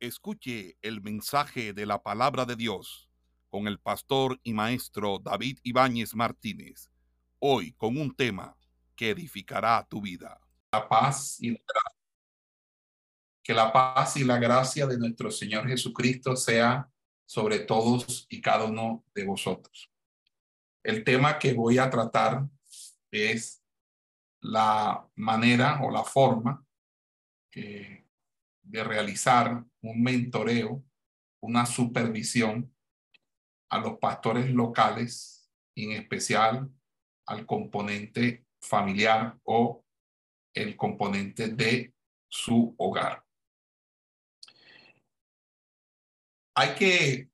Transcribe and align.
Escuche 0.00 0.78
el 0.80 1.02
mensaje 1.02 1.72
de 1.72 1.84
la 1.84 2.00
palabra 2.00 2.44
de 2.44 2.54
Dios 2.54 3.10
con 3.48 3.66
el 3.66 3.80
pastor 3.80 4.38
y 4.44 4.52
maestro 4.52 5.18
David 5.18 5.58
Ibáñez 5.64 6.14
Martínez, 6.14 6.88
hoy 7.40 7.72
con 7.72 7.96
un 7.96 8.14
tema 8.14 8.56
que 8.94 9.10
edificará 9.10 9.84
tu 9.88 10.00
vida. 10.00 10.40
La 10.70 10.88
paz 10.88 11.38
y 11.40 11.50
la 11.50 11.58
gracia. 11.66 11.98
Que 13.42 13.54
la 13.54 13.72
paz 13.72 14.16
y 14.16 14.22
la 14.22 14.38
gracia 14.38 14.86
de 14.86 14.98
nuestro 14.98 15.32
Señor 15.32 15.66
Jesucristo 15.66 16.36
sea 16.36 16.88
sobre 17.26 17.58
todos 17.60 18.24
y 18.28 18.40
cada 18.40 18.66
uno 18.66 19.04
de 19.12 19.24
vosotros. 19.24 19.90
El 20.84 21.02
tema 21.02 21.40
que 21.40 21.54
voy 21.54 21.78
a 21.78 21.90
tratar 21.90 22.46
es 23.10 23.64
la 24.40 25.04
manera 25.16 25.80
o 25.82 25.90
la 25.90 26.04
forma 26.04 26.64
que 27.50 28.07
de 28.68 28.84
realizar 28.84 29.64
un 29.82 30.02
mentoreo, 30.02 30.84
una 31.42 31.64
supervisión 31.64 32.74
a 33.70 33.78
los 33.78 33.98
pastores 33.98 34.50
locales, 34.50 35.50
en 35.74 35.92
especial 35.92 36.70
al 37.26 37.46
componente 37.46 38.46
familiar 38.60 39.38
o 39.44 39.84
el 40.54 40.76
componente 40.76 41.48
de 41.48 41.94
su 42.28 42.74
hogar. 42.78 43.24
Hay 46.54 46.74
que 46.74 47.30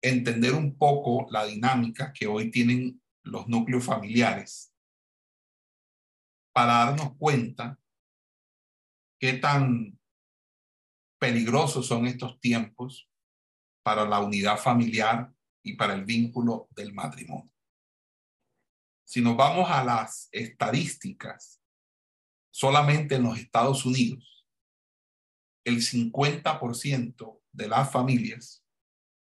entender 0.00 0.54
un 0.54 0.76
poco 0.78 1.26
la 1.30 1.44
dinámica 1.44 2.12
que 2.12 2.26
hoy 2.26 2.50
tienen 2.50 3.02
los 3.24 3.48
núcleos 3.48 3.84
familiares 3.84 4.72
para 6.52 6.84
darnos 6.84 7.16
cuenta 7.16 7.78
qué 9.18 9.34
tan 9.34 9.98
peligrosos 11.18 11.86
son 11.86 12.06
estos 12.06 12.40
tiempos 12.40 13.08
para 13.82 14.06
la 14.06 14.20
unidad 14.20 14.58
familiar 14.58 15.32
y 15.62 15.74
para 15.74 15.94
el 15.94 16.04
vínculo 16.04 16.68
del 16.70 16.92
matrimonio. 16.92 17.52
Si 19.04 19.20
nos 19.20 19.36
vamos 19.36 19.70
a 19.70 19.84
las 19.84 20.28
estadísticas, 20.32 21.60
solamente 22.50 23.16
en 23.16 23.24
los 23.24 23.38
Estados 23.38 23.84
Unidos, 23.84 24.46
el 25.64 25.82
50% 25.82 27.40
de 27.52 27.68
las 27.68 27.90
familias 27.90 28.64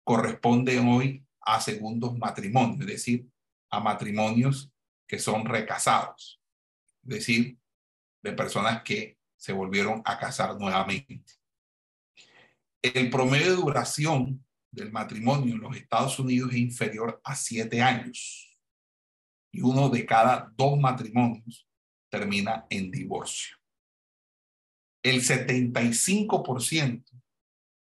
corresponden 0.04 0.88
hoy 0.88 1.26
a 1.42 1.62
segundos 1.62 2.18
matrimonios, 2.18 2.82
es 2.82 2.88
decir, 2.88 3.30
a 3.70 3.80
matrimonios 3.80 4.72
que 5.08 5.20
son 5.20 5.46
recasados, 5.46 6.42
es 7.04 7.10
decir, 7.10 7.60
de 8.22 8.34
personas 8.34 8.84
que 8.84 9.19
se 9.40 9.54
volvieron 9.54 10.02
a 10.04 10.20
casar 10.20 10.60
nuevamente. 10.60 11.34
El 12.82 13.10
promedio 13.10 13.52
de 13.52 13.56
duración 13.56 14.46
del 14.70 14.92
matrimonio 14.92 15.56
en 15.56 15.62
los 15.62 15.76
Estados 15.76 16.20
Unidos 16.20 16.52
es 16.52 16.58
inferior 16.58 17.22
a 17.24 17.36
siete 17.36 17.82
años 17.82 18.60
y 19.52 19.62
uno 19.62 19.90
de 19.90 20.06
cada 20.06 20.52
dos 20.56 20.78
matrimonios 20.78 21.68
termina 22.10 22.68
en 22.70 22.92
divorcio. 22.92 23.56
El 25.02 25.22
75% 25.22 27.06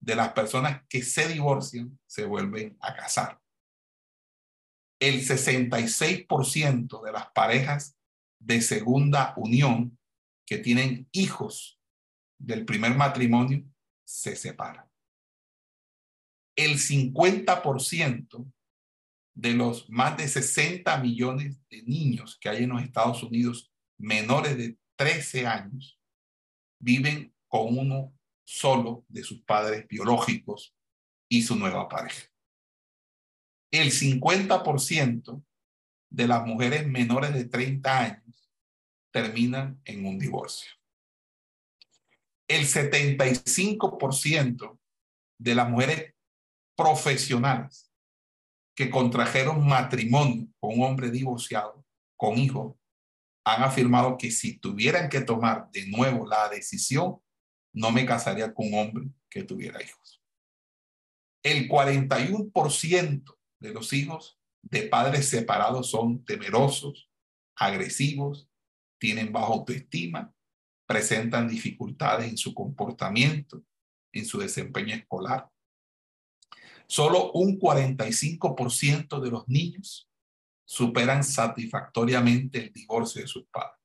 de 0.00 0.16
las 0.16 0.32
personas 0.32 0.82
que 0.88 1.02
se 1.02 1.28
divorcian 1.28 1.98
se 2.06 2.24
vuelven 2.24 2.76
a 2.80 2.94
casar. 2.96 3.40
El 5.00 5.24
66% 5.24 7.04
de 7.04 7.12
las 7.12 7.26
parejas 7.30 7.96
de 8.40 8.60
segunda 8.60 9.34
unión 9.36 9.96
que 10.46 10.58
tienen 10.58 11.08
hijos 11.12 11.80
del 12.38 12.64
primer 12.64 12.94
matrimonio 12.94 13.64
se 14.04 14.36
separan. 14.36 14.86
El 16.56 16.78
50% 16.78 18.52
de 19.34 19.52
los 19.54 19.88
más 19.90 20.16
de 20.16 20.28
60 20.28 20.96
millones 20.98 21.60
de 21.68 21.82
niños 21.82 22.38
que 22.40 22.48
hay 22.48 22.64
en 22.64 22.70
los 22.70 22.82
Estados 22.82 23.22
Unidos 23.22 23.72
menores 23.98 24.56
de 24.56 24.78
13 24.96 25.46
años 25.46 25.98
viven 26.78 27.34
con 27.48 27.76
uno 27.78 28.12
solo 28.44 29.04
de 29.08 29.24
sus 29.24 29.42
padres 29.42 29.88
biológicos 29.88 30.76
y 31.28 31.42
su 31.42 31.56
nueva 31.56 31.88
pareja. 31.88 32.30
El 33.72 33.90
50% 33.90 35.42
de 36.10 36.28
las 36.28 36.46
mujeres 36.46 36.86
menores 36.86 37.34
de 37.34 37.46
30 37.46 37.98
años 37.98 38.43
terminan 39.14 39.80
en 39.84 40.04
un 40.06 40.18
divorcio. 40.18 40.72
El 42.48 42.66
75% 42.66 44.80
de 45.38 45.54
las 45.54 45.70
mujeres 45.70 46.14
profesionales 46.76 47.92
que 48.74 48.90
contrajeron 48.90 49.64
matrimonio 49.64 50.48
con 50.58 50.80
un 50.80 50.84
hombre 50.84 51.12
divorciado, 51.12 51.86
con 52.16 52.38
hijos, 52.38 52.74
han 53.44 53.62
afirmado 53.62 54.18
que 54.18 54.32
si 54.32 54.58
tuvieran 54.58 55.08
que 55.08 55.20
tomar 55.20 55.70
de 55.70 55.86
nuevo 55.86 56.26
la 56.26 56.48
decisión, 56.48 57.20
no 57.72 57.92
me 57.92 58.04
casaría 58.04 58.52
con 58.52 58.66
un 58.66 58.74
hombre 58.74 59.10
que 59.30 59.44
tuviera 59.44 59.80
hijos. 59.80 60.20
El 61.44 61.68
41% 61.68 63.38
de 63.60 63.72
los 63.72 63.92
hijos 63.92 64.40
de 64.60 64.82
padres 64.82 65.28
separados 65.28 65.90
son 65.90 66.24
temerosos, 66.24 67.08
agresivos, 67.54 68.48
tienen 69.04 69.30
baja 69.30 69.48
autoestima, 69.48 70.32
presentan 70.86 71.46
dificultades 71.46 72.26
en 72.26 72.38
su 72.38 72.54
comportamiento, 72.54 73.62
en 74.10 74.24
su 74.24 74.38
desempeño 74.38 74.94
escolar. 74.94 75.50
Solo 76.86 77.30
un 77.32 77.60
45% 77.60 79.20
de 79.20 79.30
los 79.30 79.46
niños 79.46 80.08
superan 80.64 81.22
satisfactoriamente 81.22 82.60
el 82.60 82.72
divorcio 82.72 83.20
de 83.20 83.28
sus 83.28 83.44
padres. 83.48 83.78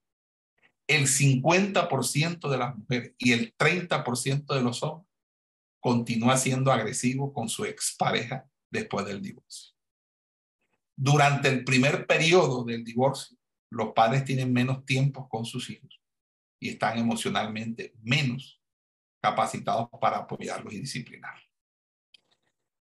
El 0.88 1.06
50% 1.08 2.50
de 2.50 2.58
las 2.58 2.78
mujeres 2.78 3.14
y 3.18 3.34
el 3.34 3.54
30% 3.58 4.56
de 4.56 4.62
los 4.62 4.82
hombres 4.84 5.12
continúa 5.82 6.38
siendo 6.38 6.72
agresivo 6.72 7.34
con 7.34 7.50
su 7.50 7.66
expareja 7.66 8.50
después 8.72 9.06
del 9.06 9.22
divorcio. 9.22 9.76
Durante 10.96 11.50
el 11.50 11.66
primer 11.66 12.08
periodo 12.08 12.64
del 12.64 12.86
divorcio, 12.86 13.38
los 13.70 13.94
padres 13.94 14.26
tienen 14.26 14.52
menos 14.52 14.86
tiempo 14.86 15.28
con 15.30 15.46
sus 15.46 15.70
hijos 15.70 16.02
y 16.60 16.70
están 16.70 16.98
emocionalmente 16.98 17.94
menos 18.02 18.62
capacitados 19.22 19.90
para 20.00 20.18
apoyarlos 20.18 20.74
y 20.74 20.80
disciplinarlos. 20.80 21.50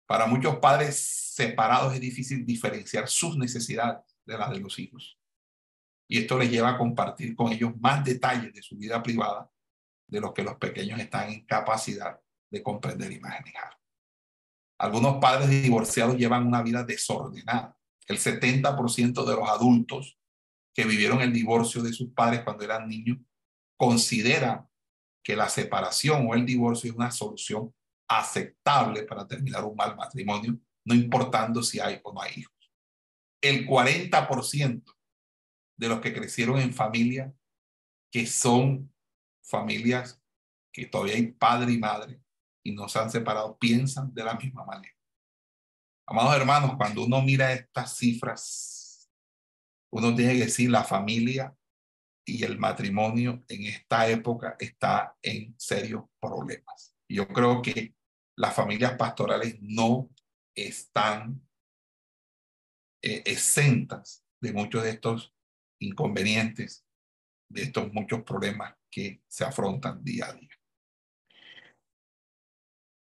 Para 0.06 0.26
muchos 0.26 0.58
padres 0.58 1.00
separados 1.36 1.94
es 1.94 2.02
difícil 2.02 2.46
diferenciar 2.46 3.08
sus 3.08 3.38
necesidades 3.38 4.00
de 4.26 4.38
las 4.38 4.50
de 4.52 4.60
los 4.60 4.80
hijos. 4.80 5.20
Y 6.08 6.20
esto 6.20 6.38
les 6.38 6.50
lleva 6.50 6.70
a 6.70 6.78
compartir 6.78 7.36
con 7.36 7.52
ellos 7.52 7.74
más 7.80 8.04
detalles 8.04 8.54
de 8.54 8.64
su 8.64 8.76
vida 8.76 9.04
privada 9.04 9.52
de 10.08 10.20
los 10.20 10.34
que 10.34 10.44
los 10.44 10.56
pequeños 10.56 11.00
están 11.00 11.30
en 11.30 11.46
capacidad 11.46 12.20
de 12.50 12.64
comprender 12.64 13.12
y 13.12 13.20
manejar. 13.20 13.78
Algunos 14.80 15.18
padres 15.18 15.50
divorciados 15.50 16.18
llevan 16.18 16.48
una 16.48 16.64
vida 16.64 16.84
desordenada. 16.84 17.78
El 18.08 18.18
70% 18.18 19.26
de 19.26 19.36
los 19.36 19.48
adultos 19.48 20.19
que 20.80 20.86
vivieron 20.86 21.20
el 21.20 21.34
divorcio 21.34 21.84
de 21.84 21.92
sus 21.92 22.14
padres 22.14 22.42
cuando 22.42 22.64
eran 22.64 22.88
niños, 22.88 23.18
considera 23.78 24.66
que 25.22 25.36
la 25.36 25.50
separación 25.50 26.26
o 26.26 26.34
el 26.36 26.46
divorcio 26.46 26.90
es 26.90 26.96
una 26.96 27.12
solución 27.12 27.76
aceptable 28.08 29.04
para 29.04 29.28
terminar 29.28 29.66
un 29.66 29.76
mal 29.76 29.98
matrimonio, 29.98 30.58
no 30.86 30.96
importando 30.96 31.62
si 31.64 31.82
hay 31.82 32.00
o 32.02 32.14
no 32.14 32.22
hay 32.22 32.32
hijos. 32.38 32.56
El 33.42 33.68
40% 33.68 34.96
de 35.76 35.90
los 35.90 36.00
que 36.00 36.14
crecieron 36.14 36.58
en 36.60 36.74
familias 36.74 37.34
que 38.10 38.26
son 38.26 38.90
familias 39.44 40.24
que 40.72 40.86
todavía 40.86 41.16
hay 41.16 41.34
padre 41.34 41.74
y 41.74 41.78
madre 41.78 42.22
y 42.64 42.72
no 42.72 42.88
se 42.88 43.00
han 43.00 43.12
separado, 43.12 43.58
piensan 43.58 44.14
de 44.14 44.24
la 44.24 44.36
misma 44.36 44.64
manera. 44.64 44.96
Amados 46.08 46.38
hermanos, 46.38 46.78
cuando 46.78 47.04
uno 47.04 47.22
mira 47.22 47.52
estas 47.52 47.98
cifras 47.98 48.79
uno 49.92 50.16
tiene 50.16 50.34
que 50.34 50.46
decir 50.46 50.70
la 50.70 50.84
familia 50.84 51.56
y 52.26 52.44
el 52.44 52.58
matrimonio 52.60 53.44
en 53.48 53.64
esta 53.64 54.08
época 54.08 54.56
está 54.60 55.18
en 55.22 55.56
serios 55.58 56.04
problemas. 56.20 56.96
Yo 57.10 57.28
creo 57.28 57.62
que 57.62 57.96
las 58.36 58.56
familias 58.56 58.94
pastorales 58.94 59.58
no 59.62 60.10
están 60.56 61.42
eh, 63.02 63.24
exentas 63.26 64.24
de 64.42 64.54
muchos 64.54 64.84
de 64.84 64.92
estos 64.92 65.34
inconvenientes, 65.82 66.86
de 67.50 67.64
estos 67.64 67.92
muchos 67.92 68.24
problemas 68.24 68.76
que 68.92 69.24
se 69.28 69.44
afrontan 69.44 70.04
día 70.04 70.28
a 70.28 70.34
día. 70.34 70.50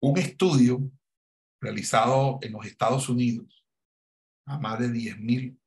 Un 0.01 0.17
estudio 0.17 0.91
realizado 1.61 2.39
en 2.41 2.53
los 2.53 2.65
Estados 2.65 3.09
Unidos 3.09 3.65
a 4.45 4.57
más 4.57 4.79
de 4.79 4.87
10.000 4.87 5.60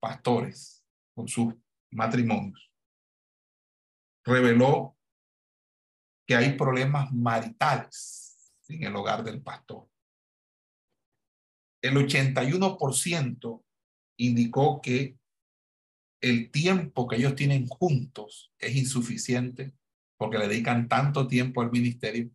pastores 0.00 0.84
con 1.14 1.28
sus 1.28 1.54
matrimonios, 1.90 2.70
reveló 4.24 4.96
que 6.26 6.36
hay 6.36 6.56
problemas 6.56 7.12
maritales 7.12 8.52
en 8.68 8.84
el 8.84 8.94
hogar 8.94 9.24
del 9.24 9.42
pastor. 9.42 9.88
El 11.82 11.94
81% 11.94 13.64
indicó 14.18 14.80
que 14.82 15.16
el 16.20 16.50
tiempo 16.50 17.06
que 17.06 17.16
ellos 17.16 17.36
tienen 17.36 17.66
juntos 17.66 18.52
es 18.58 18.74
insuficiente 18.74 19.74
porque 20.18 20.38
le 20.38 20.48
dedican 20.48 20.88
tanto 20.88 21.28
tiempo 21.28 21.62
al 21.62 21.70
ministerio 21.70 22.30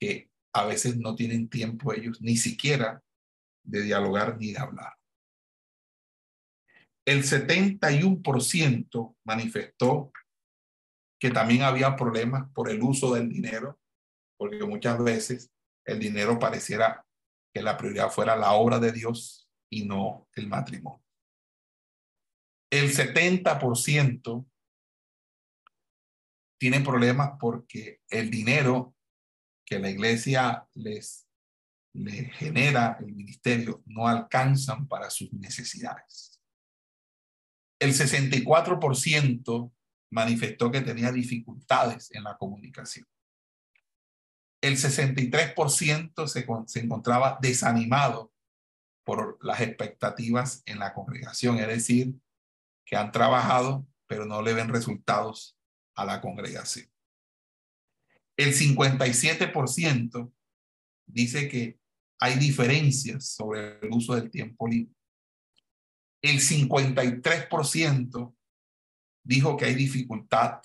que 0.00 0.30
a 0.54 0.64
veces 0.64 0.96
no 0.96 1.14
tienen 1.14 1.48
tiempo 1.48 1.92
ellos 1.92 2.20
ni 2.22 2.36
siquiera 2.36 3.04
de 3.62 3.82
dialogar 3.82 4.38
ni 4.38 4.52
de 4.52 4.58
hablar. 4.58 4.94
El 7.06 7.22
71% 7.22 9.16
manifestó 9.24 10.12
que 11.20 11.30
también 11.30 11.62
había 11.62 11.96
problemas 11.96 12.50
por 12.52 12.68
el 12.68 12.82
uso 12.82 13.14
del 13.14 13.28
dinero, 13.28 13.80
porque 14.36 14.64
muchas 14.64 15.02
veces 15.02 15.52
el 15.84 16.00
dinero 16.00 16.38
pareciera 16.38 17.06
que 17.54 17.62
la 17.62 17.76
prioridad 17.76 18.10
fuera 18.10 18.36
la 18.36 18.52
obra 18.52 18.80
de 18.80 18.92
Dios 18.92 19.48
y 19.70 19.86
no 19.86 20.28
el 20.34 20.48
matrimonio. 20.48 21.02
El 22.70 22.92
70% 22.92 24.46
tiene 26.58 26.80
problemas 26.80 27.32
porque 27.38 28.00
el 28.08 28.30
dinero 28.30 28.96
que 29.64 29.78
la 29.78 29.90
iglesia 29.90 30.66
les, 30.74 31.28
les 31.94 32.32
genera, 32.34 32.96
el 33.00 33.14
ministerio, 33.14 33.82
no 33.86 34.08
alcanzan 34.08 34.88
para 34.88 35.08
sus 35.08 35.32
necesidades. 35.32 36.35
El 37.78 37.92
64% 37.92 39.72
manifestó 40.10 40.70
que 40.70 40.80
tenía 40.80 41.12
dificultades 41.12 42.10
en 42.12 42.24
la 42.24 42.36
comunicación. 42.36 43.06
El 44.62 44.76
63% 44.76 46.26
se, 46.26 46.46
se 46.66 46.80
encontraba 46.80 47.38
desanimado 47.40 48.32
por 49.04 49.38
las 49.44 49.60
expectativas 49.60 50.62
en 50.66 50.78
la 50.78 50.94
congregación, 50.94 51.58
es 51.58 51.68
decir, 51.68 52.14
que 52.84 52.96
han 52.96 53.12
trabajado, 53.12 53.86
pero 54.06 54.24
no 54.24 54.42
le 54.42 54.54
ven 54.54 54.68
resultados 54.68 55.56
a 55.94 56.04
la 56.04 56.20
congregación. 56.20 56.88
El 58.36 58.52
57% 58.52 60.32
dice 61.06 61.48
que 61.48 61.78
hay 62.18 62.36
diferencias 62.38 63.28
sobre 63.28 63.78
el 63.78 63.90
uso 63.90 64.14
del 64.14 64.30
tiempo 64.30 64.66
libre. 64.66 64.95
El 66.22 66.40
53% 66.40 68.34
dijo 69.24 69.56
que 69.56 69.64
hay 69.64 69.74
dificultad 69.74 70.62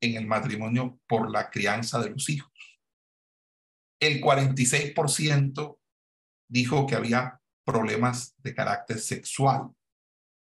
en 0.00 0.16
el 0.16 0.26
matrimonio 0.26 1.00
por 1.06 1.30
la 1.30 1.50
crianza 1.50 2.00
de 2.00 2.10
los 2.10 2.28
hijos. 2.28 2.52
El 4.00 4.20
46% 4.20 5.78
dijo 6.48 6.86
que 6.86 6.94
había 6.94 7.40
problemas 7.64 8.34
de 8.38 8.54
carácter 8.54 8.98
sexual 8.98 9.70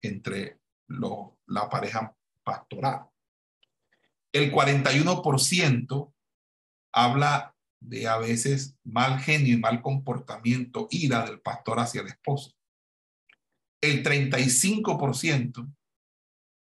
entre 0.03 0.61
la 0.89 1.69
pareja 1.69 2.15
pastoral. 2.43 3.07
El 4.33 4.53
41% 4.53 6.13
habla 6.93 7.55
de 7.81 8.09
a 8.09 8.19
veces 8.19 8.77
mal 8.85 9.21
genio 9.21 9.55
y 9.55 9.61
mal 9.61 9.81
comportamiento, 9.83 10.89
ira 10.91 11.25
del 11.25 11.41
pastor 11.41 11.79
hacia 11.79 12.01
el 12.01 12.09
esposo. 12.09 12.56
El 13.87 14.03
35% 14.03 15.73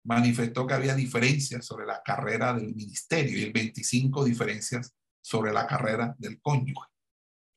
manifestó 0.04 0.68
que 0.68 0.74
había 0.74 0.94
diferencias 0.94 1.66
sobre 1.66 1.84
la 1.84 2.00
carrera 2.00 2.52
del 2.52 2.72
ministerio 2.76 3.36
y 3.36 3.42
el 3.42 3.52
25% 3.52 4.24
diferencias 4.24 4.94
sobre 5.20 5.52
la 5.52 5.66
carrera 5.66 6.14
del 6.16 6.40
cónyuge. 6.40 6.86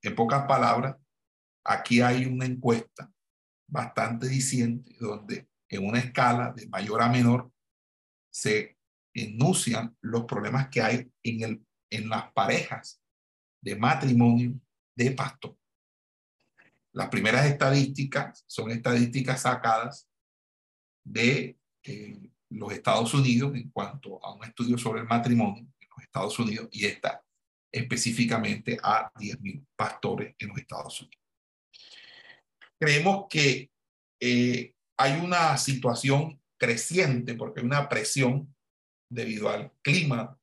En 0.02 0.16
pocas 0.16 0.48
palabras, 0.48 0.98
aquí 1.64 2.02
hay 2.02 2.26
una 2.26 2.46
encuesta 2.46 3.12
bastante 3.70 4.28
diciente 4.28 4.96
donde 5.00 5.48
en 5.70 5.88
una 5.88 6.00
escala 6.00 6.52
de 6.54 6.68
mayor 6.68 7.04
a 7.04 7.10
menor 7.10 7.52
se 8.32 8.80
enuncian 9.14 9.96
los 10.02 10.26
problemas 10.26 10.70
que 10.70 10.82
hay 10.82 11.12
en, 11.22 11.44
el, 11.44 11.66
en 11.92 12.10
las 12.10 12.32
parejas 12.34 13.00
de 13.62 13.76
matrimonio 13.76 14.60
de 14.96 15.12
pastor. 15.12 15.56
Las 16.94 17.10
primeras 17.10 17.46
estadísticas 17.46 18.44
son 18.48 18.72
estadísticas 18.72 19.42
sacadas 19.42 20.10
de 21.04 21.58
eh, 21.84 22.30
los 22.50 22.74
Estados 22.74 23.14
Unidos 23.14 23.56
en 23.56 23.70
cuanto 23.72 24.24
a 24.24 24.34
un 24.34 24.44
estudio 24.44 24.78
sobre 24.78 25.02
el 25.02 25.08
matrimonio 25.08 25.64
en 25.80 25.90
los 25.90 26.04
Estados 26.04 26.38
Unidos 26.38 26.68
y 26.72 26.86
está 26.86 27.24
específicamente 27.72 28.78
a 28.84 29.12
10.000 29.14 29.66
pastores 29.76 30.36
en 30.38 30.50
los 30.50 30.58
Estados 30.58 31.02
Unidos. 31.02 31.22
Creemos 32.78 33.28
que 33.30 33.72
eh, 34.20 34.76
hay 34.98 35.20
una 35.22 35.58
situación 35.58 36.42
creciente 36.60 37.36
porque 37.36 37.62
hay 37.62 37.66
una 37.66 37.88
presión 37.88 38.54
debido 39.10 39.50
al 39.50 39.72
clima 39.82 40.38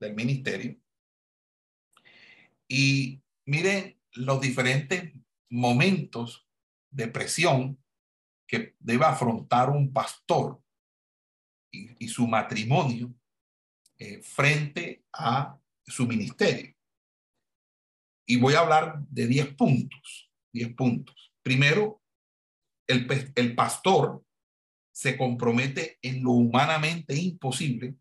del 0.00 0.14
ministerio. 0.14 0.76
Y 2.68 3.22
miren 3.46 3.98
los 4.12 4.40
diferentes 4.40 5.12
momentos 5.54 6.48
de 6.90 7.06
presión 7.08 7.82
que 8.46 8.74
debe 8.80 9.04
afrontar 9.04 9.70
un 9.70 9.92
pastor 9.92 10.60
y, 11.72 12.08
su 12.08 12.26
matrimonio 12.26 13.14
eh, 13.98 14.20
frente 14.22 15.04
a 15.12 15.58
su 15.86 16.06
ministerio. 16.06 16.74
Y 18.26 18.36
voy 18.36 18.54
a 18.54 18.60
hablar 18.60 19.00
de 19.08 19.26
10 19.26 19.54
puntos, 19.54 20.30
10 20.52 20.74
puntos. 20.74 21.32
Primero, 21.42 22.02
el, 22.86 23.54
pastor 23.54 24.24
se 24.92 25.16
compromete 25.16 25.98
en 26.02 26.22
lo 26.22 26.32
humanamente 26.32 27.16
imposible 27.16 27.96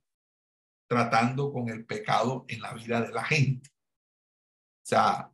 tratando 0.87 1.51
con 1.51 1.69
el 1.69 1.85
pecado 1.85 2.45
en 2.47 2.61
la 2.61 2.73
vida 2.73 3.01
de 3.01 3.11
la 3.11 3.23
gente. 3.23 3.69
O 3.69 4.85
sea, 4.85 5.32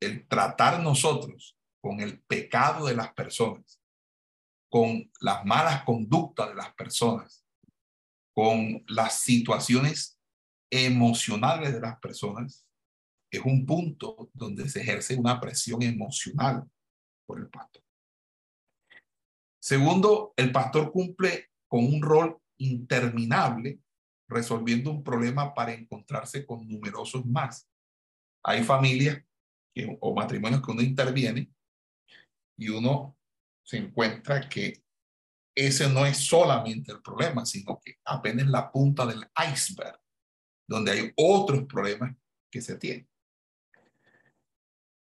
el 0.00 0.26
tratar 0.26 0.80
nosotros 0.80 1.56
con 1.80 2.00
el 2.00 2.20
pecado 2.22 2.86
de 2.86 2.94
las 2.94 3.12
personas, 3.14 3.80
con 4.70 5.10
las 5.20 5.44
malas 5.44 5.84
conductas 5.84 6.48
de 6.48 6.54
las 6.54 6.74
personas, 6.74 7.44
con 8.34 8.84
las 8.88 9.20
situaciones 9.20 10.20
emocionales 10.70 11.72
de 11.72 11.80
las 11.80 11.98
personas, 11.98 12.66
es 13.30 13.40
un 13.44 13.66
punto 13.66 14.30
donde 14.32 14.68
se 14.68 14.80
ejerce 14.80 15.16
una 15.16 15.40
presión 15.40 15.82
emocional 15.82 16.64
por 17.26 17.38
el 17.38 17.48
pastor. 17.48 17.82
Segundo, 19.60 20.32
el 20.36 20.50
pastor 20.52 20.92
cumple 20.92 21.50
con 21.66 21.84
un 21.84 22.00
rol 22.00 22.40
interminable 22.58 23.80
resolviendo 24.28 24.90
un 24.90 25.02
problema 25.02 25.54
para 25.54 25.72
encontrarse 25.72 26.46
con 26.46 26.66
numerosos 26.68 27.24
más. 27.26 27.68
Hay 28.42 28.62
familias 28.62 29.22
o 30.00 30.14
matrimonios 30.14 30.62
que 30.62 30.70
uno 30.70 30.82
interviene 30.82 31.50
y 32.56 32.68
uno 32.68 33.16
se 33.62 33.76
encuentra 33.76 34.48
que 34.48 34.82
ese 35.54 35.88
no 35.88 36.06
es 36.06 36.18
solamente 36.18 36.92
el 36.92 37.02
problema, 37.02 37.44
sino 37.44 37.80
que 37.84 37.96
apenas 38.04 38.46
la 38.46 38.70
punta 38.70 39.04
del 39.06 39.28
iceberg, 39.52 40.00
donde 40.68 40.92
hay 40.92 41.12
otros 41.16 41.64
problemas 41.64 42.14
que 42.50 42.60
se 42.60 42.76
tienen. 42.76 43.08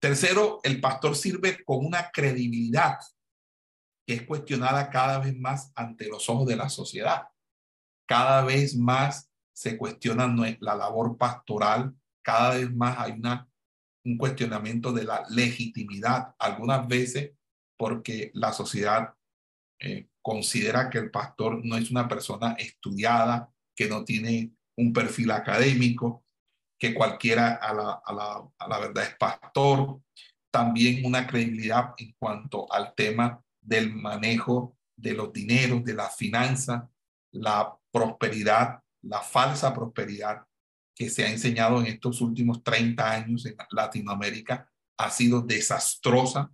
Tercero, 0.01 0.61
el 0.63 0.81
pastor 0.81 1.17
sirve 1.17 1.63
con 1.65 1.85
una 1.85 2.11
credibilidad 2.11 2.99
que 4.07 4.15
es 4.15 4.23
cuestionada 4.23 4.89
cada 4.91 5.19
vez 5.19 5.37
más 5.37 5.73
ante 5.75 6.09
los 6.09 6.29
ojos 6.31 6.47
de 6.47 6.57
la 6.57 6.69
sociedad. 6.69 7.29
Cada 8.07 8.43
vez 8.43 8.75
más 8.77 9.31
se 9.53 9.77
cuestiona 9.77 10.27
la 10.61 10.77
labor 10.77 11.19
pastoral, 11.19 11.95
cada 12.23 12.57
vez 12.57 12.73
más 12.73 12.97
hay 12.99 13.13
una, 13.13 13.48
un 14.09 14.17
cuestionamiento 14.17 14.93
de 14.93 15.05
la 15.05 15.25
legitimidad, 15.29 16.35
algunas 16.39 16.89
veces 16.89 17.33
porque 17.77 18.31
la 18.35 18.53
sociedad 18.53 19.15
eh, 19.81 20.09
considera 20.23 20.89
que 20.91 20.99
el 20.99 21.11
pastor 21.11 21.65
no 21.65 21.77
es 21.77 21.91
una 21.91 22.09
persona 22.09 22.53
estudiada, 22.59 23.53
que 23.77 23.89
no 23.89 24.05
tiene 24.05 24.53
un 24.77 24.93
perfil 24.93 25.31
académico, 25.31 26.25
que 26.81 26.95
cualquiera 26.95 27.55
a 27.55 27.75
la, 27.75 28.03
a 28.05 28.13
la, 28.13 28.49
a 28.59 28.69
la 28.69 28.79
verdad 28.79 29.05
es 29.05 29.15
pastor, 29.17 30.01
también 30.51 31.05
una 31.05 31.27
credibilidad 31.27 31.93
en 31.99 32.15
cuanto 32.19 32.73
al 32.73 32.95
tema 32.95 33.43
del 33.61 33.95
manejo 33.95 34.77
de 34.97 35.13
los 35.13 35.33
dineros, 35.33 35.85
de 35.85 35.95
la 35.95 36.09
finanza, 36.09 36.91
la 37.33 37.77
prosperidad, 37.93 38.81
la 39.03 39.21
falsa 39.21 39.75
prosperidad 39.75 40.48
que 40.99 41.09
se 41.09 41.25
ha 41.25 41.31
enseñado 41.31 41.79
en 41.81 41.87
estos 41.87 42.21
últimos 42.21 42.65
30 42.65 43.09
años 43.09 43.47
en 43.47 43.57
Latinoamérica 43.71 44.69
ha 44.99 45.11
sido 45.11 45.41
desastrosa 45.41 46.53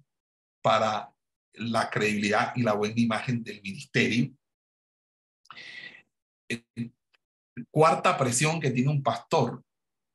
para 0.62 1.10
la 1.54 1.88
credibilidad 1.88 2.52
y 2.54 2.62
la 2.62 2.74
buena 2.74 3.00
imagen 3.00 3.42
del 3.42 3.62
ministerio. 3.62 4.34
Cuarta 7.70 8.18
presión 8.18 8.60
que 8.60 8.70
tiene 8.70 8.90
un 8.90 9.02
pastor 9.02 9.64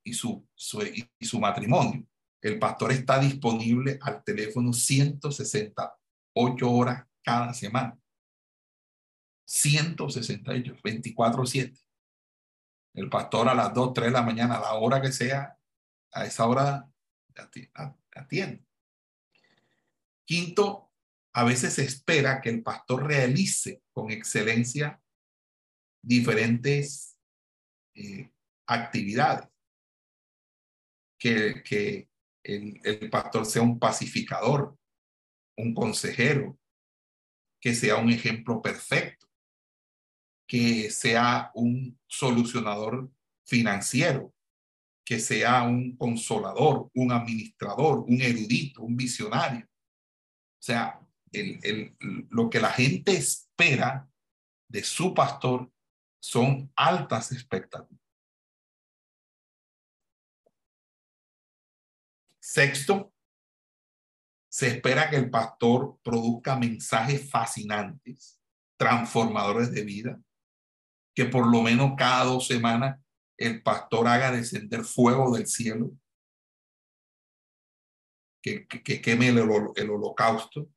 y 0.05 0.13
su, 0.13 0.48
su, 0.53 0.83
y 0.83 1.25
su 1.25 1.39
matrimonio, 1.39 2.05
el 2.41 2.59
pastor 2.59 2.91
está 2.91 3.19
disponible 3.19 3.98
al 4.01 4.24
teléfono 4.24 4.74
168 4.74 6.71
horas 6.71 7.07
cada 7.24 7.51
semana. 7.55 7.98
168, 9.48 10.75
24-7. 10.83 11.88
El 12.93 13.10
pastor 13.10 13.48
a 13.48 13.53
las 13.53 13.74
2, 13.74 13.93
3 13.93 14.08
de 14.08 14.12
la 14.12 14.22
mañana, 14.22 14.55
a 14.55 14.62
la 14.62 14.74
hora 14.74 15.01
que 15.01 15.12
sea, 15.12 15.58
a 16.12 16.25
esa 16.25 16.48
hora 16.48 16.89
atiende. 18.15 18.65
Quinto, 20.25 20.91
a 21.34 21.43
veces 21.43 21.74
se 21.74 21.84
espera 21.84 22.41
que 22.41 22.50
el 22.50 22.63
pastor 22.63 23.05
realice 23.05 23.81
con 23.91 24.12
excelencia 24.12 25.01
diferentes 26.01 27.17
eh, 27.93 28.31
actividades. 28.67 29.48
Que, 31.17 31.62
que 31.63 32.10
el, 32.43 32.79
el 32.84 33.10
pastor 33.10 33.46
sea 33.46 33.62
un 33.62 33.77
pacificador, 33.77 34.77
un 35.58 35.74
consejero, 35.74 36.58
que 37.60 37.75
sea 37.75 37.98
un 37.98 38.10
ejemplo 38.10 38.62
perfecto, 38.62 39.28
que 40.50 40.89
sea 40.89 41.51
un 41.53 41.96
solucionador 42.08 43.12
financiero, 43.46 44.34
que 45.06 45.20
sea 45.20 45.62
un 45.62 45.96
consolador, 45.96 46.89
un 46.96 47.12
administrador, 47.12 48.00
un 48.00 48.20
erudito, 48.20 48.82
un 48.82 48.98
visionario. 48.98 49.68
O 49.68 50.62
sea, 50.62 51.00
el, 51.32 51.60
el, 51.62 51.96
lo 52.32 52.50
que 52.50 52.60
la 52.60 52.72
gente 52.72 53.12
espera 53.12 54.10
de 54.68 54.84
su 54.84 55.13
pastor 55.13 55.72
son 56.20 56.72
altas 56.75 57.32
expectativas. 57.32 58.01
Sexto, 62.39 63.13
se 64.51 64.70
espera 64.70 65.12
que 65.12 65.18
el 65.18 65.29
pastor 65.29 66.00
produzca 66.01 66.56
mensajes 66.56 67.29
fascinantes, 67.29 68.41
transformadores 68.77 69.72
de 69.72 69.84
vida, 69.84 70.20
que 71.16 71.25
por 71.25 71.48
lo 71.48 71.62
menos 71.62 71.94
cada 71.98 72.25
dos 72.25 72.48
semanas 72.48 73.00
el 73.38 73.62
pastor 73.63 74.08
haga 74.08 74.32
descender 74.32 74.84
fuego 74.84 75.36
del 75.36 75.48
cielo, 75.48 75.92
que, 78.42 78.68
que, 78.68 79.01
queme 79.01 79.30
el, 79.30 79.38
el 79.75 79.89
holocausto, 79.89 80.70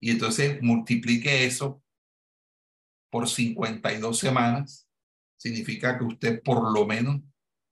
y 0.00 0.10
entonces 0.10 0.62
multiplique 0.62 1.44
eso 1.44 1.82
por 3.10 3.28
52 3.28 4.18
semanas, 4.18 4.88
significa 5.36 5.98
que 5.98 6.04
usted 6.04 6.42
por 6.42 6.72
lo 6.72 6.86
menos 6.86 7.20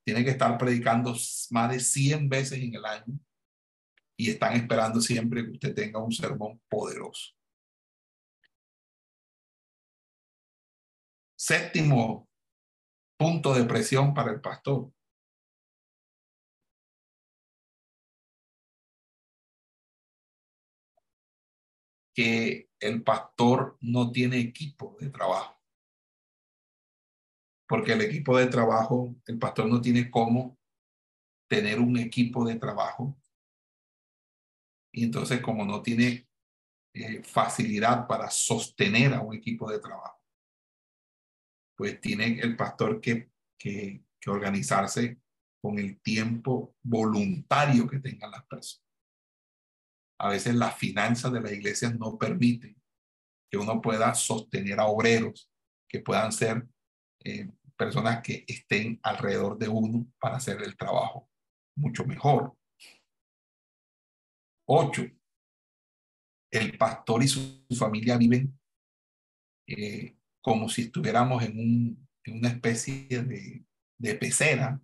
tiene 0.04 0.24
que 0.24 0.30
estar 0.30 0.56
predicando 0.58 1.14
más 1.50 1.70
de 1.70 1.80
100 1.80 2.28
veces 2.28 2.58
en 2.58 2.74
el 2.74 2.84
año 2.84 3.18
y 4.16 4.30
están 4.30 4.54
esperando 4.54 5.00
siempre 5.00 5.44
que 5.44 5.52
usted 5.52 5.74
tenga 5.74 6.02
un 6.02 6.12
sermón 6.12 6.60
poderoso. 6.68 7.37
Séptimo 11.38 12.28
punto 13.16 13.54
de 13.54 13.64
presión 13.64 14.12
para 14.12 14.32
el 14.32 14.40
pastor. 14.40 14.92
Que 22.14 22.68
el 22.80 23.02
pastor 23.04 23.78
no 23.80 24.10
tiene 24.10 24.38
equipo 24.38 24.96
de 24.98 25.10
trabajo. 25.10 25.56
Porque 27.68 27.92
el 27.92 28.00
equipo 28.00 28.36
de 28.36 28.46
trabajo, 28.46 29.14
el 29.26 29.38
pastor 29.38 29.66
no 29.66 29.80
tiene 29.80 30.10
cómo 30.10 30.58
tener 31.48 31.78
un 31.80 31.98
equipo 31.98 32.44
de 32.44 32.56
trabajo 32.56 33.16
y 34.92 35.04
entonces, 35.04 35.40
como 35.40 35.64
no 35.64 35.82
tiene 35.82 36.28
eh, 36.94 37.22
facilidad 37.22 38.06
para 38.06 38.30
sostener 38.30 39.14
a 39.14 39.20
un 39.20 39.34
equipo 39.34 39.70
de 39.70 39.78
trabajo, 39.78 40.17
pues 41.78 42.00
tiene 42.00 42.40
el 42.40 42.56
pastor 42.56 43.00
que, 43.00 43.30
que, 43.56 44.02
organizarse 44.26 45.22
con 45.62 45.78
el 45.78 46.02
tiempo 46.02 46.74
voluntario 46.82 47.88
que 47.88 47.98
tengan 47.98 48.30
las 48.30 48.44
personas. 48.44 48.84
A 50.20 50.28
veces 50.28 50.54
las 50.54 50.76
finanzas 50.76 51.32
de 51.32 51.40
la 51.40 51.50
iglesia 51.50 51.88
no 51.90 52.18
permiten 52.18 52.76
que 53.50 53.56
uno 53.56 53.80
pueda 53.80 54.12
sostener 54.14 54.80
a 54.80 54.86
obreros 54.86 55.50
que 55.88 56.00
puedan 56.00 56.30
ser 56.30 56.66
eh, 57.24 57.48
personas 57.74 58.20
que 58.22 58.44
estén 58.46 59.00
alrededor 59.02 59.56
de 59.56 59.68
uno 59.68 60.06
para 60.20 60.36
hacer 60.36 60.60
el 60.62 60.76
trabajo 60.76 61.30
mucho 61.74 62.04
mejor. 62.04 62.54
Ocho, 64.66 65.06
el 66.50 66.76
pastor 66.76 67.22
y 67.22 67.28
su 67.28 67.64
familia 67.78 68.18
viven 68.18 68.60
eh, 69.66 70.17
como 70.48 70.70
si 70.70 70.82
estuviéramos 70.82 71.42
en, 71.42 71.58
un, 71.58 72.08
en 72.24 72.38
una 72.38 72.48
especie 72.48 73.06
de, 73.22 73.64
de 73.98 74.14
pecera. 74.14 74.80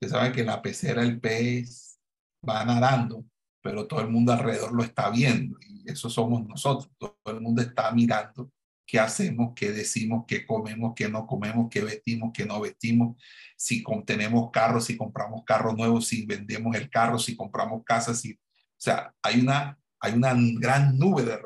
Usted 0.00 0.16
sabe 0.16 0.32
que 0.32 0.44
la 0.44 0.62
pecera 0.62 1.02
el 1.02 1.20
pez 1.20 2.00
va 2.48 2.64
nadando, 2.64 3.26
pero 3.60 3.86
todo 3.86 4.00
el 4.00 4.08
mundo 4.08 4.32
alrededor 4.32 4.72
lo 4.72 4.82
está 4.82 5.10
viendo 5.10 5.58
y 5.60 5.90
eso 5.90 6.08
somos 6.08 6.46
nosotros. 6.48 6.90
Todo 6.98 7.18
el 7.26 7.42
mundo 7.42 7.60
está 7.60 7.92
mirando 7.92 8.50
qué 8.86 8.98
hacemos, 8.98 9.52
qué 9.54 9.72
decimos, 9.72 10.24
qué 10.26 10.46
comemos, 10.46 10.94
qué 10.96 11.08
no 11.08 11.26
comemos, 11.26 11.68
qué 11.70 11.82
vestimos, 11.82 12.30
qué 12.32 12.46
no 12.46 12.58
vestimos, 12.58 13.22
si 13.56 13.84
tenemos 14.06 14.50
carros, 14.50 14.86
si 14.86 14.96
compramos 14.96 15.44
carros 15.44 15.76
nuevos, 15.76 16.08
si 16.08 16.24
vendemos 16.24 16.74
el 16.76 16.88
carro, 16.88 17.18
si 17.18 17.36
compramos 17.36 17.84
casas, 17.84 18.20
si 18.20 18.32
o 18.32 18.84
sea, 18.84 19.14
hay 19.22 19.38
una, 19.38 19.78
hay 20.00 20.14
una 20.14 20.34
gran 20.34 20.98
nube 20.98 21.24
de 21.24 21.36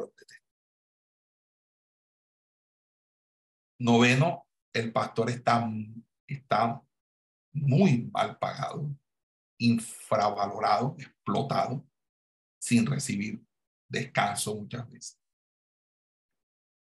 Noveno, 3.78 4.46
el 4.72 4.92
pastor 4.92 5.30
está, 5.30 5.68
está 6.26 6.82
muy 7.52 8.10
mal 8.12 8.38
pagado, 8.38 8.90
infravalorado, 9.58 10.96
explotado, 10.98 11.86
sin 12.58 12.86
recibir 12.86 13.44
descanso 13.88 14.56
muchas 14.56 14.88
veces. 14.90 15.18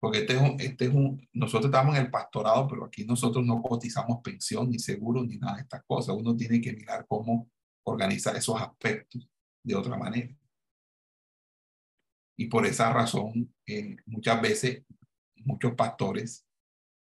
Porque 0.00 0.18
este 0.18 0.34
es 0.34 0.40
un, 0.40 0.60
este 0.60 0.84
es 0.86 0.94
un, 0.94 1.28
nosotros 1.32 1.66
estamos 1.66 1.96
en 1.96 2.02
el 2.02 2.10
pastorado, 2.10 2.68
pero 2.68 2.84
aquí 2.84 3.04
nosotros 3.04 3.44
no 3.44 3.62
cotizamos 3.62 4.20
pensión, 4.22 4.68
ni 4.68 4.78
seguro, 4.78 5.24
ni 5.24 5.38
nada 5.38 5.56
de 5.56 5.62
estas 5.62 5.82
cosas. 5.86 6.14
Uno 6.14 6.36
tiene 6.36 6.60
que 6.60 6.72
mirar 6.72 7.06
cómo 7.08 7.50
organizar 7.84 8.36
esos 8.36 8.60
aspectos 8.60 9.26
de 9.62 9.74
otra 9.74 9.96
manera. 9.96 10.36
Y 12.36 12.46
por 12.46 12.66
esa 12.66 12.92
razón, 12.92 13.54
eh, 13.66 13.96
muchas 14.06 14.42
veces, 14.42 14.84
muchos 15.36 15.74
pastores 15.74 16.43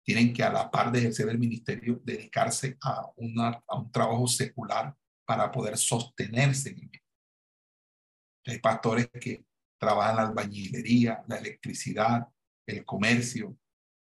tienen 0.09 0.33
que 0.33 0.43
a 0.43 0.51
la 0.51 0.71
par 0.71 0.91
de 0.91 1.01
ejercer 1.01 1.29
el 1.29 1.39
ministerio, 1.39 2.01
dedicarse 2.03 2.79
a, 2.83 3.13
una, 3.17 3.63
a 3.67 3.79
un 3.79 3.93
trabajo 3.93 4.27
secular 4.27 4.97
para 5.27 5.53
poder 5.53 5.77
sostenerse 5.77 6.71
en 6.71 6.91
Hay 8.47 8.59
pastores 8.59 9.11
que 9.21 9.45
trabajan 9.79 10.17
la 10.17 10.23
albañilería, 10.23 11.23
la 11.29 11.37
electricidad, 11.37 12.27
el 12.67 12.87
comercio 12.87 13.59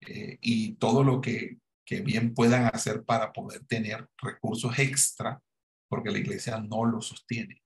eh, 0.01 0.39
y 0.41 0.73
todo 0.77 1.03
lo 1.03 1.21
que, 1.21 1.59
que 1.85 2.01
bien 2.01 2.33
puedan 2.33 2.71
hacer 2.73 3.05
para 3.05 3.31
poder 3.31 3.63
tener 3.67 4.09
recursos 4.17 4.79
extra, 4.79 5.39
porque 5.87 6.09
la 6.09 6.17
iglesia 6.17 6.57
no 6.57 6.85
lo 6.85 7.01
sostiene. 7.01 7.61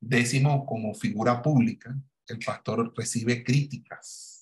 Décimo, 0.00 0.66
como 0.66 0.94
figura 0.94 1.40
pública, 1.40 1.96
el 2.26 2.40
pastor 2.40 2.92
recibe 2.96 3.44
críticas, 3.44 4.41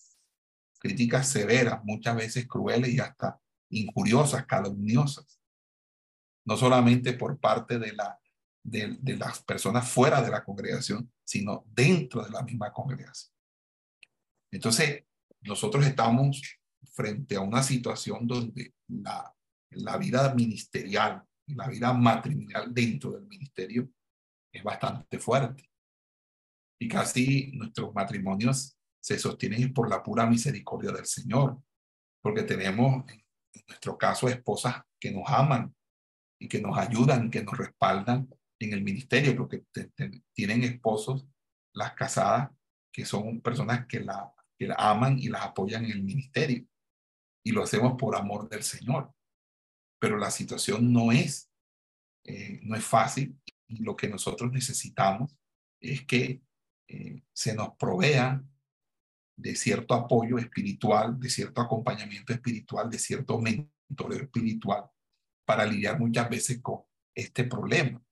críticas 0.81 1.29
severas, 1.29 1.85
muchas 1.85 2.17
veces 2.17 2.49
crueles 2.49 2.93
y 2.93 2.99
hasta 2.99 3.41
injuriosas, 3.69 4.47
calumniosas. 4.47 5.41
No 6.47 6.57
solamente 6.57 7.13
por 7.13 7.39
parte 7.39 7.79
de, 7.79 7.93
la, 7.93 8.19
de, 8.65 9.17
las 9.17 9.43
personas 9.43 9.89
fuera 9.89 10.23
de 10.23 10.31
la 10.31 10.43
congregación, 10.43 11.13
sino 11.23 11.65
dentro 11.69 12.25
de 12.25 12.31
la 12.31 12.43
misma 12.43 12.73
congregación. 12.73 13.33
Entonces, 14.51 15.05
nosotros 15.43 15.87
estamos 15.87 16.43
frente 16.93 17.37
a 17.37 17.41
una 17.41 17.63
situación 17.63 18.27
donde 18.27 18.75
la, 18.89 19.33
la 19.71 19.97
vida 19.99 20.35
ministerial 20.35 21.23
y 21.47 21.55
la 21.55 21.69
vida 21.69 21.93
matrimonial 21.93 22.73
dentro 22.73 23.13
del 23.13 23.27
ministerio 23.27 23.89
es 24.51 24.65
bastante 24.65 25.19
fuerte. 25.19 25.71
Y 26.81 26.89
casi 26.89 27.53
nuestros 27.53 27.95
matrimonios 27.95 28.80
se 29.01 29.19
sostienen 29.19 29.73
por 29.73 29.89
la 29.89 30.03
pura 30.03 30.27
misericordia 30.27 30.93
del 30.93 31.07
Señor, 31.07 31.63
porque 32.23 32.43
tenemos 32.43 33.05
en 33.11 33.65
nuestro 33.67 33.97
caso 33.97 34.29
esposas 34.29 34.83
que 35.01 35.11
nos 35.11 35.29
aman 35.29 35.75
y 36.39 36.49
que 36.49 36.61
nos 36.61 36.77
ayudan, 36.79 37.31
que 37.31 37.43
nos 37.43 37.57
respaldan 37.57 38.29
en 38.59 38.73
el 38.73 38.83
ministerio, 38.83 39.37
porque 39.37 39.65
tienen 40.33 40.63
esposos, 40.65 41.27
las 41.75 41.95
casadas, 41.95 42.51
que 42.93 43.05
son 43.05 43.41
personas 43.41 43.87
que 43.87 44.01
la, 44.01 44.33
que 44.59 44.67
la 44.67 44.75
aman 44.75 45.19
y 45.19 45.29
las 45.29 45.43
apoyan 45.43 45.85
en 45.85 45.93
el 45.93 46.03
ministerio. 46.03 46.67
Y 47.45 47.53
lo 47.53 47.63
hacemos 47.63 47.95
por 47.99 48.17
amor 48.17 48.49
del 48.49 48.63
Señor. 48.63 49.13
pero 49.99 50.17
la 50.17 50.31
situación 50.31 50.93
no 50.93 51.13
es, 51.13 51.51
eh, 52.25 52.61
no 52.63 52.75
es 52.75 52.85
fácil 52.85 53.39
y 53.69 53.83
lo 53.83 53.95
que 53.95 54.09
nosotros 54.09 54.51
necesitamos 54.51 55.37
es 55.79 56.07
que 56.07 56.43
eh, 56.89 57.23
se 57.33 57.55
nos 57.55 57.77
provea 57.77 58.43
de 59.41 59.57
cierto 59.57 59.95
apoyo 59.95 60.39
espiritual, 60.39 61.19
de 61.19 61.31
cierto 61.31 61.61
acompañamiento 61.61 62.33
espiritual, 62.33 62.91
de 62.91 62.99
cierto 62.99 63.41
mentoreo 63.41 64.23
espiritual 64.23 64.85
para 65.45 65.65
lidiar 65.65 65.99
muchas 65.99 66.29
veces 66.29 66.61
con 66.61 66.83
este 67.15 67.45
problema. 67.45 68.03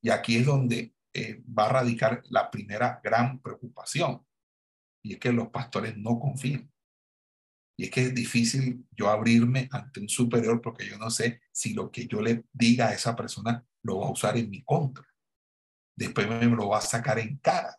Y 0.00 0.10
aquí 0.10 0.36
es 0.36 0.46
donde 0.46 0.94
eh, 1.12 1.42
va 1.46 1.66
a 1.66 1.72
radicar 1.72 2.22
la 2.30 2.50
primera 2.50 3.00
gran 3.02 3.40
preocupación, 3.40 4.24
y 5.02 5.14
es 5.14 5.20
que 5.20 5.32
los 5.32 5.48
pastores 5.48 5.96
no 5.96 6.18
confían. 6.18 6.70
Y 7.76 7.84
es 7.84 7.90
que 7.90 8.02
es 8.02 8.14
difícil 8.14 8.84
yo 8.90 9.08
abrirme 9.08 9.68
ante 9.70 10.00
un 10.00 10.08
superior 10.08 10.60
porque 10.60 10.86
yo 10.86 10.98
no 10.98 11.10
sé 11.10 11.40
si 11.52 11.74
lo 11.74 11.92
que 11.92 12.06
yo 12.08 12.20
le 12.20 12.44
diga 12.52 12.88
a 12.88 12.94
esa 12.94 13.14
persona 13.14 13.64
lo 13.84 14.00
va 14.00 14.08
a 14.08 14.12
usar 14.12 14.36
en 14.36 14.50
mi 14.50 14.64
contra. 14.64 15.06
Después 15.96 16.28
me 16.28 16.46
lo 16.46 16.68
va 16.68 16.78
a 16.78 16.82
sacar 16.82 17.20
en 17.20 17.38
cara. 17.38 17.78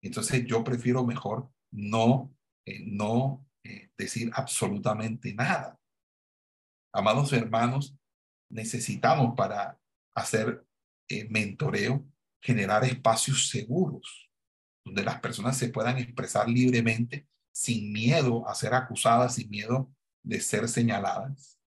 Entonces 0.00 0.46
yo 0.46 0.64
prefiero 0.64 1.04
mejor 1.04 1.50
no, 1.74 2.34
eh, 2.64 2.82
no 2.86 3.46
eh, 3.64 3.90
decir 3.98 4.30
absolutamente 4.34 5.34
nada. 5.34 5.78
Amados 6.92 7.32
hermanos, 7.32 7.96
necesitamos 8.50 9.34
para 9.36 9.80
hacer 10.14 10.64
eh, 11.08 11.28
mentoreo 11.28 12.06
generar 12.40 12.84
espacios 12.84 13.48
seguros 13.48 14.30
donde 14.84 15.02
las 15.02 15.18
personas 15.20 15.56
se 15.56 15.70
puedan 15.70 15.98
expresar 15.98 16.48
libremente 16.48 17.26
sin 17.52 17.92
miedo 17.92 18.46
a 18.48 18.54
ser 18.54 18.74
acusadas, 18.74 19.36
sin 19.36 19.48
miedo 19.48 19.90
de 20.22 20.40
ser 20.40 20.68
señaladas. 20.68 21.58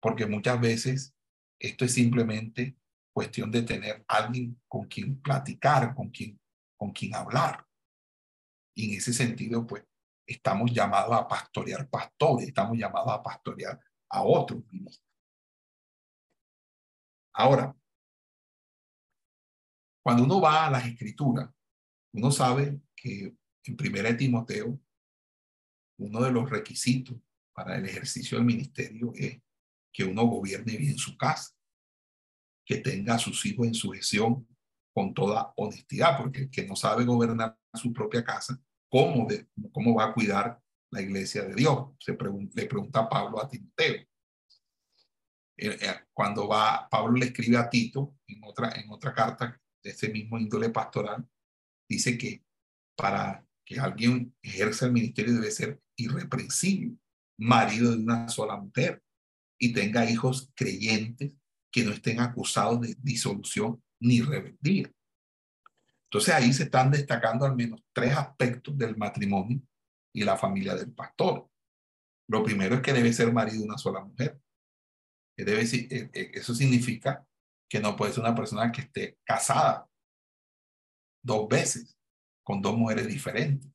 Porque 0.00 0.26
muchas 0.26 0.60
veces 0.60 1.14
esto 1.60 1.84
es 1.84 1.92
simplemente 1.92 2.76
cuestión 3.12 3.50
de 3.50 3.62
tener 3.62 4.04
alguien 4.08 4.60
con 4.68 4.86
quien 4.86 5.20
platicar, 5.20 5.94
con 5.94 6.10
quien, 6.10 6.40
con 6.76 6.92
quien 6.92 7.14
hablar. 7.14 7.66
Y 8.74 8.90
en 8.90 8.98
ese 8.98 9.12
sentido, 9.12 9.66
pues, 9.66 9.84
estamos 10.26 10.72
llamados 10.72 11.14
a 11.16 11.28
pastorear 11.28 11.88
pastores, 11.88 12.48
estamos 12.48 12.76
llamados 12.76 13.12
a 13.12 13.22
pastorear 13.22 13.80
a 14.08 14.22
otros 14.22 14.62
ministros. 14.70 15.04
Ahora, 17.32 17.74
cuando 20.02 20.24
uno 20.24 20.40
va 20.40 20.66
a 20.66 20.70
las 20.70 20.86
escrituras, 20.86 21.50
uno 22.12 22.30
sabe 22.30 22.80
que 22.94 23.34
en 23.64 23.76
primera 23.76 24.16
Timoteo, 24.16 24.78
uno 25.98 26.20
de 26.20 26.30
los 26.30 26.48
requisitos 26.48 27.16
para 27.52 27.76
el 27.76 27.86
ejercicio 27.86 28.36
del 28.36 28.46
ministerio 28.46 29.12
es 29.14 29.40
que 29.92 30.04
uno 30.04 30.24
gobierne 30.24 30.76
bien 30.76 30.98
su 30.98 31.16
casa, 31.16 31.54
que 32.64 32.78
tenga 32.78 33.14
a 33.14 33.18
sus 33.18 33.44
hijos 33.46 33.66
en 33.66 33.74
sujeción 33.74 34.46
con 34.94 35.12
toda 35.12 35.52
honestidad, 35.56 36.16
porque 36.18 36.42
el 36.42 36.50
que 36.50 36.64
no 36.64 36.76
sabe 36.76 37.04
gobernar 37.04 37.58
su 37.74 37.92
propia 37.92 38.24
casa, 38.24 38.58
¿cómo, 38.88 39.26
cómo 39.72 39.94
va 39.94 40.06
a 40.06 40.14
cuidar 40.14 40.60
la 40.90 41.02
iglesia 41.02 41.42
de 41.42 41.54
Dios? 41.54 41.90
Se 41.98 42.12
le 42.12 42.66
pregunta 42.66 43.08
Pablo 43.08 43.42
a 43.42 43.48
Timoteo. 43.48 44.06
Eh, 45.56 45.78
eh, 45.80 45.94
cuando 46.12 46.48
va, 46.48 46.88
Pablo 46.88 47.16
le 47.16 47.26
escribe 47.26 47.56
a 47.56 47.68
Tito 47.68 48.16
en 48.26 48.42
otra, 48.44 48.70
en 48.76 48.90
otra 48.90 49.12
carta 49.12 49.60
de 49.82 49.90
ese 49.90 50.08
mismo 50.08 50.38
índole 50.38 50.70
pastoral, 50.70 51.28
dice 51.88 52.16
que 52.16 52.44
para 52.96 53.44
que 53.64 53.78
alguien 53.80 54.34
ejerza 54.42 54.86
el 54.86 54.92
ministerio 54.92 55.34
debe 55.34 55.50
ser 55.50 55.80
irreprensible, 55.96 56.96
marido 57.38 57.90
de 57.90 57.98
una 57.98 58.28
sola 58.28 58.56
mujer 58.56 59.02
y 59.58 59.72
tenga 59.72 60.08
hijos 60.08 60.52
creyentes 60.54 61.32
que 61.72 61.84
no 61.84 61.92
estén 61.92 62.20
acusados 62.20 62.80
de 62.80 62.96
disolución 63.00 63.83
ni 64.00 64.20
rebeldía. 64.20 64.90
Entonces 66.10 66.34
ahí 66.34 66.52
se 66.52 66.64
están 66.64 66.90
destacando 66.90 67.44
al 67.44 67.56
menos 67.56 67.80
tres 67.92 68.16
aspectos 68.16 68.76
del 68.78 68.96
matrimonio 68.96 69.60
y 70.14 70.22
la 70.22 70.36
familia 70.36 70.74
del 70.74 70.92
pastor. 70.92 71.48
Lo 72.28 72.42
primero 72.42 72.76
es 72.76 72.82
que 72.82 72.92
debe 72.92 73.12
ser 73.12 73.32
marido 73.32 73.58
de 73.58 73.66
una 73.66 73.78
sola 73.78 74.00
mujer. 74.04 74.40
eh, 75.36 76.10
eh, 76.12 76.30
eso 76.34 76.54
significa 76.54 77.26
que 77.68 77.80
no 77.80 77.96
puede 77.96 78.12
ser 78.12 78.22
una 78.22 78.34
persona 78.34 78.70
que 78.70 78.82
esté 78.82 79.18
casada 79.24 79.88
dos 81.24 81.48
veces 81.48 81.98
con 82.44 82.62
dos 82.62 82.76
mujeres 82.76 83.08
diferentes, 83.08 83.68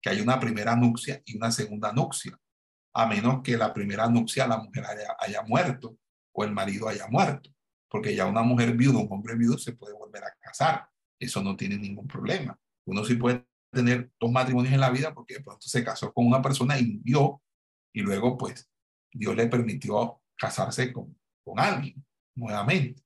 que 0.00 0.10
hay 0.10 0.20
una 0.20 0.38
primera 0.38 0.76
nupcia 0.76 1.20
y 1.24 1.36
una 1.36 1.50
segunda 1.50 1.92
nupcia, 1.92 2.38
a 2.94 3.06
menos 3.06 3.42
que 3.42 3.56
la 3.56 3.72
primera 3.72 4.06
nupcia 4.08 4.46
la 4.46 4.58
mujer 4.58 4.84
haya, 4.84 5.16
haya 5.18 5.42
muerto 5.42 5.96
o 6.32 6.44
el 6.44 6.52
marido 6.52 6.88
haya 6.88 7.08
muerto, 7.08 7.50
porque 7.92 8.16
ya 8.16 8.24
una 8.24 8.42
mujer 8.42 8.74
viuda, 8.74 9.00
un 9.00 9.12
hombre 9.12 9.36
viudo 9.36 9.58
se 9.58 9.74
puede 9.74 9.92
volver 9.92 10.24
a 10.24 10.34
casar, 10.40 10.88
eso 11.20 11.42
no 11.42 11.54
tiene 11.54 11.76
ningún 11.76 12.06
problema. 12.06 12.58
Uno 12.86 13.04
sí 13.04 13.16
puede 13.16 13.46
tener 13.70 14.10
dos 14.18 14.32
matrimonios 14.32 14.72
en 14.72 14.80
la 14.80 14.88
vida 14.88 15.12
porque 15.12 15.34
de 15.34 15.42
pronto 15.42 15.68
se 15.68 15.84
casó 15.84 16.10
con 16.10 16.26
una 16.26 16.40
persona 16.40 16.78
y 16.78 16.86
murió 16.86 17.42
y 17.92 18.00
luego 18.00 18.38
pues 18.38 18.66
Dios 19.12 19.36
le 19.36 19.46
permitió 19.46 20.22
casarse 20.34 20.90
con, 20.90 21.14
con 21.44 21.60
alguien 21.60 22.02
nuevamente. 22.34 23.02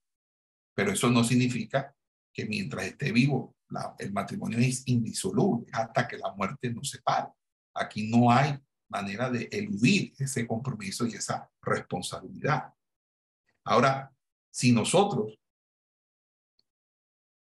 Pero 0.73 0.93
eso 0.93 1.11
no 1.11 1.25
significa 1.25 1.93
que 2.33 2.47
mientras 2.47 2.87
esté 2.87 3.11
vivo 3.11 3.57
el 3.99 4.13
matrimonio 4.13 4.59
es 4.61 4.87
indisoluble 4.87 5.67
hasta 5.73 6.07
que 6.07 6.17
la 6.17 6.33
muerte 6.33 6.73
nos 6.73 6.91
separe. 6.91 7.33
Aquí 7.75 8.09
no 8.09 8.31
hay 8.31 8.57
manera 8.89 9.31
de 9.31 9.49
eludir 9.51 10.15
ese 10.17 10.47
compromiso 10.47 11.09
y 11.09 11.15
esa 11.15 11.51
responsabilidad. 11.61 12.73
Ahora, 13.65 14.13
si 14.57 14.73
nosotros 14.73 15.39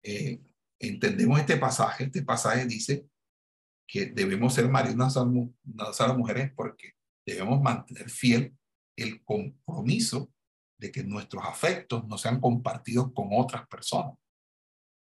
eh, 0.03 0.41
entendemos 0.79 1.39
este 1.39 1.57
pasaje, 1.57 2.05
este 2.05 2.23
pasaje 2.23 2.65
dice 2.65 3.07
que 3.87 4.07
debemos 4.07 4.53
ser 4.53 4.67
maridos 4.67 5.15
a 5.17 6.07
las 6.07 6.17
mujeres 6.17 6.51
porque 6.55 6.93
debemos 7.25 7.61
mantener 7.61 8.09
fiel 8.09 8.57
el 8.97 9.23
compromiso 9.23 10.31
de 10.79 10.91
que 10.91 11.03
nuestros 11.03 11.43
afectos 11.45 12.07
no 12.07 12.17
sean 12.17 12.39
compartidos 12.39 13.11
con 13.13 13.29
otras 13.31 13.67
personas 13.67 14.15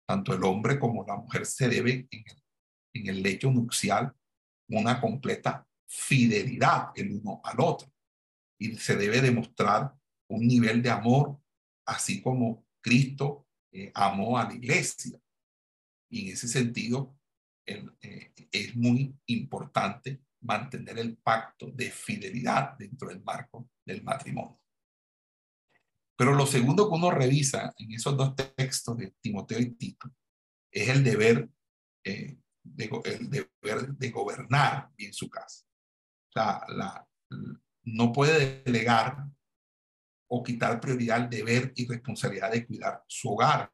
tanto 0.08 0.34
el 0.34 0.44
hombre 0.44 0.80
como 0.80 1.06
la 1.06 1.18
mujer 1.18 1.46
se 1.46 1.68
debe 1.68 2.08
en 2.10 2.24
el, 2.26 2.44
en 2.94 3.08
el 3.08 3.24
lecho 3.24 3.52
nupcial 3.52 4.14
una 4.70 5.02
completa 5.02 5.68
fidelidad 5.86 6.92
el 6.96 7.12
uno 7.12 7.42
al 7.44 7.60
otro. 7.60 7.92
Y 8.60 8.76
se 8.78 8.96
debe 8.96 9.22
demostrar 9.22 9.94
un 10.30 10.48
nivel 10.48 10.82
de 10.82 10.90
amor, 10.90 11.40
así 11.88 12.22
como 12.22 12.66
Cristo 12.82 13.48
eh, 13.72 13.92
amó 13.96 14.38
a 14.38 14.46
la 14.46 14.54
iglesia. 14.54 15.20
Y 16.10 16.28
en 16.28 16.34
ese 16.34 16.48
sentido, 16.48 17.18
eh, 17.66 18.34
es 18.52 18.76
muy 18.76 19.18
importante 19.26 20.22
mantener 20.42 21.00
el 21.00 21.18
pacto 21.18 21.72
de 21.72 21.92
fidelidad 21.92 22.78
dentro 22.78 23.10
del 23.10 23.22
marco 23.24 23.70
del 23.86 24.04
matrimonio. 24.04 24.60
Pero 26.18 26.34
lo 26.34 26.46
segundo 26.46 26.90
que 26.90 26.96
uno 26.96 27.12
revisa 27.12 27.74
en 27.78 27.92
esos 27.92 28.18
dos 28.18 28.36
textos 28.36 28.98
de 28.98 29.14
Timoteo 29.22 29.60
y 29.60 29.72
Tito 29.72 30.12
es 30.72 30.90
el 30.90 31.04
deber, 31.04 31.50
eh, 32.04 32.38
de, 32.64 34.10
gobernar 34.12 34.92
bien 34.98 35.14
su 35.14 35.30
casa. 35.30 35.66
O 36.30 36.32
sea, 36.34 36.62
la, 36.70 37.08
no 37.84 38.12
puede 38.12 38.64
delegar 38.64 39.28
o 40.30 40.44
quitar 40.44 40.80
prioridad 40.80 41.24
al 41.24 41.30
deber 41.30 41.72
y 41.76 41.88
responsabilidad 41.88 42.52
de 42.52 42.66
cuidar 42.66 43.04
su 43.08 43.30
hogar. 43.30 43.72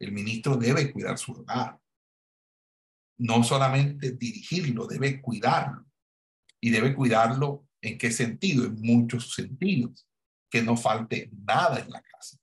El 0.00 0.12
ministro 0.12 0.56
debe 0.56 0.92
cuidar 0.92 1.16
su 1.18 1.32
hogar. 1.32 1.78
No 3.18 3.44
solamente 3.44 4.12
dirigirlo, 4.12 4.86
debe 4.86 5.20
cuidarlo. 5.20 5.86
Y 6.60 6.70
debe 6.70 6.94
cuidarlo 6.94 7.68
en 7.80 7.98
qué 7.98 8.10
sentido? 8.10 8.64
En 8.64 8.80
muchos 8.80 9.34
sentidos 9.34 10.08
que 10.50 10.62
no 10.62 10.76
falte 10.76 11.30
nada 11.44 11.80
en 11.80 11.90
la 11.90 12.02
casa. 12.02 12.38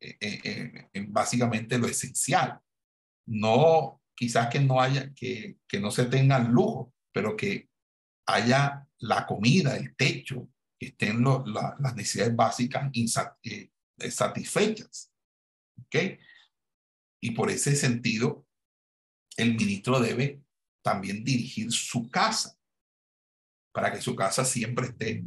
Eh, 0.00 0.16
eh, 0.20 0.88
eh, 0.92 1.06
básicamente 1.08 1.78
lo 1.78 1.86
esencial. 1.86 2.58
No, 3.26 4.00
quizás 4.14 4.48
que 4.48 4.60
no 4.60 4.80
haya, 4.80 5.12
que, 5.14 5.58
que 5.68 5.80
no 5.80 5.90
se 5.90 6.06
tengan 6.06 6.52
lujo, 6.52 6.94
pero 7.12 7.36
que 7.36 7.68
haya 8.26 8.86
la 8.98 9.26
comida, 9.26 9.76
el 9.76 9.94
techo, 9.96 10.48
que 10.80 10.86
estén 10.86 11.22
las 11.22 11.94
necesidades 11.94 12.34
básicas 12.34 12.90
satisfechas. 14.08 15.12
¿Ok? 15.78 16.18
Y 17.22 17.32
por 17.32 17.50
ese 17.50 17.76
sentido, 17.76 18.46
el 19.36 19.54
ministro 19.54 20.00
debe 20.00 20.42
también 20.82 21.22
dirigir 21.22 21.70
su 21.70 22.10
casa 22.10 22.58
para 23.72 23.92
que 23.92 24.00
su 24.00 24.16
casa 24.16 24.42
siempre 24.42 24.86
esté 24.86 25.22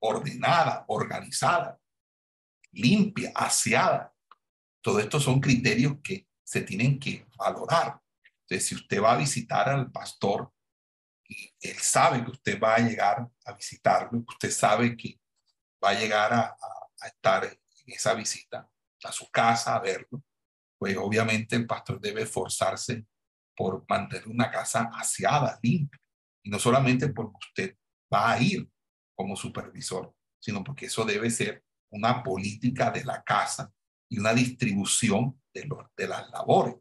ordenada, 0.00 0.84
organizada, 0.88 1.80
limpia, 2.72 3.30
aseada. 3.36 4.12
Todo 4.82 4.98
esto 4.98 5.20
son 5.20 5.40
criterios 5.40 5.98
que 6.02 6.28
se 6.42 6.62
tienen 6.62 6.98
que 6.98 7.24
valorar. 7.36 8.00
Entonces, 8.42 8.66
si 8.66 8.74
usted 8.74 9.00
va 9.00 9.12
a 9.12 9.18
visitar 9.18 9.68
al 9.68 9.92
pastor 9.92 10.52
él 11.60 11.76
sabe 11.78 12.24
que 12.24 12.30
usted 12.30 12.60
va 12.60 12.76
a 12.76 12.80
llegar 12.80 13.28
a 13.44 13.52
visitarlo, 13.52 14.24
usted 14.26 14.50
sabe 14.50 14.96
que 14.96 15.20
va 15.82 15.90
a 15.90 15.94
llegar 15.94 16.32
a, 16.32 16.56
estar 17.04 17.44
en 17.44 17.58
esa 17.86 18.14
visita 18.14 18.68
a 19.02 19.10
su 19.10 19.28
casa 19.30 19.74
a 19.74 19.80
verlo, 19.80 20.22
pues 20.78 20.96
obviamente 20.96 21.56
el 21.56 21.66
pastor 21.66 22.00
debe 22.00 22.22
esforzarse 22.22 23.04
por 23.56 23.84
mantener 23.88 24.28
una 24.28 24.50
casa 24.50 24.88
aseada, 24.94 25.58
limpia, 25.62 26.00
y 26.44 26.50
no 26.50 26.58
solamente 26.58 27.08
porque 27.08 27.36
usted 27.40 27.76
va 28.12 28.32
a 28.32 28.40
ir 28.40 28.68
como 29.16 29.34
supervisor, 29.34 30.14
sino 30.40 30.62
porque 30.62 30.86
eso 30.86 31.04
debe 31.04 31.30
ser 31.30 31.64
una 31.90 32.22
política 32.22 32.90
de 32.90 33.04
la 33.04 33.22
casa 33.22 33.72
y 34.08 34.18
una 34.18 34.32
distribución 34.32 35.40
de 35.52 36.08
las 36.08 36.30
labores. 36.30 36.76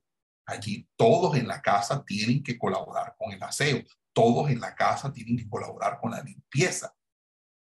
Allí 0.46 0.88
todos 0.96 1.36
en 1.38 1.48
la 1.48 1.62
casa 1.62 2.04
tienen 2.04 2.44
que 2.44 2.58
colaborar 2.58 3.16
con 3.18 3.32
el 3.32 3.42
aseo, 3.42 3.84
todos 4.14 4.50
en 4.50 4.60
la 4.60 4.76
casa 4.76 5.12
tienen 5.12 5.38
que 5.38 5.50
colaborar 5.50 6.00
con 6.00 6.12
la 6.12 6.22
limpieza. 6.22 6.94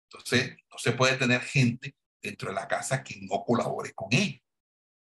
Entonces, 0.10 0.58
no 0.72 0.78
se 0.78 0.94
puede 0.94 1.18
tener 1.18 1.42
gente 1.42 1.96
dentro 2.22 2.50
de 2.50 2.56
la 2.56 2.68
casa 2.68 3.04
que 3.04 3.20
no 3.22 3.44
colabore 3.46 3.94
con 3.94 4.08
él. 4.12 4.42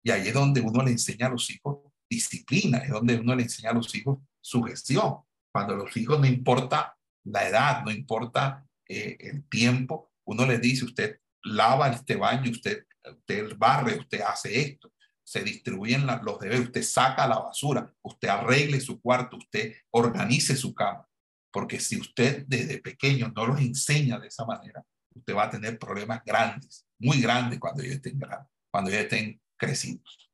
Y 0.04 0.12
ahí 0.12 0.28
es 0.28 0.34
donde 0.34 0.62
uno 0.62 0.84
le 0.84 0.92
enseña 0.92 1.28
a 1.28 1.32
los 1.32 1.50
hijos 1.50 1.80
disciplina, 2.10 2.80
es 2.80 2.90
donde 2.90 3.16
uno 3.16 3.36
le 3.36 3.44
enseña 3.44 3.70
a 3.70 3.74
los 3.74 3.94
hijos 3.96 4.20
su 4.42 4.64
gestión. 4.64 5.20
Cuando 5.52 5.76
los 5.76 5.96
hijos 5.96 6.20
no 6.20 6.26
importa 6.26 6.98
la 7.26 7.48
edad, 7.48 7.84
no 7.84 7.92
importa 7.92 8.66
eh, 8.88 9.18
el 9.20 9.48
tiempo, 9.48 10.12
uno 10.26 10.46
les 10.46 10.62
dice, 10.62 10.86
usted 10.86 11.20
lava 11.44 11.90
este 11.90 12.16
baño, 12.16 12.52
usted, 12.52 12.86
usted 13.04 13.58
barre, 13.58 13.98
usted 13.98 14.22
hace 14.22 14.60
esto, 14.60 14.92
se 15.24 15.44
distribuyen 15.44 16.08
los 16.24 16.40
deberes, 16.40 16.68
usted 16.68 16.84
saca 16.84 17.28
la 17.28 17.40
basura, 17.40 17.94
usted 18.02 18.28
arregle 18.30 18.80
su 18.80 19.00
cuarto, 19.00 19.38
usted 19.38 19.76
organice 19.92 20.56
su 20.56 20.74
cama. 20.74 21.08
Porque 21.52 21.80
si 21.80 22.00
usted 22.00 22.46
desde 22.48 22.80
pequeño 22.80 23.32
no 23.36 23.48
los 23.48 23.60
enseña 23.60 24.20
de 24.20 24.28
esa 24.28 24.46
manera, 24.46 24.84
usted 25.16 25.36
va 25.36 25.46
a 25.46 25.50
tener 25.50 25.80
problemas 25.80 26.22
grandes, 26.24 26.86
muy 27.00 27.22
grandes 27.22 27.60
cuando 27.60 27.82
ellos 27.82 27.96
estén 27.96 28.20
grandes, 28.20 28.50
cuando 28.72 28.92
ellos 28.92 29.04
estén 29.04 29.42
crecidos. 29.58 30.32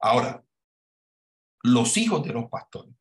Ahora, 0.00 0.44
los 1.62 1.96
hijos 1.96 2.24
de 2.26 2.32
los 2.32 2.48
pastores 2.50 2.94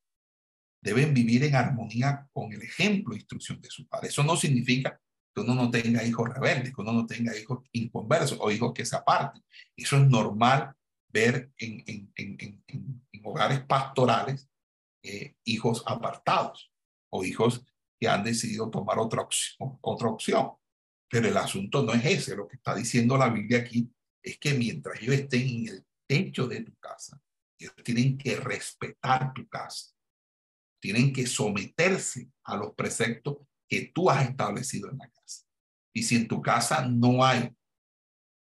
deben 0.82 1.14
vivir 1.14 1.44
en 1.44 1.56
armonía 1.56 2.28
con 2.32 2.52
el 2.54 2.62
ejemplo 2.62 3.14
e 3.14 3.18
instrucción 3.18 3.62
de 3.62 3.70
su 3.70 3.88
padre. 3.88 4.10
Eso 4.10 4.24
no 4.24 4.36
significa 4.36 5.00
que 5.34 5.42
uno 5.42 5.56
no 5.56 5.70
tenga 5.70 6.04
hijos 6.04 6.30
rebeldes, 6.30 6.74
que 6.74 6.82
uno 6.82 6.94
no 6.94 7.06
tenga 7.06 7.38
hijos 7.38 7.64
inconversos 7.72 8.38
o 8.42 8.52
hijos 8.52 8.74
que 8.74 8.86
se 8.86 8.96
aparten. 8.96 9.44
Eso 9.76 9.98
es 9.98 10.08
normal 10.08 10.74
ver 11.10 11.52
en, 11.58 12.14
hogares 13.24 13.62
pastorales 13.62 14.50
eh, 15.04 15.36
hijos 15.44 15.84
apartados 15.86 16.71
o 17.12 17.24
hijos 17.24 17.66
que 18.00 18.08
han 18.08 18.24
decidido 18.24 18.70
tomar 18.70 18.98
otra 19.00 19.22
opción, 19.22 19.78
otra 19.82 20.10
opción. 20.10 20.52
Pero 21.10 21.28
el 21.28 21.38
asunto 21.38 21.84
no 21.84 21.94
es 21.94 22.06
ese. 22.06 22.36
Lo 22.36 22.48
que 22.48 22.56
está 22.56 22.74
diciendo 22.74 23.18
la 23.18 23.30
Biblia 23.30 23.60
aquí 23.60 23.94
es 24.24 24.38
que 24.40 24.54
mientras 24.54 25.02
ellos 25.02 25.16
estén 25.16 25.48
en 25.48 25.68
el 25.68 25.86
techo 26.08 26.48
de 26.48 26.62
tu 26.62 26.76
casa, 26.78 27.22
ellos 27.60 27.76
tienen 27.84 28.18
que 28.18 28.36
respetar 28.38 29.34
tu 29.34 29.48
casa. 29.48 29.92
Tienen 30.80 31.14
que 31.14 31.28
someterse 31.28 32.32
a 32.44 32.58
los 32.58 32.74
preceptos 32.74 33.38
que 33.68 33.92
tú 33.94 34.10
has 34.10 34.28
establecido 34.28 34.90
en 34.90 34.98
la 34.98 35.10
casa. 35.10 35.46
Y 35.94 36.04
si 36.04 36.16
en 36.16 36.28
tu 36.28 36.42
casa 36.42 36.86
no 36.88 37.24
hay 37.24 37.56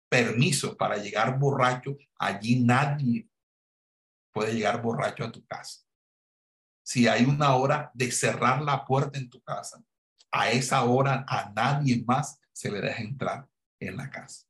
permiso 0.08 0.76
para 0.76 0.96
llegar 0.96 1.38
borracho, 1.38 1.96
allí 2.18 2.60
nadie 2.60 3.28
puede 4.32 4.54
llegar 4.54 4.80
borracho 4.80 5.24
a 5.24 5.32
tu 5.32 5.44
casa. 5.44 5.83
Si 6.84 7.08
hay 7.08 7.24
una 7.24 7.56
hora 7.56 7.90
de 7.94 8.12
cerrar 8.12 8.62
la 8.62 8.84
puerta 8.84 9.18
en 9.18 9.30
tu 9.30 9.40
casa, 9.40 9.82
a 10.30 10.50
esa 10.50 10.84
hora 10.84 11.24
a 11.26 11.50
nadie 11.54 12.04
más 12.06 12.38
se 12.52 12.70
le 12.70 12.80
deja 12.80 13.02
entrar 13.02 13.48
en 13.80 13.96
la 13.96 14.10
casa. 14.10 14.46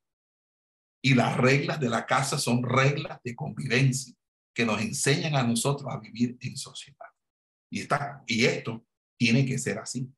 Y 1.01 1.13
las 1.13 1.37
reglas 1.37 1.79
de 1.79 1.89
la 1.89 2.05
casa 2.05 2.37
son 2.37 2.63
reglas 2.63 3.19
de 3.23 3.35
convivencia 3.35 4.13
que 4.53 4.65
nos 4.65 4.81
enseñan 4.81 5.35
a 5.35 5.43
nosotros 5.43 5.91
a 5.91 5.99
vivir 5.99 6.37
en 6.41 6.57
sociedad. 6.57 7.07
Y, 7.69 7.81
está, 7.81 8.23
y 8.25 8.45
esto 8.45 8.85
tiene 9.17 9.45
que 9.45 9.57
ser 9.57 9.77
así, 9.77 10.11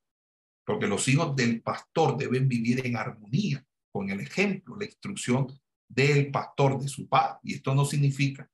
porque 0.65 0.88
los 0.88 1.08
hijos 1.08 1.36
del 1.36 1.62
pastor 1.62 2.17
deben 2.17 2.47
vivir 2.47 2.86
en 2.86 2.95
armonía 2.95 3.65
con 3.91 4.10
el 4.10 4.21
ejemplo, 4.21 4.75
la 4.77 4.86
instrucción 4.86 5.47
del 5.88 6.32
pastor, 6.32 6.80
de 6.80 6.88
su 6.88 7.08
padre. 7.08 7.39
Y 7.43 7.56
esto 7.56 7.75
no 7.75 7.86
significa 7.86 8.49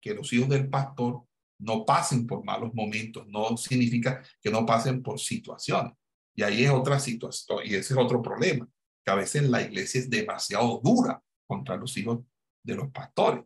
que 0.00 0.14
los 0.14 0.32
hijos 0.32 0.48
del 0.48 0.68
pastor 0.68 1.26
no 1.60 1.84
pasen 1.84 2.26
por 2.26 2.44
malos 2.44 2.72
momentos, 2.74 3.26
no 3.28 3.56
significa 3.56 4.22
que 4.40 4.50
no 4.50 4.64
pasen 4.66 5.02
por 5.02 5.18
situaciones. 5.20 5.92
Y 6.34 6.42
ahí 6.42 6.64
es 6.64 6.70
otra 6.70 6.98
situación, 6.98 7.60
y 7.64 7.74
ese 7.74 7.94
es 7.94 7.98
otro 7.98 8.22
problema, 8.22 8.68
que 9.04 9.10
a 9.10 9.16
veces 9.16 9.42
la 9.44 9.62
iglesia 9.62 10.00
es 10.00 10.08
demasiado 10.08 10.80
dura 10.82 11.22
contra 11.46 11.76
los 11.76 11.96
hijos 11.96 12.20
de 12.62 12.74
los 12.74 12.90
pastores. 12.90 13.44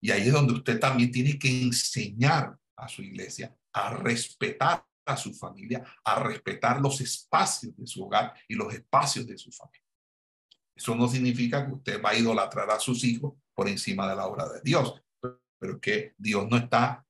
Y 0.00 0.10
ahí 0.10 0.28
es 0.28 0.32
donde 0.32 0.52
usted 0.52 0.78
también 0.78 1.10
tiene 1.10 1.38
que 1.38 1.62
enseñar 1.62 2.56
a 2.76 2.88
su 2.88 3.02
iglesia 3.02 3.54
a 3.72 3.90
respetar 3.90 4.84
a 5.08 5.16
su 5.16 5.32
familia, 5.32 5.84
a 6.04 6.22
respetar 6.22 6.80
los 6.80 7.00
espacios 7.00 7.74
de 7.76 7.86
su 7.86 8.04
hogar 8.04 8.34
y 8.46 8.54
los 8.54 8.72
espacios 8.74 9.26
de 9.26 9.38
su 9.38 9.50
familia. 9.50 9.82
Eso 10.74 10.94
no 10.94 11.08
significa 11.08 11.66
que 11.66 11.72
usted 11.72 12.02
va 12.02 12.10
a 12.10 12.16
idolatrar 12.16 12.70
a 12.70 12.78
sus 12.78 13.02
hijos 13.04 13.34
por 13.54 13.68
encima 13.68 14.08
de 14.08 14.14
la 14.14 14.26
obra 14.26 14.46
de 14.48 14.60
Dios, 14.62 15.02
pero 15.58 15.80
que 15.80 16.14
Dios 16.18 16.46
no 16.48 16.56
está, 16.56 17.04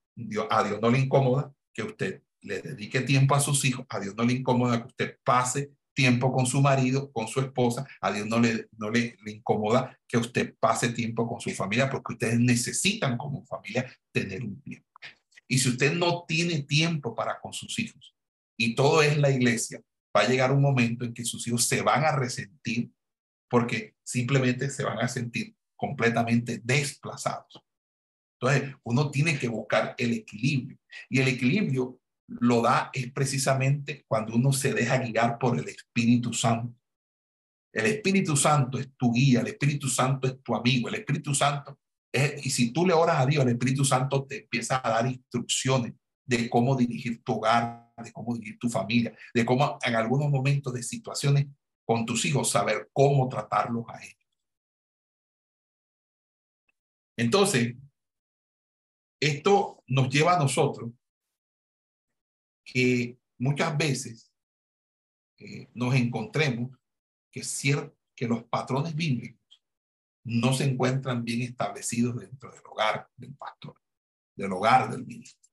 A 0.49 0.63
Dios 0.63 0.79
no 0.81 0.89
le 0.89 0.99
incomoda 0.99 1.53
que 1.73 1.83
usted 1.83 2.23
le 2.41 2.61
dedique 2.61 3.01
tiempo 3.01 3.35
a 3.35 3.39
sus 3.39 3.63
hijos, 3.65 3.85
a 3.89 3.99
Dios 3.99 4.15
no 4.15 4.23
le 4.23 4.33
incomoda 4.33 4.81
que 4.81 4.87
usted 4.87 5.17
pase 5.23 5.71
tiempo 5.93 6.31
con 6.31 6.45
su 6.45 6.61
marido, 6.61 7.11
con 7.11 7.27
su 7.27 7.41
esposa, 7.41 7.85
a 7.99 8.11
Dios 8.11 8.25
no 8.27 8.39
le, 8.39 8.67
no 8.77 8.89
le, 8.89 9.17
incomoda 9.25 9.99
que 10.07 10.17
usted 10.17 10.55
pase 10.59 10.93
tiempo 10.93 11.27
con 11.27 11.41
su 11.41 11.49
familia 11.51 11.89
porque 11.89 12.13
ustedes 12.13 12.39
necesitan 12.39 13.17
como 13.17 13.45
familia 13.45 13.91
tener 14.13 14.43
un 14.43 14.61
tiempo. 14.61 14.87
Y 15.47 15.57
si 15.57 15.69
usted 15.69 15.93
no 15.93 16.23
tiene 16.27 16.63
tiempo 16.63 17.13
para 17.13 17.39
con 17.41 17.51
sus 17.51 17.77
hijos 17.79 18.15
y 18.57 18.75
todo 18.75 19.01
es 19.01 19.17
la 19.17 19.29
iglesia, 19.29 19.81
va 20.15 20.21
a 20.21 20.27
llegar 20.27 20.51
un 20.51 20.61
momento 20.61 21.03
en 21.03 21.13
que 21.13 21.25
sus 21.25 21.45
hijos 21.47 21.65
se 21.65 21.81
van 21.81 22.05
a 22.05 22.15
resentir 22.15 22.89
porque 23.49 23.95
simplemente 24.03 24.69
se 24.69 24.83
van 24.83 24.99
a 24.99 25.07
sentir 25.07 25.55
completamente 25.75 26.61
desplazados. 26.63 27.61
Entonces, 28.41 28.73
uno 28.83 29.11
tiene 29.11 29.37
que 29.37 29.49
buscar 29.49 29.95
el 29.97 30.13
equilibrio 30.13 30.77
y 31.09 31.19
el 31.19 31.27
equilibrio 31.27 31.99
lo 32.27 32.61
da 32.61 32.89
es 32.93 33.11
precisamente 33.11 34.05
cuando 34.07 34.35
uno 34.35 34.53
se 34.53 34.73
deja 34.73 34.99
guiar 34.99 35.37
por 35.37 35.57
el 35.57 35.67
Espíritu 35.67 36.31
Santo. 36.31 36.73
El 37.73 37.85
Espíritu 37.87 38.37
Santo 38.37 38.77
es 38.79 38.89
tu 38.95 39.11
guía, 39.11 39.41
el 39.41 39.47
Espíritu 39.47 39.87
Santo 39.87 40.27
es 40.27 40.41
tu 40.41 40.55
amigo, 40.55 40.87
el 40.87 40.95
Espíritu 40.95 41.35
Santo 41.35 41.77
es, 42.11 42.45
y 42.45 42.49
si 42.49 42.71
tú 42.71 42.85
le 42.85 42.93
oras 42.93 43.19
a 43.19 43.25
Dios, 43.25 43.43
el 43.43 43.51
Espíritu 43.51 43.83
Santo 43.83 44.25
te 44.25 44.43
empieza 44.43 44.81
a 44.83 44.89
dar 44.89 45.07
instrucciones 45.07 45.93
de 46.25 46.49
cómo 46.49 46.75
dirigir 46.75 47.23
tu 47.23 47.33
hogar, 47.33 47.91
de 47.97 48.11
cómo 48.13 48.35
dirigir 48.35 48.57
tu 48.59 48.69
familia, 48.69 49.13
de 49.33 49.45
cómo 49.45 49.77
en 49.83 49.95
algunos 49.95 50.29
momentos 50.29 50.73
de 50.73 50.83
situaciones 50.83 51.47
con 51.83 52.05
tus 52.05 52.23
hijos 52.25 52.49
saber 52.49 52.89
cómo 52.93 53.27
tratarlos 53.27 53.85
a 53.89 54.01
ellos. 54.01 54.15
Entonces, 57.17 57.75
esto 59.19 59.83
nos 59.87 60.09
lleva 60.09 60.35
a 60.35 60.39
nosotros 60.39 60.91
que 62.63 63.17
muchas 63.37 63.75
veces 63.77 64.31
eh, 65.37 65.69
nos 65.73 65.95
encontremos 65.95 66.77
que, 67.31 67.41
que 68.15 68.27
los 68.27 68.43
patrones 68.43 68.95
bíblicos 68.95 69.39
no 70.25 70.53
se 70.53 70.65
encuentran 70.65 71.23
bien 71.23 71.41
establecidos 71.41 72.19
dentro 72.19 72.51
del 72.51 72.61
hogar 72.69 73.09
del 73.15 73.33
pastor, 73.35 73.75
del 74.35 74.51
hogar 74.51 74.91
del 74.91 75.05
ministro. 75.05 75.49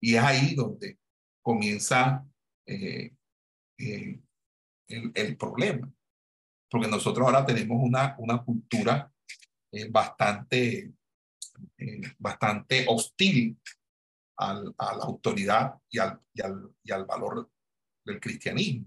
Y 0.00 0.14
es 0.16 0.22
ahí 0.22 0.54
donde 0.54 0.98
comienza 1.42 2.26
eh, 2.66 3.14
eh, 3.78 4.20
el, 4.88 5.12
el, 5.14 5.36
problema, 5.36 5.92
porque 6.70 6.88
nosotros 6.88 7.26
ahora 7.26 7.46
tenemos 7.46 7.78
una, 7.80 8.16
una 8.18 8.42
cultura 8.42 9.12
bastante, 9.90 10.92
bastante 12.18 12.86
hostil 12.88 13.58
al, 14.36 14.74
a 14.78 14.96
la 14.96 15.04
autoridad 15.04 15.74
y 15.90 15.98
al, 15.98 16.20
y, 16.32 16.42
al, 16.42 16.70
y 16.82 16.92
al 16.92 17.04
valor 17.04 17.50
del 18.04 18.20
cristianismo. 18.20 18.86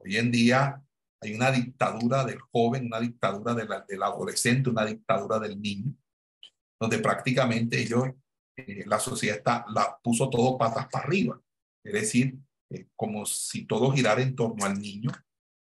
Hoy 0.00 0.16
en 0.16 0.30
día 0.30 0.82
hay 1.20 1.34
una 1.34 1.50
dictadura 1.50 2.24
del 2.24 2.40
joven, 2.40 2.86
una 2.86 3.00
dictadura 3.00 3.54
de 3.54 3.66
la, 3.66 3.80
del 3.80 4.02
adolescente, 4.02 4.70
una 4.70 4.84
dictadura 4.84 5.38
del 5.38 5.60
niño, 5.60 5.94
donde 6.80 6.98
prácticamente 6.98 7.80
ellos, 7.80 8.04
eh, 8.56 8.84
la 8.86 9.00
sociedad 9.00 9.38
está, 9.38 9.64
la 9.74 9.98
puso 10.02 10.30
todo 10.30 10.56
patas 10.56 10.86
para 10.88 11.04
arriba. 11.04 11.40
Es 11.84 11.92
decir, 11.92 12.38
eh, 12.70 12.88
como 12.94 13.26
si 13.26 13.64
todo 13.64 13.90
girara 13.90 14.22
en 14.22 14.36
torno 14.36 14.64
al 14.64 14.78
niño 14.78 15.10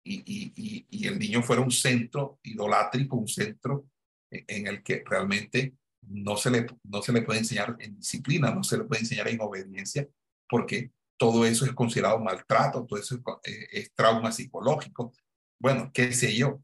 y, 0.03 0.23
y, 0.25 0.85
y, 0.89 1.07
el 1.07 1.19
niño 1.19 1.41
fuera 1.41 1.61
un 1.61 1.71
centro 1.71 2.39
idolátrico, 2.43 3.17
un 3.17 3.27
centro 3.27 3.87
en 4.29 4.67
el 4.67 4.83
que 4.83 5.03
realmente 5.05 5.75
no 6.07 6.37
se, 6.37 6.51
le, 6.51 6.67
no 6.83 7.01
se 7.01 7.13
le 7.13 7.21
puede 7.21 7.39
enseñar 7.39 7.75
en 7.79 7.95
disciplina, 7.97 8.51
no 8.51 8.63
se 8.63 8.77
le 8.77 8.83
puede 8.83 9.01
enseñar 9.01 9.27
en 9.27 9.41
obediencia, 9.41 10.07
porque 10.47 10.91
todo 11.17 11.45
eso 11.45 11.65
es 11.65 11.73
considerado 11.73 12.19
maltrato, 12.19 12.85
todo 12.85 12.99
eso 12.99 13.15
es, 13.15 13.21
eh, 13.51 13.67
es 13.71 13.93
trauma 13.93 14.31
psicológico. 14.31 15.13
Bueno, 15.59 15.91
qué 15.93 16.11
sé 16.13 16.35
yo. 16.35 16.61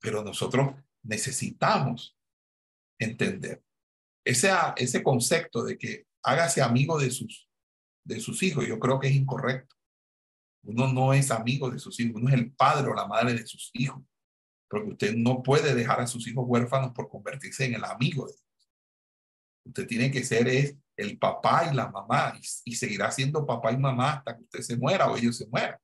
Pero 0.00 0.22
nosotros 0.22 0.74
necesitamos 1.02 2.16
entender 3.00 3.62
ese, 4.24 4.50
ese 4.76 5.02
concepto 5.02 5.64
de 5.64 5.78
que 5.78 6.06
hágase 6.22 6.60
amigo 6.60 6.98
de 6.98 7.10
sus, 7.10 7.48
de 8.04 8.20
sus 8.20 8.42
hijos, 8.42 8.66
yo 8.66 8.78
creo 8.78 8.98
que 8.98 9.08
es 9.08 9.14
incorrecto. 9.14 9.74
Uno 10.64 10.92
no 10.92 11.14
es 11.14 11.30
amigo 11.30 11.70
de 11.70 11.78
sus 11.78 11.98
hijos, 12.00 12.20
uno 12.20 12.28
es 12.28 12.34
el 12.34 12.52
padre 12.52 12.90
o 12.90 12.94
la 12.94 13.06
madre 13.06 13.34
de 13.34 13.46
sus 13.46 13.70
hijos. 13.74 14.02
Porque 14.68 14.90
usted 14.90 15.14
no 15.16 15.42
puede 15.42 15.74
dejar 15.74 16.00
a 16.00 16.06
sus 16.06 16.26
hijos 16.28 16.44
huérfanos 16.46 16.92
por 16.92 17.08
convertirse 17.08 17.64
en 17.64 17.74
el 17.74 17.84
amigo 17.84 18.26
de 18.26 18.32
ellos. 18.32 18.47
Usted 19.68 19.86
tiene 19.86 20.10
que 20.10 20.24
ser 20.24 20.48
es 20.48 20.76
el 20.96 21.18
papá 21.18 21.68
y 21.70 21.74
la 21.74 21.90
mamá 21.90 22.34
y, 22.64 22.74
seguirá 22.74 23.10
siendo 23.10 23.46
papá 23.46 23.70
y 23.70 23.76
mamá 23.76 24.14
hasta 24.14 24.36
que 24.36 24.42
usted 24.44 24.60
se 24.60 24.76
muera 24.76 25.10
o 25.10 25.16
ellos 25.16 25.36
se 25.36 25.46
mueran. 25.46 25.78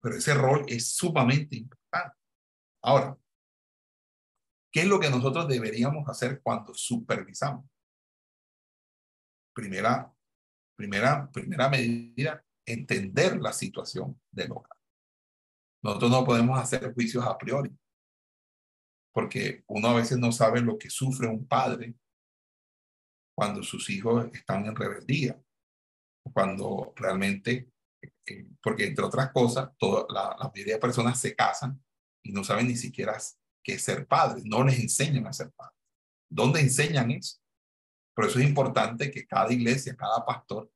Pero 0.00 0.16
ese 0.16 0.34
rol 0.34 0.64
es 0.68 0.94
sumamente 0.94 1.56
importante. 1.56 2.16
Ahora, 2.82 3.18
¿qué 4.72 4.80
es 4.80 4.86
lo 4.86 5.00
que 5.00 5.10
nosotros 5.10 5.48
deberíamos 5.48 6.08
hacer 6.08 6.40
cuando 6.42 6.72
supervisamos? 6.72 7.66
Primera, 9.52 10.10
primera, 10.76 11.30
primera 11.30 11.68
medida, 11.68 12.42
entender 12.64 13.38
la 13.40 13.52
situación 13.52 14.18
del 14.30 14.52
hogar. 14.52 14.78
Nosotros 15.82 16.10
no 16.10 16.24
podemos 16.24 16.58
hacer 16.58 16.94
juicios 16.94 17.26
a 17.26 17.36
priori, 17.36 17.76
porque 19.12 19.64
uno 19.66 19.88
a 19.88 19.94
veces 19.94 20.18
no 20.18 20.30
sabe 20.30 20.60
lo 20.60 20.78
que 20.78 20.88
sufre 20.88 21.26
un 21.26 21.46
padre 21.46 21.96
cuando 23.40 23.62
sus 23.62 23.88
hijos 23.88 24.26
están 24.34 24.66
en 24.66 24.76
rebeldía, 24.76 25.42
cuando 26.30 26.92
realmente, 26.94 27.72
eh, 28.26 28.46
porque 28.62 28.88
entre 28.88 29.02
otras 29.02 29.32
cosas, 29.32 29.70
toda 29.78 30.04
la, 30.10 30.36
la, 30.38 30.50
mayoría 30.50 30.74
de 30.74 30.78
personas 30.78 31.18
se 31.18 31.34
casan 31.34 31.82
y 32.22 32.32
no 32.32 32.44
saben 32.44 32.68
ni 32.68 32.76
siquiera 32.76 33.16
qué 33.64 33.72
es 33.76 33.82
ser 33.82 34.06
padres, 34.06 34.44
no 34.44 34.62
les 34.62 34.78
enseñan 34.78 35.26
a 35.26 35.32
ser 35.32 35.50
padres. 35.52 35.78
¿Dónde 36.28 36.60
enseñan 36.60 37.12
eso? 37.12 37.38
Por 38.14 38.26
eso 38.26 38.40
es 38.40 38.44
importante 38.46 39.10
que 39.10 39.26
cada 39.26 39.50
iglesia, 39.50 39.96
cada 39.96 40.22
pastor 40.22 40.70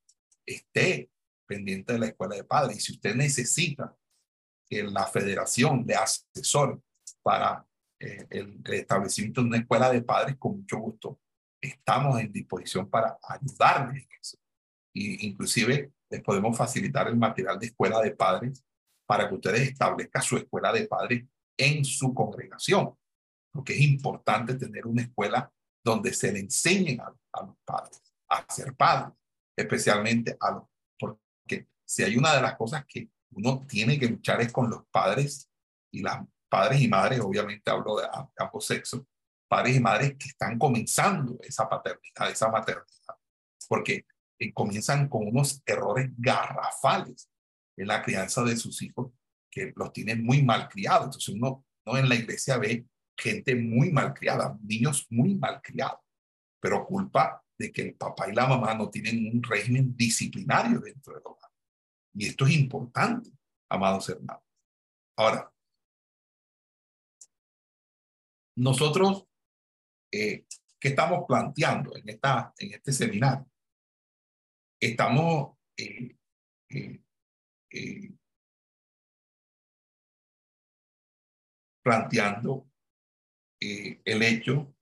esté 0.46 1.11
pendiente 1.46 1.92
de 1.92 1.98
la 1.98 2.07
escuela 2.07 2.35
de 2.35 2.44
padres. 2.44 2.79
Y 2.79 2.81
si 2.81 2.92
usted 2.92 3.14
necesita 3.14 3.94
que 4.66 4.85
la 4.85 5.07
federación 5.07 5.85
de 5.85 5.96
asesor 5.96 6.81
para 7.22 7.66
eh, 8.00 8.27
el, 8.31 8.62
establecimiento 8.68 9.42
de 9.42 9.48
una 9.48 9.59
escuela 9.59 9.90
de 9.90 10.00
padres, 10.00 10.37
con 10.38 10.61
mucho 10.61 10.79
gusto 10.79 11.20
estamos 11.68 12.20
en 12.20 12.33
disposición 12.33 12.88
para 12.88 13.18
ayudarles 13.22 14.05
en 14.05 14.09
eso. 14.20 14.38
Y 14.92 15.27
inclusive 15.27 15.92
les 16.11 16.22
podemos 16.22 16.57
facilitar 16.57 17.09
el 17.09 17.16
material 17.16 17.59
de 17.59 17.66
escuela 17.66 18.00
de 18.00 18.12
padres 18.12 18.64
para 19.07 19.29
que 19.29 19.35
ustedes 19.35 19.68
establezcan 19.68 20.22
su 20.22 20.37
escuela 20.37 20.72
de 20.72 20.87
padres 20.87 21.24
en 21.57 21.85
su 21.85 22.14
congregación, 22.14 22.96
porque 23.53 23.74
es 23.74 23.81
importante 23.81 24.55
tener 24.55 24.87
una 24.87 25.03
escuela 25.03 25.53
donde 25.85 26.12
se 26.14 26.33
le 26.33 26.40
enseñen 26.40 27.00
a, 27.00 27.14
a 27.33 27.46
los 27.46 27.57
padres 27.64 28.00
a 28.29 28.53
ser 28.53 28.74
padres, 28.74 29.14
especialmente 29.57 30.37
a 30.40 30.53
los, 30.53 30.62
porque 30.98 31.68
si 31.85 32.03
hay 32.03 32.16
una 32.16 32.35
de 32.35 32.42
las 32.42 32.57
cosas 32.57 32.85
que 32.87 33.11
uno 33.33 33.64
tiene 33.66 33.98
que 33.98 34.09
luchar 34.09 34.40
es 34.40 34.53
con 34.53 34.70
los 34.70 34.87
padres 34.90 35.50
y 35.92 36.03
las 36.03 36.24
padres 36.48 36.81
y 36.81 36.88
madres, 36.88 37.20
obviamente 37.20 37.70
hablo 37.70 37.96
de 37.96 38.07
ambos 38.38 38.66
sexos, 38.66 39.03
padres 39.55 39.77
y 39.77 39.81
madres 39.81 40.17
que 40.19 40.31
están 40.31 40.59
comenzando 40.59 41.38
esa 41.40 41.69
paternidad, 41.69 42.29
esa 42.29 42.49
maternidad, 42.51 43.14
porque 43.69 44.05
eh, 44.37 44.53
comienzan 44.53 45.09
con 45.09 45.29
unos 45.29 45.62
errores 45.64 46.11
garrafales 46.17 47.31
en 47.77 47.87
la 47.87 48.03
crianza 48.03 48.43
de 48.43 48.57
sus 48.57 48.83
hijos 48.83 49.12
que 49.49 49.73
los 49.77 49.93
tienen 49.93 50.25
muy 50.25 50.43
mal 50.43 50.69
criados. 50.69 51.05
Entonces 51.05 51.29
uno, 51.37 51.64
no 51.87 51.97
en 51.97 52.09
la 52.09 52.17
iglesia 52.17 52.59
ve 52.59 52.85
gente 53.17 53.55
muy 53.55 53.93
mal 53.93 54.12
criada, 54.12 54.59
niños 54.61 55.07
muy 55.11 55.37
mal 55.37 55.62
criados, 55.62 56.01
pero 56.59 56.85
culpa 56.85 57.40
de 57.57 57.71
que 57.71 57.83
el 57.83 57.95
papá 57.95 58.29
y 58.29 58.35
la 58.35 58.49
mamá 58.49 58.75
no 58.75 58.90
tienen 58.90 59.31
un 59.33 59.40
régimen 59.40 59.97
disciplinario 59.97 60.81
dentro 60.81 61.14
del 61.14 61.23
hogar. 61.25 61.51
Y 62.12 62.27
esto 62.27 62.45
es 62.45 62.57
importante, 62.57 63.31
amados 63.69 64.09
hermanos. 64.09 64.43
Ahora, 65.17 65.49
nosotros, 68.57 69.29
eh, 70.14 70.46
¿qué 70.79 70.88
estamos 70.88 71.24
planteando 71.27 71.96
en, 71.96 72.09
esta, 72.09 72.55
en 72.59 72.74
este 72.74 72.92
seminario? 72.92 73.50
Estamos 74.81 75.57
eh, 75.77 76.16
eh, 76.70 77.03
eh 77.70 78.11
planteando 81.83 82.66
el 83.61 84.22
hecho 84.22 84.74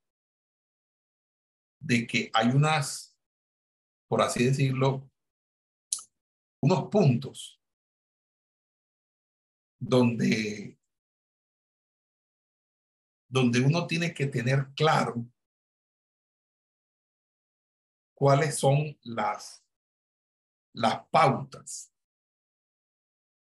de 1.81 2.07
que 2.07 2.31
hay 2.33 2.49
unas, 2.49 3.17
por 4.09 4.23
así 4.23 4.45
decirlo, 4.45 5.11
unos 6.63 6.89
puntos 6.89 7.61
donde, 9.81 10.79
donde 13.33 13.63
uno 13.63 13.87
tiene 13.87 14.13
que 14.13 14.27
tener 14.27 14.69
claro 14.77 15.27
cuáles 18.15 18.59
son 18.59 18.95
las, 19.05 19.65
las 20.75 21.07
pautas 21.07 21.91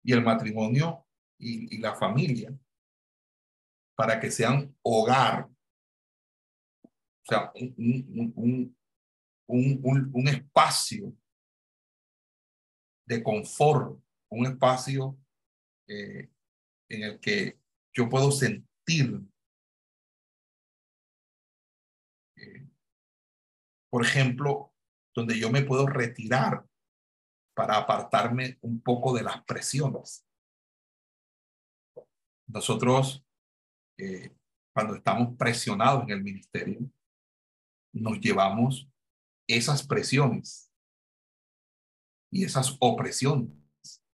y 0.05 0.13
el 0.13 0.23
matrimonio 0.23 1.05
y, 1.41 1.77
la 1.79 1.97
familia 1.97 2.57
para 3.97 4.21
que 4.21 4.31
sean 4.31 4.73
hogar. 4.83 5.51
O 6.85 7.27
sea, 7.27 7.51
un, 7.57 8.33
un, 8.37 8.77
un, 9.49 10.11
un 10.15 10.29
espacio 10.29 11.13
de 13.07 13.25
confort, 13.25 14.01
un 14.29 14.47
espacio 14.47 15.19
eh, 15.89 16.31
en 16.89 17.03
el 17.03 17.19
que 17.19 17.59
yo 17.93 18.09
puedo 18.09 18.31
sentir, 18.31 19.21
por 23.91 24.05
ejemplo, 24.05 24.73
donde 25.15 25.39
yo 25.39 25.51
me 25.51 25.63
puedo 25.63 25.87
retirar 25.87 26.65
para 27.55 27.77
apartarme 27.77 28.59
un 28.63 28.81
poco 28.81 29.15
de 29.15 29.23
las 29.23 29.43
presiones. 29.45 30.27
Nosotros 32.47 33.25
cuando 34.73 34.95
estamos 34.95 35.37
presionados 35.37 36.05
en 36.05 36.11
el 36.11 36.23
ministerio, 36.23 36.81
nos 37.93 38.21
llevamos 38.21 38.89
esas 39.49 39.87
presiones 39.87 40.73
y 42.33 42.45
esas 42.45 42.77
opresiones 42.81 43.51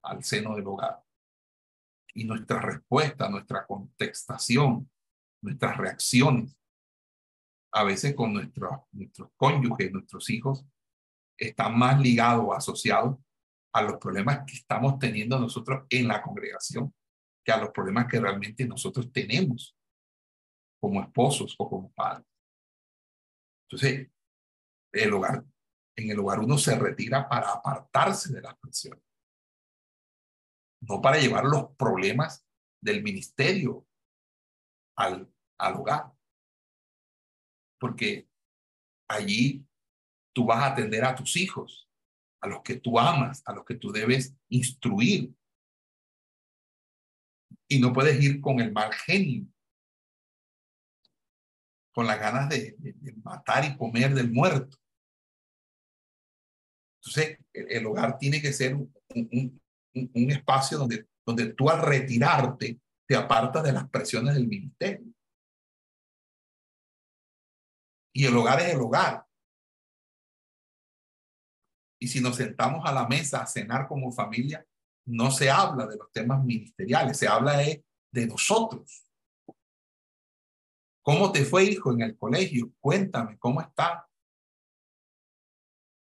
al 0.03 0.25
seno 0.25 0.57
del 0.57 0.67
hogar. 0.67 1.05
Y 2.15 2.25
nuestra 2.25 2.61
respuesta, 2.61 3.29
nuestra 3.29 3.67
contestación, 3.67 4.91
nuestras 5.43 5.77
reacciones, 5.77 6.57
a 7.77 7.85
veces 7.85 8.15
con 8.15 8.33
nuestros, 8.33 8.71
nuestros 8.93 9.29
cónyuges, 9.37 9.93
nuestros 9.93 10.31
hijos, 10.31 10.65
están 11.37 11.79
más 11.79 12.01
ligados 12.01 12.43
o 12.47 12.55
asociados 12.55 13.19
a 13.75 13.83
los 13.83 13.99
problemas 13.99 14.45
que 14.47 14.55
estamos 14.55 14.99
teniendo 14.99 15.39
nosotros 15.39 15.85
en 15.91 16.09
la 16.09 16.23
congregación 16.23 16.95
que 17.45 17.53
a 17.53 17.59
los 17.59 17.71
problemas 17.73 18.07
que 18.07 18.19
realmente 18.19 18.67
nosotros 18.67 19.13
tenemos 19.13 19.77
como 20.81 21.03
esposos 21.03 21.55
o 21.59 21.69
como 21.69 21.93
padres. 21.93 22.27
Entonces, 23.69 24.11
el 24.91 25.13
hogar, 25.13 25.45
en 25.99 26.11
el 26.11 26.19
hogar 26.19 26.41
uno 26.41 26.57
se 26.57 26.79
retira 26.79 27.29
para 27.29 27.53
apartarse 27.53 28.33
de 28.33 28.41
las 28.41 28.57
presiones, 28.59 29.05
no 30.81 31.03
para 31.03 31.19
llevar 31.19 31.45
los 31.45 31.77
problemas 31.77 32.43
del 32.81 33.03
ministerio 33.03 33.87
al, 34.97 35.31
al 35.59 35.75
hogar. 35.75 36.16
Porque 37.79 38.29
allí 39.09 39.65
tú 40.35 40.47
vas 40.47 40.63
a 40.63 40.73
atender 40.73 41.05
a 41.05 41.15
tus 41.15 41.37
hijos, 41.37 41.89
a 42.41 42.49
los 42.49 42.63
que 42.63 42.77
tú 42.77 42.99
amas, 42.99 43.43
a 43.47 43.53
los 43.53 43.65
que 43.65 43.75
tú 43.75 43.93
debes 43.93 44.35
instruir. 44.49 45.35
Y 47.69 47.81
no 47.81 47.93
puedes 47.93 48.23
ir 48.23 48.41
con 48.41 48.61
el 48.61 48.73
mal 48.73 48.93
genio 48.93 49.47
con 51.97 52.07
las 52.07 52.21
ganas 52.21 52.51
de, 52.51 52.77
matar 53.25 53.65
y 53.65 53.75
comer 53.75 54.13
del 54.13 54.31
muerto. 54.31 54.77
Entonces, 57.01 57.39
el, 57.55 57.87
hogar 57.87 58.19
tiene 58.19 58.43
que 58.43 58.53
ser 58.53 58.75
un, 58.75 58.91
un, 59.95 60.31
espacio 60.31 60.77
donde, 60.77 61.07
donde 61.25 61.55
tú 61.55 61.71
al 61.71 61.81
retirarte 61.81 62.79
te 63.09 63.17
apartas 63.17 63.63
de 63.63 63.73
las 63.73 63.89
presiones 63.89 64.35
del 64.35 64.47
ministerio. 64.47 65.11
Y 68.17 68.25
el 68.25 68.35
hogar 68.35 68.61
es 68.61 68.73
el 68.73 68.81
hogar. 68.81 69.27
Y 72.01 72.09
si 72.09 72.23
nos 72.23 72.37
sentamos 72.37 72.83
a 72.87 72.91
la 72.91 73.07
mesa 73.07 73.43
a 73.43 73.47
cenar 73.47 73.87
como 73.87 74.11
familia, 74.11 74.67
no 75.05 75.31
se 75.31 75.51
habla 75.51 75.87
de 75.87 75.99
los 75.99 76.11
temas 76.13 76.43
ministeriales, 76.43 77.19
se 77.19 77.29
habla 77.29 77.59
de, 77.59 77.85
de 78.11 78.27
nosotros. 78.27 79.07
¿Cómo 81.03 81.31
te 81.31 81.45
fue, 81.45 81.65
hijo, 81.65 81.93
en 81.93 82.01
el 82.01 82.17
colegio? 82.17 82.73
Cuéntame, 82.81 83.39
¿cómo 83.39 83.61
está? 83.61 84.09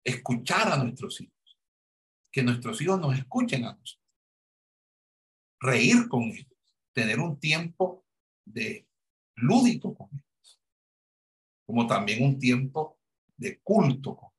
Escuchar 0.02 0.72
a 0.72 0.82
nuestros 0.82 1.20
hijos. 1.20 1.58
Que 2.32 2.42
nuestros 2.42 2.80
hijos 2.80 2.98
nos 2.98 3.18
escuchen 3.18 3.66
a 3.66 3.74
nosotros. 3.74 4.00
Reír 5.60 6.08
con 6.08 6.22
ellos. 6.22 6.46
Tener 6.94 7.20
un 7.20 7.38
tiempo 7.38 8.06
de 8.46 8.88
lúdico 9.34 9.94
con 9.94 10.08
ellos. 10.14 10.29
Como 11.70 11.86
también 11.86 12.24
un 12.24 12.36
tiempo 12.36 12.98
de 13.36 13.60
culto 13.60 14.32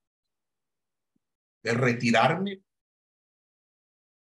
de 1.64 1.74
retirarme 1.74 2.62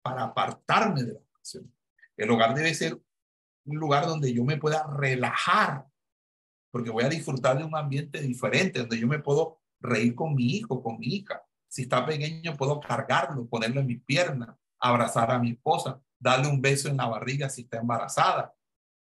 para 0.04 0.22
apartarme 0.22 1.02
de 1.02 1.14
la 1.14 1.20
oración. 1.34 1.74
El 2.16 2.30
hogar 2.30 2.54
debe 2.54 2.72
ser 2.74 3.02
un 3.64 3.76
lugar 3.76 4.06
donde 4.06 4.32
yo 4.32 4.44
me 4.44 4.56
pueda 4.56 4.86
relajar, 4.86 5.84
porque 6.70 6.90
voy 6.90 7.02
a 7.02 7.08
disfrutar 7.08 7.58
de 7.58 7.64
un 7.64 7.74
ambiente 7.74 8.20
diferente, 8.20 8.78
donde 8.78 9.00
yo 9.00 9.08
me 9.08 9.18
puedo 9.18 9.60
reír 9.80 10.14
con 10.14 10.36
mi 10.36 10.58
hijo, 10.58 10.80
con 10.80 11.00
mi 11.00 11.06
hija. 11.06 11.42
Si 11.66 11.82
está 11.82 12.06
pequeño, 12.06 12.56
puedo 12.56 12.78
cargarlo, 12.78 13.48
ponerlo 13.48 13.80
en 13.80 13.88
mi 13.88 13.96
pierna, 13.96 14.56
abrazar 14.78 15.32
a 15.32 15.40
mi 15.40 15.50
esposa, 15.50 16.00
darle 16.20 16.46
un 16.46 16.62
beso 16.62 16.88
en 16.88 16.98
la 16.98 17.08
barriga 17.08 17.48
si 17.48 17.62
está 17.62 17.78
embarazada. 17.78 18.54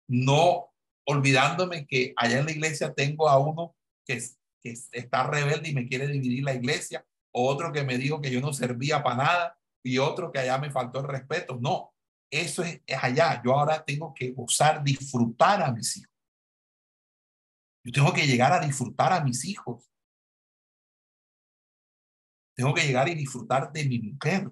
No 0.08 0.72
olvidándome 1.06 1.86
que 1.86 2.14
allá 2.16 2.40
en 2.40 2.46
la 2.46 2.52
iglesia 2.52 2.94
tengo 2.94 3.28
a 3.28 3.38
uno 3.40 3.76
que, 4.62 4.74
está 4.92 5.24
rebelde 5.24 5.70
y 5.70 5.74
me 5.74 5.88
quiere 5.88 6.08
dividir 6.08 6.44
la 6.44 6.54
iglesia 6.54 7.06
otro 7.32 7.72
que 7.72 7.84
me 7.84 7.98
dijo 7.98 8.22
que 8.22 8.32
yo 8.32 8.42
no 8.42 8.54
servía 8.54 9.04
para 9.04 9.16
nada 9.16 9.60
y 9.84 9.98
otro 9.98 10.32
que 10.32 10.40
allá 10.40 10.58
me 10.58 10.72
faltó 10.72 11.00
el 11.00 11.08
respeto. 11.08 11.58
No, 11.62 11.94
eso 12.32 12.64
es, 12.64 12.82
allá. 13.02 13.42
Yo 13.44 13.54
ahora 13.54 13.84
tengo 13.84 14.14
que 14.14 14.32
gozar, 14.32 14.84
disfrutar 14.84 15.62
a 15.62 15.72
mis 15.72 15.98
hijos. 15.98 16.12
Yo 17.84 17.92
tengo 17.92 18.14
que 18.14 18.28
llegar 18.28 18.52
a 18.52 18.60
disfrutar 18.60 19.14
a 19.14 19.24
mis 19.24 19.46
hijos. 19.46 19.90
Tengo 22.56 22.74
que 22.74 22.86
llegar 22.86 23.08
y 23.08 23.16
disfrutar 23.16 23.72
de 23.72 23.86
mi 23.86 24.00
mujer, 24.00 24.52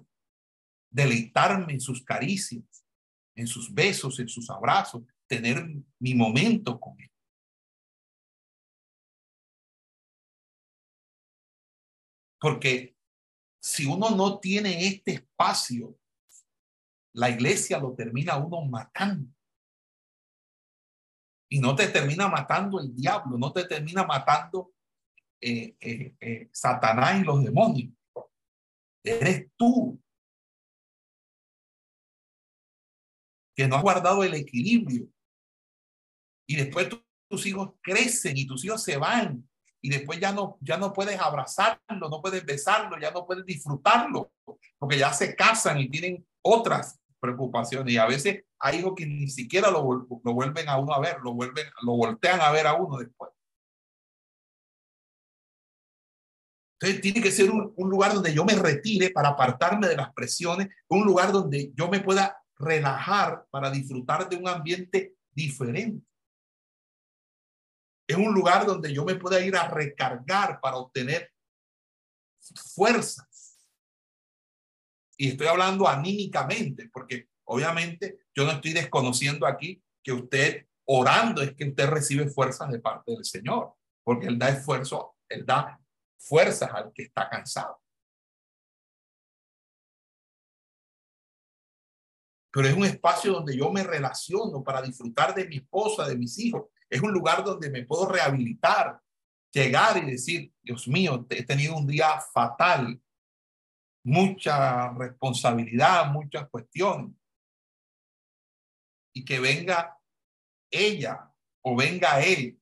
deleitarme 0.90 1.74
en 1.74 1.80
sus 1.80 2.02
caricias, 2.02 2.64
en 3.34 3.46
sus 3.46 3.72
besos, 3.72 4.18
en 4.18 4.28
sus 4.28 4.48
abrazos, 4.48 5.02
tener 5.26 5.68
mi 5.98 6.14
momento 6.14 6.80
con 6.80 6.98
él. 6.98 7.10
Porque 12.40 12.96
si 13.60 13.86
uno 13.86 14.10
no 14.10 14.38
tiene 14.38 14.86
este 14.86 15.12
espacio, 15.12 15.98
la 17.14 17.30
iglesia 17.30 17.78
lo 17.78 17.94
termina 17.94 18.36
uno 18.36 18.62
matando. 18.62 19.28
Y 21.50 21.60
no 21.60 21.74
te 21.74 21.88
termina 21.88 22.28
matando 22.28 22.78
el 22.80 22.94
diablo, 22.94 23.38
no 23.38 23.52
te 23.52 23.64
termina 23.64 24.04
matando 24.04 24.72
eh, 25.40 25.76
eh, 25.80 26.14
eh, 26.20 26.48
Satanás 26.52 27.20
y 27.20 27.24
los 27.24 27.42
demonios. 27.42 27.92
Eres 29.02 29.50
tú 29.56 30.00
que 33.56 33.66
no 33.66 33.76
has 33.76 33.82
guardado 33.82 34.22
el 34.22 34.34
equilibrio. 34.34 35.08
Y 36.46 36.56
después 36.56 36.88
tus 37.28 37.46
hijos 37.46 37.74
crecen 37.82 38.36
y 38.36 38.46
tus 38.46 38.64
hijos 38.64 38.82
se 38.82 38.96
van 38.96 39.48
y 39.80 39.90
después 39.90 40.18
ya 40.18 40.32
no, 40.32 40.58
ya 40.60 40.76
no 40.76 40.92
puedes 40.92 41.20
abrazarlo, 41.20 42.08
no 42.10 42.20
puedes 42.20 42.44
besarlo, 42.44 42.98
ya 42.98 43.10
no 43.10 43.26
puedes 43.26 43.44
disfrutarlo, 43.44 44.32
porque 44.78 44.98
ya 44.98 45.12
se 45.12 45.34
casan 45.36 45.78
y 45.78 45.88
tienen 45.88 46.26
otras 46.42 46.98
preocupaciones. 47.20 47.92
Y 47.92 47.98
a 47.98 48.06
veces 48.06 48.44
hay 48.58 48.78
hijos 48.78 48.94
que 48.96 49.06
ni 49.06 49.28
siquiera 49.28 49.70
lo, 49.70 50.06
lo 50.22 50.34
vuelven 50.34 50.68
a 50.68 50.78
uno 50.78 50.92
a 50.92 51.00
ver, 51.00 51.18
lo, 51.22 51.34
vuelven, 51.34 51.66
lo 51.82 51.96
voltean 51.96 52.40
a 52.40 52.50
ver 52.50 52.66
a 52.66 52.74
uno 52.74 52.98
después. 52.98 53.30
Entonces 56.80 57.00
tiene 57.00 57.20
que 57.20 57.32
ser 57.32 57.50
un, 57.50 57.72
un, 57.76 57.90
lugar 57.90 58.14
donde 58.14 58.32
yo 58.32 58.44
me 58.44 58.54
retire 58.54 59.10
para 59.10 59.30
apartarme 59.30 59.88
de 59.88 59.96
las 59.96 60.12
presiones, 60.12 60.68
un 60.88 61.04
lugar 61.04 61.32
donde 61.32 61.72
yo 61.74 61.88
me 61.88 62.00
pueda 62.00 62.40
relajar 62.56 63.46
para 63.50 63.70
disfrutar 63.70 64.28
de 64.28 64.36
un 64.36 64.46
ambiente 64.46 65.16
diferente. 65.32 66.07
Es 68.08 68.16
un 68.16 68.32
lugar 68.32 68.64
donde 68.64 68.92
yo 68.92 69.04
me 69.04 69.16
pueda 69.16 69.38
ir 69.38 69.54
a 69.54 69.68
recargar 69.68 70.60
para 70.60 70.78
obtener 70.78 71.30
fuerzas. 72.74 73.58
Y 75.18 75.28
estoy 75.28 75.46
hablando 75.46 75.86
anímicamente, 75.86 76.88
porque 76.90 77.28
obviamente 77.44 78.26
yo 78.34 78.44
no 78.44 78.52
estoy 78.52 78.72
desconociendo 78.72 79.46
aquí 79.46 79.82
que 80.02 80.12
usted 80.12 80.66
orando 80.86 81.42
es 81.42 81.54
que 81.54 81.68
usted 81.68 81.86
recibe 81.86 82.28
fuerzas 82.30 82.70
de 82.70 82.80
parte 82.80 83.12
del 83.12 83.26
Señor, 83.26 83.74
porque 84.02 84.26
Él 84.26 84.38
da 84.38 84.48
esfuerzo, 84.48 85.16
Él 85.28 85.44
da 85.44 85.78
fuerzas 86.16 86.72
al 86.72 86.90
que 86.94 87.02
está 87.02 87.28
cansado. 87.28 87.78
Pero 92.50 92.68
es 92.68 92.74
un 92.74 92.86
espacio 92.86 93.32
donde 93.32 93.54
yo 93.54 93.70
me 93.70 93.84
relaciono 93.84 94.64
para 94.64 94.80
disfrutar 94.80 95.34
de 95.34 95.46
mi 95.46 95.56
esposa, 95.56 96.08
de 96.08 96.16
mis 96.16 96.38
hijos, 96.38 96.68
es 96.90 97.00
un 97.00 97.12
lugar 97.12 97.44
donde 97.44 97.70
me 97.70 97.84
puedo 97.84 98.08
rehabilitar, 98.08 99.00
llegar 99.52 99.96
y 99.98 100.10
decir, 100.10 100.52
Dios 100.62 100.88
mío, 100.88 101.26
he 101.30 101.44
tenido 101.44 101.76
un 101.76 101.86
día 101.86 102.20
fatal, 102.32 103.00
mucha 104.04 104.92
responsabilidad, 104.94 106.10
muchas 106.10 106.48
cuestiones. 106.48 107.14
Y 109.14 109.24
que 109.24 109.40
venga 109.40 109.98
ella 110.70 111.30
o 111.62 111.76
venga 111.76 112.20
él 112.20 112.58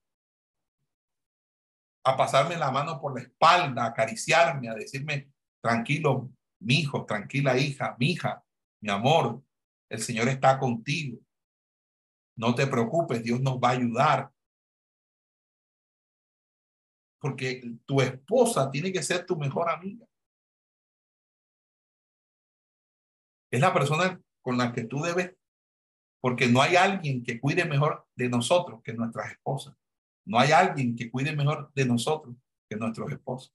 a 2.04 2.16
pasarme 2.16 2.56
la 2.56 2.70
mano 2.70 3.00
por 3.00 3.14
la 3.14 3.22
espalda, 3.22 3.84
a 3.84 3.88
acariciarme, 3.88 4.68
a 4.68 4.74
decirme, 4.74 5.32
tranquilo, 5.60 6.30
mi 6.60 6.80
hijo, 6.80 7.04
tranquila 7.04 7.58
hija, 7.58 7.96
mi 7.98 8.12
hija, 8.12 8.44
mi 8.80 8.90
amor, 8.90 9.42
el 9.90 10.00
Señor 10.00 10.28
está 10.28 10.58
contigo. 10.58 11.18
No 12.36 12.54
te 12.54 12.66
preocupes, 12.66 13.22
Dios 13.22 13.40
nos 13.40 13.56
va 13.56 13.70
a 13.70 13.72
ayudar. 13.72 14.32
Porque 17.18 17.62
tu 17.86 18.00
esposa 18.00 18.70
tiene 18.70 18.92
que 18.92 19.02
ser 19.02 19.24
tu 19.24 19.36
mejor 19.36 19.70
amiga. 19.70 20.06
Es 23.50 23.60
la 23.60 23.72
persona 23.72 24.20
con 24.42 24.58
la 24.58 24.72
que 24.72 24.84
tú 24.84 25.00
debes, 25.00 25.34
porque 26.20 26.46
no 26.46 26.60
hay 26.60 26.76
alguien 26.76 27.22
que 27.24 27.40
cuide 27.40 27.64
mejor 27.64 28.06
de 28.14 28.28
nosotros 28.28 28.82
que 28.82 28.92
nuestras 28.92 29.32
esposas. 29.32 29.74
No 30.26 30.38
hay 30.38 30.52
alguien 30.52 30.94
que 30.94 31.10
cuide 31.10 31.34
mejor 31.34 31.72
de 31.72 31.86
nosotros 31.86 32.36
que 32.68 32.76
nuestros 32.76 33.10
esposos. 33.12 33.54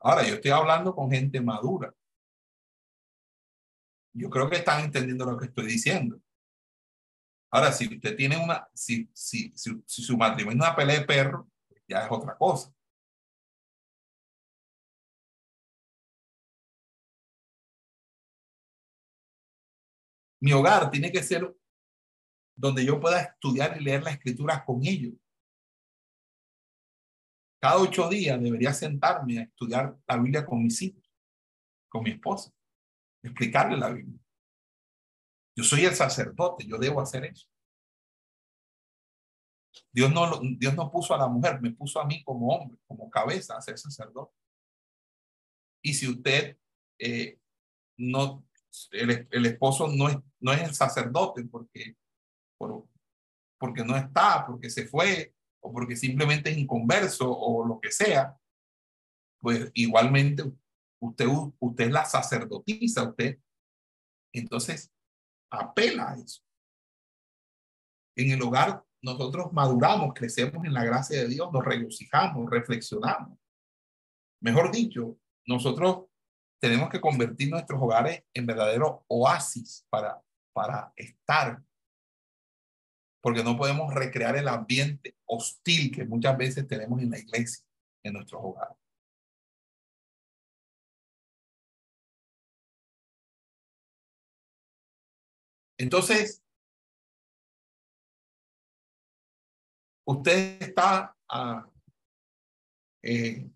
Ahora, 0.00 0.26
yo 0.26 0.36
estoy 0.36 0.52
hablando 0.52 0.94
con 0.94 1.10
gente 1.10 1.40
madura. 1.40 1.94
Yo 4.14 4.30
creo 4.30 4.48
que 4.48 4.56
están 4.56 4.84
entendiendo 4.84 5.26
lo 5.26 5.36
que 5.36 5.46
estoy 5.46 5.66
diciendo. 5.66 6.20
Ahora, 7.50 7.72
si 7.72 7.86
usted 7.94 8.16
tiene 8.16 8.36
una, 8.36 8.68
si, 8.74 9.10
si, 9.12 9.52
si, 9.56 9.82
su 9.86 10.16
matrimonio 10.16 10.62
es 10.62 10.68
una 10.68 10.76
pelea 10.76 11.00
de 11.00 11.06
perro, 11.06 11.48
ya 11.88 12.04
es 12.04 12.10
otra 12.10 12.36
cosa. 12.36 12.72
Mi 20.40 20.52
hogar 20.52 20.90
tiene 20.90 21.12
que 21.12 21.22
ser 21.22 21.54
donde 22.56 22.84
yo 22.84 23.00
pueda 23.00 23.20
estudiar 23.20 23.80
y 23.80 23.84
leer 23.84 24.02
la 24.02 24.10
escritura 24.10 24.64
con 24.64 24.84
ellos. 24.84 25.14
Cada 27.60 27.78
ocho 27.78 28.08
días 28.08 28.40
debería 28.40 28.72
sentarme 28.72 29.38
a 29.38 29.42
estudiar 29.42 29.98
la 30.06 30.16
Biblia 30.16 30.46
con 30.46 30.62
mis 30.62 30.80
hijos, 30.80 31.02
con 31.88 32.04
mi 32.04 32.10
esposa, 32.10 32.52
explicarle 33.22 33.76
la 33.76 33.90
Biblia. 33.90 34.18
Yo 35.56 35.64
soy 35.64 35.84
el 35.84 35.94
sacerdote, 35.94 36.66
yo 36.66 36.78
debo 36.78 37.00
hacer 37.00 37.24
eso. 37.24 37.46
Dios 39.92 40.12
no, 40.12 40.40
Dios 40.58 40.74
no 40.74 40.90
puso 40.90 41.14
a 41.14 41.18
la 41.18 41.28
mujer, 41.28 41.60
me 41.60 41.72
puso 41.72 42.00
a 42.00 42.06
mí 42.06 42.22
como 42.22 42.48
hombre, 42.48 42.78
como 42.86 43.10
cabeza 43.10 43.56
a 43.56 43.62
ser 43.62 43.78
sacerdote. 43.78 44.34
Y 45.82 45.94
si 45.94 46.08
usted 46.08 46.56
eh, 46.98 47.38
no, 47.96 48.44
el, 48.92 49.28
el, 49.30 49.46
esposo 49.46 49.88
no 49.88 50.08
es, 50.08 50.16
no 50.38 50.52
es 50.52 50.62
el 50.62 50.74
sacerdote 50.74 51.44
porque, 51.44 51.96
por, 52.58 52.86
porque 53.58 53.84
no 53.84 53.96
está, 53.96 54.46
porque 54.46 54.70
se 54.70 54.86
fue, 54.86 55.34
o 55.60 55.72
porque 55.72 55.96
simplemente 55.96 56.50
es 56.50 56.58
inconverso, 56.58 57.30
o 57.30 57.64
lo 57.66 57.80
que 57.80 57.90
sea, 57.90 58.38
pues 59.40 59.70
igualmente 59.74 60.44
usted, 61.00 61.26
usted 61.58 61.86
es 61.86 61.92
la 61.92 62.04
sacerdotisa, 62.04 63.08
usted. 63.08 63.38
Entonces, 64.32 64.92
apela 65.50 66.10
a 66.10 66.16
eso. 66.16 66.42
En 68.16 68.30
el 68.30 68.42
hogar 68.42 68.84
nosotros 69.02 69.52
maduramos, 69.52 70.12
crecemos 70.14 70.64
en 70.64 70.74
la 70.74 70.84
gracia 70.84 71.20
de 71.20 71.28
Dios, 71.28 71.50
nos 71.52 71.64
regocijamos, 71.64 72.50
reflexionamos. 72.50 73.38
Mejor 74.42 74.70
dicho, 74.70 75.18
nosotros 75.46 76.06
tenemos 76.60 76.90
que 76.90 77.00
convertir 77.00 77.50
nuestros 77.50 77.80
hogares 77.80 78.22
en 78.34 78.46
verdaderos 78.46 79.00
oasis 79.08 79.86
para, 79.88 80.20
para 80.52 80.92
estar. 80.96 81.62
Porque 83.22 83.42
no 83.42 83.56
podemos 83.56 83.92
recrear 83.92 84.36
el 84.36 84.48
ambiente 84.48 85.16
hostil 85.26 85.90
que 85.94 86.04
muchas 86.04 86.36
veces 86.36 86.66
tenemos 86.66 87.00
en 87.00 87.10
la 87.10 87.18
iglesia, 87.18 87.64
en 88.02 88.14
nuestros 88.14 88.40
hogares. 88.42 88.79
Entonces, 95.80 96.44
usted 100.06 100.60
está 100.60 101.16
ah, 101.26 101.66
eh, 103.02 103.50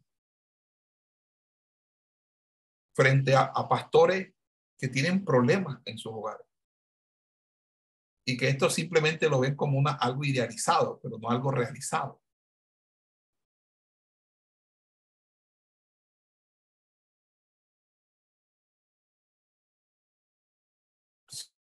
frente 2.97 3.35
a, 3.37 3.53
pastores 3.69 4.33
que 4.79 4.89
tienen 4.89 5.23
problemas 5.23 5.83
en 5.85 5.99
sus 5.99 6.15
hogares. 6.15 6.47
Y 8.27 8.39
que 8.39 8.49
esto 8.49 8.71
simplemente 8.71 9.29
lo 9.29 9.41
ven 9.41 9.55
como 9.55 9.79
una, 9.79 9.93
algo 9.93 10.25
idealizado, 10.25 10.99
pero 11.03 11.19
no 11.19 11.29
algo 11.29 11.51
realizado. 11.51 12.23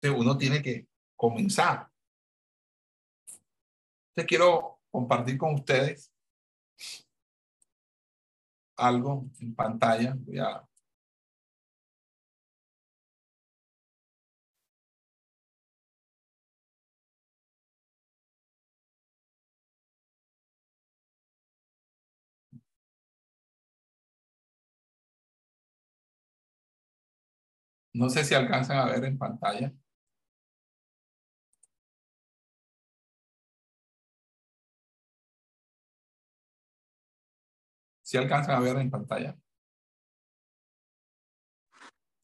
Uno 0.09 0.37
tiene 0.37 0.61
que 0.61 0.87
comenzar. 1.15 1.89
Te 4.13 4.25
quiero 4.25 4.79
compartir 4.91 5.37
con 5.37 5.55
ustedes 5.55 6.11
algo 8.77 9.25
en 9.39 9.55
pantalla. 9.55 10.15
Voy 10.17 10.39
a 10.39 10.65
No 27.95 28.09
sé 28.09 28.23
si 28.25 28.35
alcanzan 28.35 28.77
a 28.77 28.85
ver 28.85 29.05
en 29.05 29.17
pantalla. 29.17 29.73
Si 38.15 38.19
alcanzan 38.19 38.55
a 38.55 38.59
ver 38.61 38.77
en 38.77 38.89
pantalla. 38.89 39.37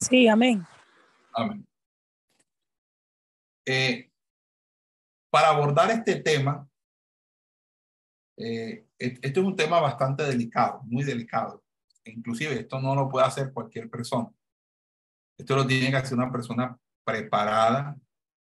Sí, 0.00 0.26
amén. 0.26 0.66
Amén. 1.34 1.68
Eh, 3.66 4.10
para 5.30 5.50
abordar 5.50 5.90
este 5.90 6.22
tema, 6.22 6.66
eh, 8.38 8.86
este 8.98 9.28
es 9.28 9.36
un 9.36 9.54
tema 9.54 9.80
bastante 9.80 10.22
delicado, 10.22 10.80
muy 10.84 11.04
delicado. 11.04 11.62
Inclusive 12.06 12.60
esto 12.60 12.80
no 12.80 12.94
lo 12.94 13.10
puede 13.10 13.26
hacer 13.26 13.52
cualquier 13.52 13.90
persona. 13.90 14.32
Esto 15.36 15.56
lo 15.56 15.66
tiene 15.66 15.90
que 15.90 15.96
hacer 15.96 16.16
una 16.16 16.32
persona 16.32 16.74
preparada, 17.04 18.00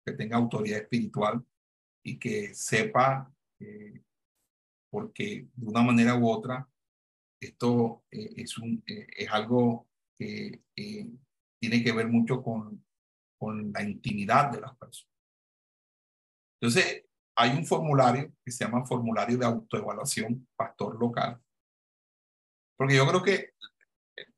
que 0.05 0.13
tenga 0.13 0.37
autoridad 0.37 0.79
espiritual 0.79 1.45
y 2.01 2.17
que 2.17 2.55
sepa, 2.55 3.29
eh, 3.59 4.01
porque 4.89 5.49
de 5.53 5.67
una 5.67 5.81
manera 5.81 6.15
u 6.15 6.29
otra, 6.29 6.65
esto 7.45 8.03
eh, 8.11 8.33
es, 8.37 8.57
un, 8.57 8.83
eh, 8.87 9.07
es 9.15 9.29
algo 9.29 9.87
que 10.17 10.61
tiene 11.59 11.83
que 11.83 11.91
ver 11.91 12.07
mucho 12.07 12.41
con, 12.41 12.85
con 13.37 13.71
la 13.71 13.83
intimidad 13.83 14.51
de 14.51 14.61
las 14.61 14.75
personas. 14.77 15.11
Entonces, 16.61 17.05
hay 17.35 17.51
un 17.51 17.65
formulario 17.65 18.31
que 18.43 18.51
se 18.51 18.63
llama 18.63 18.85
formulario 18.85 19.37
de 19.37 19.45
autoevaluación 19.45 20.47
pastor 20.55 20.97
local, 20.99 21.41
porque 22.77 22.95
yo 22.95 23.07
creo 23.07 23.23
que 23.23 23.53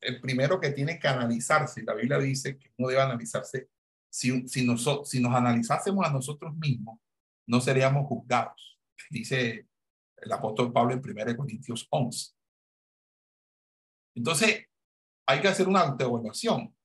el 0.02 0.22
primero 0.22 0.60
que 0.60 0.72
tiene 0.72 1.00
que 1.00 1.08
analizarse, 1.08 1.84
la 1.84 1.94
Biblia 1.94 2.18
dice 2.18 2.58
que 2.58 2.72
uno 2.78 2.90
debe 2.90 3.02
analizarse, 3.02 3.70
si, 4.10 4.48
si, 4.48 4.66
nosotros, 4.66 5.10
si 5.10 5.20
nos 5.20 5.34
analizásemos 5.34 6.06
a 6.06 6.12
nosotros 6.12 6.56
mismos, 6.56 7.00
no 7.48 7.62
seríamos 7.62 8.08
juzgados, 8.08 8.80
dice 9.10 9.68
el 10.18 10.32
apóstol 10.32 10.74
Pablo 10.74 10.94
en 10.94 11.00
1 11.00 11.38
Corintios 11.38 11.88
11. 11.90 12.37
Entonces, 14.18 14.66
hay 15.28 15.42
que 15.42 15.48
hacer 15.48 15.68
una 15.68 15.82
autoevaluación. 15.82 16.76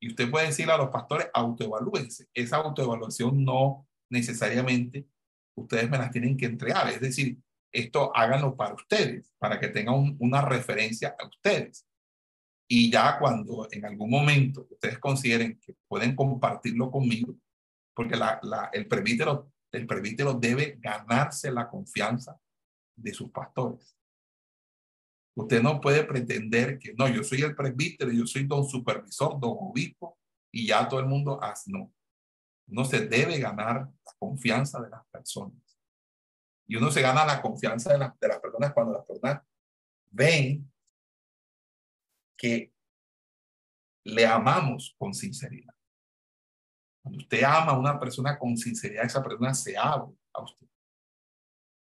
Y 0.00 0.08
usted 0.08 0.30
puede 0.30 0.48
decirle 0.48 0.74
a 0.74 0.76
los 0.76 0.90
pastores, 0.90 1.28
autoevalúense. 1.32 2.26
Esa 2.34 2.56
autoevaluación 2.56 3.42
no 3.42 3.88
necesariamente 4.10 5.08
ustedes 5.56 5.88
me 5.88 5.96
las 5.96 6.10
tienen 6.10 6.36
que 6.36 6.44
entregar. 6.44 6.90
Es 6.90 7.00
decir, 7.00 7.38
esto 7.72 8.14
háganlo 8.14 8.54
para 8.54 8.74
ustedes, 8.74 9.32
para 9.38 9.58
que 9.58 9.68
tengan 9.68 10.14
una 10.20 10.42
referencia 10.42 11.16
a 11.18 11.26
ustedes. 11.26 11.86
Y 12.68 12.90
ya 12.90 13.18
cuando 13.18 13.66
en 13.70 13.86
algún 13.86 14.10
momento 14.10 14.66
ustedes 14.70 14.98
consideren 14.98 15.58
que 15.58 15.74
pueden 15.88 16.14
compartirlo 16.14 16.90
conmigo, 16.90 17.34
porque 17.94 18.18
el, 18.72 18.88
presbítero, 18.88 19.52
el 19.72 19.86
presbítero 19.86 20.34
debe 20.34 20.76
ganarse 20.80 21.50
la 21.50 21.68
confianza 21.68 22.38
de 22.94 23.14
sus 23.14 23.30
pastores. 23.30 23.96
Usted 25.36 25.62
no 25.62 25.80
puede 25.80 26.04
pretender 26.04 26.78
que, 26.78 26.94
no, 26.94 27.08
yo 27.08 27.24
soy 27.24 27.42
el 27.42 27.56
presbítero, 27.56 28.12
yo 28.12 28.26
soy 28.26 28.44
don 28.44 28.64
supervisor, 28.64 29.40
don 29.40 29.56
obispo, 29.58 30.18
y 30.52 30.68
ya 30.68 30.88
todo 30.88 31.00
el 31.00 31.06
mundo 31.06 31.42
hace, 31.42 31.72
no. 31.72 31.92
Uno 32.68 32.84
se 32.84 33.06
debe 33.06 33.38
ganar 33.38 33.76
la 33.76 34.12
confianza 34.18 34.80
de 34.80 34.90
las 34.90 35.04
personas. 35.08 35.78
Y 36.66 36.76
uno 36.76 36.90
se 36.90 37.02
gana 37.02 37.26
la 37.26 37.42
confianza 37.42 37.92
de, 37.92 37.98
de 37.98 38.28
las 38.28 38.40
personas 38.40 38.72
cuando 38.72 38.92
las 38.92 39.04
personas 39.04 39.42
ven 40.10 40.72
que 42.36 42.72
le 44.04 44.26
amamos 44.26 44.94
con 44.98 45.12
sinceridad. 45.12 45.74
Cuando 47.02 47.18
usted 47.18 47.42
ama 47.42 47.72
a 47.72 47.78
una 47.78 47.98
persona 47.98 48.38
con 48.38 48.56
sinceridad, 48.56 49.04
esa 49.04 49.22
persona 49.22 49.52
se 49.52 49.76
abre 49.76 50.14
a 50.32 50.42
usted. 50.42 50.66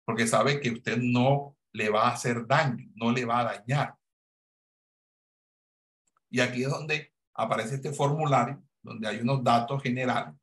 Porque 0.05 0.27
sabe 0.27 0.59
que 0.59 0.71
usted 0.71 0.97
no 0.97 1.57
le 1.73 1.89
va 1.89 2.07
a 2.07 2.13
hacer 2.13 2.45
daño, 2.45 2.89
no 2.95 3.11
le 3.11 3.25
va 3.25 3.39
a 3.39 3.55
dañar. 3.55 3.95
Y 6.29 6.39
aquí 6.39 6.63
es 6.63 6.69
donde 6.69 7.13
aparece 7.33 7.75
este 7.75 7.91
formulario, 7.91 8.63
donde 8.81 9.07
hay 9.07 9.19
unos 9.19 9.43
datos 9.43 9.81
generales. 9.81 10.35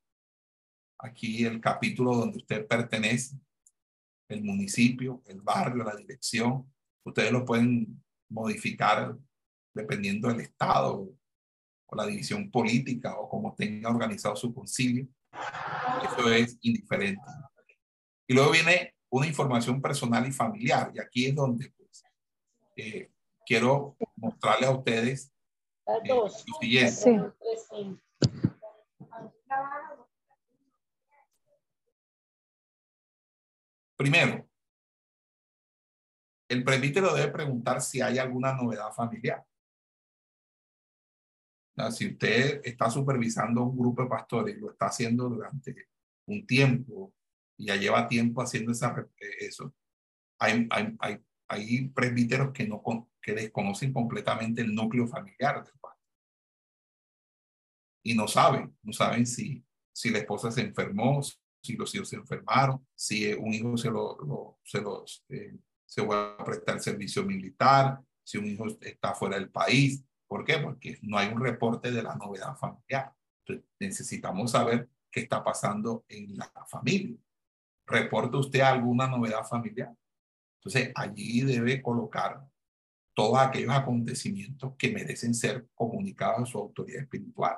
Aquí 0.98 1.44
el 1.44 1.60
capítulo 1.60 2.14
donde 2.14 2.38
usted 2.38 2.66
pertenece, 2.66 3.36
el 4.28 4.42
municipio, 4.42 5.22
el 5.26 5.40
barrio, 5.40 5.84
la 5.84 5.94
dirección. 5.94 6.72
Ustedes 7.04 7.30
lo 7.30 7.44
pueden 7.44 8.02
modificar 8.28 9.16
dependiendo 9.72 10.28
del 10.28 10.40
estado 10.40 11.08
o 11.86 11.96
la 11.96 12.06
división 12.06 12.50
política 12.50 13.16
o 13.16 13.28
cómo 13.28 13.54
tenga 13.54 13.90
organizado 13.90 14.34
su 14.34 14.52
concilio. 14.52 15.06
Eso 16.02 16.32
es 16.32 16.58
indiferente. 16.62 17.22
Y 18.26 18.34
luego 18.34 18.50
viene 18.50 18.95
una 19.10 19.26
información 19.26 19.80
personal 19.80 20.26
y 20.26 20.32
familiar. 20.32 20.90
Y 20.94 21.00
aquí 21.00 21.26
es 21.26 21.34
donde 21.34 21.70
pues, 21.76 22.04
eh, 22.76 23.10
quiero 23.46 23.96
mostrarles 24.16 24.68
a 24.68 24.72
ustedes 24.72 25.32
eh, 25.86 26.08
lo 26.08 26.28
siguiente. 26.28 27.32
Primero, 33.96 34.46
el 36.48 36.62
presbítero 36.62 37.14
debe 37.14 37.32
preguntar 37.32 37.80
si 37.80 38.00
hay 38.00 38.18
alguna 38.18 38.52
novedad 38.52 38.92
familiar. 38.92 39.44
Si 41.90 42.06
usted 42.08 42.60
está 42.64 42.90
supervisando 42.90 43.62
un 43.62 43.76
grupo 43.76 44.02
de 44.02 44.08
pastores 44.08 44.56
y 44.56 44.60
lo 44.60 44.70
está 44.70 44.86
haciendo 44.86 45.28
durante 45.28 45.88
un 46.26 46.46
tiempo 46.46 47.12
ya 47.58 47.76
lleva 47.76 48.08
tiempo 48.08 48.42
haciendo 48.42 48.72
esa, 48.72 48.94
eh, 49.20 49.30
eso, 49.40 49.74
hay, 50.38 50.66
hay, 50.70 50.96
hay, 50.98 51.18
hay 51.48 51.88
presbíteros 51.88 52.52
que, 52.52 52.66
no, 52.66 52.82
que 53.20 53.32
desconocen 53.32 53.92
completamente 53.92 54.62
el 54.62 54.74
núcleo 54.74 55.06
familiar 55.06 55.64
del 55.64 55.72
pastor. 55.80 56.02
Y 58.02 58.14
no 58.14 58.28
saben, 58.28 58.76
no 58.82 58.92
saben 58.92 59.26
si, 59.26 59.64
si 59.92 60.10
la 60.10 60.18
esposa 60.18 60.50
se 60.50 60.60
enfermó, 60.60 61.20
si 61.62 61.74
los 61.74 61.94
hijos 61.94 62.08
se 62.08 62.16
enfermaron, 62.16 62.86
si 62.94 63.32
un 63.32 63.52
hijo 63.52 63.76
se 63.76 63.90
lo, 63.90 64.16
lo 64.18 64.60
se 64.64 64.80
los 64.80 65.24
eh, 65.28 65.56
se 65.84 66.04
va 66.04 66.34
a 66.34 66.44
prestar 66.44 66.80
servicio 66.80 67.24
militar, 67.24 68.00
si 68.22 68.38
un 68.38 68.46
hijo 68.46 68.66
está 68.80 69.14
fuera 69.14 69.36
del 69.36 69.50
país, 69.50 70.04
¿Por 70.26 70.44
qué? 70.44 70.58
Porque 70.58 70.98
no 71.02 71.18
hay 71.18 71.28
un 71.28 71.40
reporte 71.40 71.90
de 71.90 72.02
la 72.02 72.16
novedad 72.16 72.56
familiar. 72.56 73.14
Entonces, 73.44 73.70
necesitamos 73.78 74.50
saber 74.50 74.88
qué 75.10 75.20
está 75.20 75.42
pasando 75.42 76.04
en 76.08 76.36
la 76.36 76.50
familia. 76.68 77.16
¿Reporta 77.86 78.38
usted 78.38 78.60
alguna 78.60 79.06
novedad 79.06 79.44
familiar? 79.44 79.94
Entonces, 80.58 80.92
allí 80.94 81.42
debe 81.42 81.80
colocar 81.80 82.44
todos 83.14 83.38
aquellos 83.38 83.72
acontecimientos 83.72 84.74
que 84.76 84.90
merecen 84.90 85.34
ser 85.34 85.68
comunicados 85.74 86.42
a 86.42 86.46
su 86.46 86.58
autoridad 86.58 87.02
espiritual, 87.02 87.56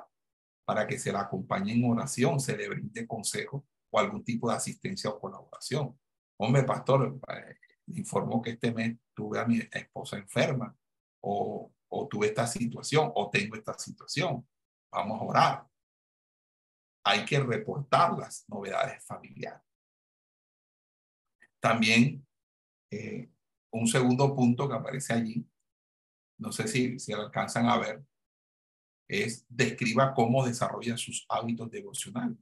para 0.65 0.87
que 0.87 0.99
se 0.99 1.11
la 1.11 1.21
acompañe 1.21 1.73
en 1.73 1.89
oración, 1.89 2.39
se 2.39 2.55
le 2.55 2.69
brinde 2.69 3.07
consejo 3.07 3.65
o 3.91 3.99
algún 3.99 4.23
tipo 4.23 4.49
de 4.49 4.55
asistencia 4.55 5.09
o 5.09 5.19
colaboración. 5.19 5.99
Hombre, 6.37 6.63
pastor, 6.63 7.19
eh, 7.27 7.55
informó 7.87 8.41
que 8.41 8.51
este 8.51 8.71
mes 8.71 8.97
tuve 9.13 9.39
a 9.39 9.45
mi 9.45 9.59
esposa 9.71 10.17
enferma 10.17 10.73
o, 11.21 11.73
o 11.89 12.07
tuve 12.07 12.27
esta 12.27 12.45
situación 12.45 13.11
o 13.15 13.29
tengo 13.29 13.55
esta 13.55 13.77
situación. 13.77 14.47
Vamos 14.91 15.19
a 15.19 15.25
orar. 15.25 15.67
Hay 17.03 17.25
que 17.25 17.39
reportar 17.39 18.17
las 18.17 18.45
novedades 18.47 19.03
familiares. 19.03 19.68
También 21.59 22.25
eh, 22.91 23.29
un 23.71 23.87
segundo 23.87 24.35
punto 24.35 24.67
que 24.67 24.75
aparece 24.75 25.13
allí, 25.13 25.45
no 26.39 26.51
sé 26.51 26.67
si, 26.67 26.99
si 26.99 27.13
alcanzan 27.13 27.67
a 27.67 27.77
ver, 27.77 28.03
es 29.07 29.45
describa 29.49 30.13
cómo 30.13 30.45
desarrolla 30.45 30.95
sus 30.95 31.25
hábitos 31.29 31.69
devocionales. 31.69 32.37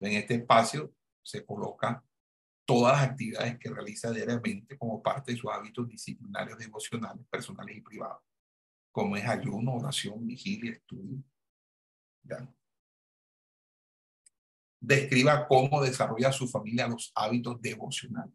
En 0.00 0.12
este 0.12 0.34
espacio 0.34 0.92
se 1.22 1.44
coloca 1.44 2.04
todas 2.66 3.00
las 3.00 3.10
actividades 3.10 3.58
que 3.58 3.70
realiza 3.70 4.10
diariamente 4.10 4.76
como 4.76 5.02
parte 5.02 5.32
de 5.32 5.38
sus 5.38 5.50
hábitos 5.50 5.88
disciplinarios 5.88 6.58
devocionales, 6.58 7.24
personales 7.28 7.76
y 7.76 7.80
privados, 7.80 8.22
como 8.90 9.16
es 9.16 9.26
ayuno, 9.26 9.74
oración, 9.74 10.26
vigilia, 10.26 10.72
estudio. 10.72 11.22
Describa 14.86 15.48
cómo 15.48 15.82
desarrolla 15.82 16.30
su 16.30 16.46
familia 16.46 16.86
los 16.86 17.10
hábitos 17.16 17.60
devocionales. 17.60 18.32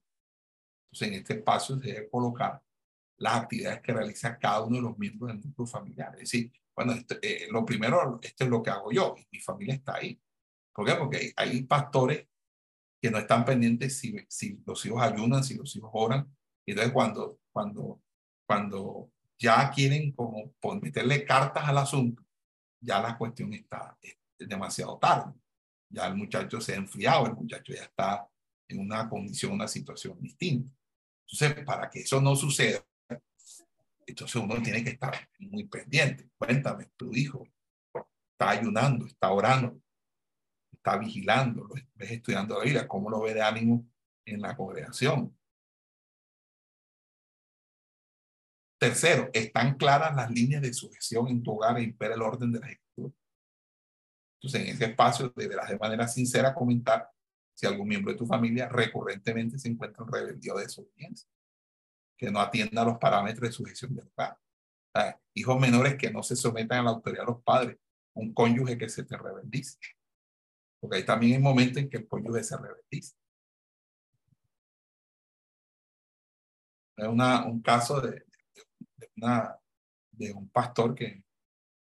Entonces, 0.91 1.08
en 1.08 1.14
este 1.14 1.34
espacio 1.36 1.80
se 1.80 1.88
debe 1.88 2.10
colocar 2.10 2.62
las 3.18 3.36
actividades 3.36 3.82
que 3.82 3.93
realiza 3.93 4.38
cada 4.38 4.62
uno 4.62 4.76
de 4.76 4.82
los 4.82 4.97
miembros 4.97 5.32
del 5.32 5.39
grupo 5.39 5.66
familiar. 5.66 6.12
Es 6.16 6.20
decir, 6.32 6.52
bueno, 6.76 6.91
este, 6.91 7.20
eh, 7.22 7.47
lo 7.49 7.64
primero, 7.64 8.20
esto 8.22 8.43
es 8.43 8.49
lo 8.49 8.62
que 8.62 8.70
hago 8.70 8.91
yo 8.91 9.16
y 9.18 9.26
mi 9.32 9.39
familia 9.39 9.76
está 9.76 9.95
ahí. 9.95 10.20
¿Por 10.74 10.86
qué? 10.86 10.95
Porque 10.95 11.32
hay 11.38 11.64
pastores 11.64 12.28
que 13.02 13.10
no 13.10 13.18
están 13.18 13.45
pendientes 13.45 13.97
si, 13.97 14.14
si 14.28 14.62
los 14.66 14.86
hijos 14.86 15.02
ayunan, 15.02 15.45
si 15.45 15.56
los 15.56 15.74
hijos 15.74 15.89
oran. 15.93 16.36
Y 16.66 16.72
entonces 16.72 16.91
cuando, 16.91 17.39
cuando, 17.54 18.02
cuando 18.45 19.10
ya 19.39 19.72
quieren 19.72 20.12
como 20.12 20.54
meterle 20.82 21.24
cartas 21.24 21.64
al 21.66 21.78
asunto, 21.78 22.24
ya 22.82 23.02
la 23.02 23.18
cuestión 23.18 23.54
está 23.54 23.97
es 24.02 24.18
demasiado 24.49 24.97
tarde. 24.97 25.41
Ya 25.92 26.08
el 26.08 26.16
muchacho 26.16 26.62
se 26.62 26.74
ha 26.74 26.78
enfriado, 26.78 27.28
el 27.28 27.36
muchacho 27.36 27.74
ya 27.74 27.84
está 27.84 28.28
en 28.68 28.80
una 28.80 29.10
condición, 29.10 29.52
una 29.52 29.68
situación 29.68 30.20
distinta. 30.20 30.74
Entonces, 31.28 31.66
para 31.66 31.89
que 31.89 32.02
eso 32.02 32.22
no 32.22 32.36
suceda, 32.36 32.84
entonces 34.06 34.36
uno 34.36 34.62
tiene 34.62 34.84
que 34.84 34.92
estar 34.92 35.30
muy 35.39 35.66
pendiente. 35.68 36.30
Cuéntame, 36.38 36.92
tu 36.98 37.14
hijo 37.14 37.48
está 38.32 38.50
ayunando, 38.52 39.06
está 39.06 39.32
orando, 39.32 39.82
está 40.72 40.98
vigilando, 40.98 41.64
lo 41.64 41.76
ves 41.96 42.12
estudiando 42.12 42.58
la 42.58 42.64
Biblia, 42.64 42.88
cómo 42.88 43.10
lo 43.10 43.22
ve 43.22 43.34
de 43.34 43.42
ánimo 43.42 43.88
en 44.26 44.42
la 44.42 44.56
congregación. 44.56 45.38
Tercero, 48.80 49.30
están 49.32 49.78
claras 49.78 50.16
las 50.16 50.32
líneas 50.32 50.62
de 50.64 50.74
sujeción 50.74 51.28
en 51.28 51.44
tu 51.44 51.52
hogar 51.52 51.78
e 51.78 51.84
impera 51.84 52.16
el 52.16 52.22
orden 52.24 52.52
de 52.52 52.60
la 52.60 52.68
escritura. 52.72 53.14
Entonces, 54.42 54.62
en 54.62 54.76
ese 54.76 54.86
espacio 54.86 55.32
deberás 55.36 55.70
de 55.70 55.78
manera 55.78 56.08
sincera 56.08 56.56
comentar 56.56 57.08
si 57.54 57.68
algún 57.68 57.88
miembro 57.88 58.12
de 58.12 58.18
tu 58.18 58.26
familia 58.26 58.68
recurrentemente 58.68 59.60
se 59.60 59.70
encuentra 59.70 60.04
en 60.04 60.12
rebeldía 60.12 60.56
o 60.56 60.60
desobediencia, 60.60 61.30
que 62.18 62.32
no 62.32 62.39
atienda 62.39 62.82
a 62.82 62.86
los 62.86 62.98
parámetros 62.98 63.48
de 63.48 63.54
sujeción 63.54 63.94
del 63.94 64.10
hogar. 64.16 64.39
hijos 65.36 65.60
menores 65.60 65.96
que 65.96 66.10
no 66.10 66.24
se 66.24 66.36
sometan 66.36 66.80
a 66.80 66.84
la 66.84 66.89
autoridad 66.89 67.22
de 67.22 67.32
los 67.34 67.44
padres, 67.44 67.78
un 68.14 68.34
cónyuge 68.34 68.80
que 68.80 68.89
se 68.89 69.04
te 69.04 69.16
rebeldice. 69.16 69.78
Porque 70.80 70.98
hay 70.98 71.06
también 71.06 71.34
hay 71.34 71.39
momentos 71.39 71.78
en 71.78 71.89
que 71.89 71.98
el 71.98 72.08
cónyuge 72.08 72.44
se 72.44 72.58
rebeldiza. 72.58 73.16
Es 76.98 77.08
un 77.08 77.62
caso 77.62 78.02
de, 78.02 78.26
de, 78.98 79.12
una, 79.18 79.56
de 80.12 80.34
un 80.34 80.50
pastor 80.50 80.96
que, 80.96 81.24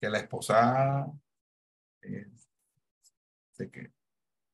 que 0.00 0.08
la 0.08 0.18
esposa 0.18 1.06
eh, 2.02 2.26
se, 3.52 3.70
que, 3.70 3.92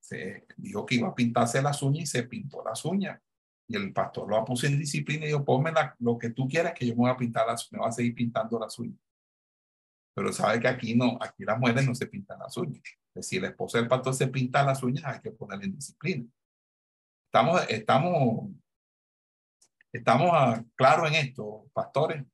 se 0.01 0.47
dijo 0.57 0.87
que 0.87 0.97
iba 0.97 1.09
a 1.09 1.15
pintarse 1.15 1.63
las 1.63 1.83
uñas 1.83 2.05
y 2.05 2.07
se 2.07 2.23
pintó 2.25 2.63
las 2.65 2.85
uñas. 2.85 3.21
Y 3.67 3.77
el 3.77 3.93
pastor 3.93 4.29
lo 4.29 4.45
puso 4.45 4.67
en 4.67 4.79
disciplina 4.79 5.25
y 5.25 5.29
dijo, 5.29 5.45
ponme 5.45 5.73
lo 5.99 6.19
que 6.19 6.31
tú 6.31 6.49
quieras 6.49 6.73
que 6.75 6.87
yo 6.87 6.95
me 6.95 7.01
voy 7.01 7.11
a 7.11 7.17
pintar 7.17 7.47
las 7.47 7.71
me 7.71 7.79
voy 7.79 7.89
a 7.89 7.93
seguir 7.93 8.15
pintando 8.15 8.59
las 8.59 8.79
uñas. 8.79 8.99
Pero 10.15 10.33
sabe 10.33 10.59
que 10.59 10.69
aquí 10.69 10.95
no, 10.95 11.19
aquí 11.21 11.45
las 11.45 11.59
mujeres 11.59 11.87
no 11.87 11.95
se 11.95 12.07
pintan 12.07 12.39
las 12.39 12.57
uñas 12.57 12.83
si 13.23 13.41
la 13.41 13.49
esposa 13.49 13.79
del 13.79 13.89
pastor 13.89 14.15
se 14.15 14.29
pinta 14.29 14.63
las 14.63 14.83
uñas, 14.83 15.05
hay 15.05 15.21
que 15.21 15.31
ponerle 15.31 15.67
en 15.67 15.75
disciplina. 15.75 16.27
Estamos, 17.27 17.63
estamos, 17.69 18.51
estamos 19.93 20.31
ah, 20.33 20.65
claros 20.75 21.09
en 21.09 21.15
esto, 21.15 21.69
pastores. 21.73 22.25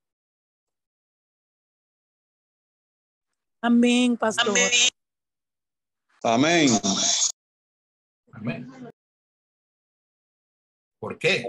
Amén, 3.63 4.17
pastor. 4.17 4.51
Amén. 4.51 4.71
Amén. 8.33 8.71
¿Por 10.99 11.19
qué? 11.19 11.45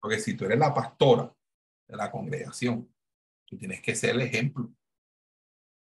Porque 0.00 0.18
si 0.20 0.34
tú 0.34 0.46
eres 0.46 0.58
la 0.58 0.72
pastora 0.72 1.30
de 1.86 1.96
la 1.96 2.10
congregación, 2.10 2.90
tú 3.44 3.58
tienes 3.58 3.82
que 3.82 3.94
ser 3.94 4.14
el 4.14 4.22
ejemplo. 4.22 4.72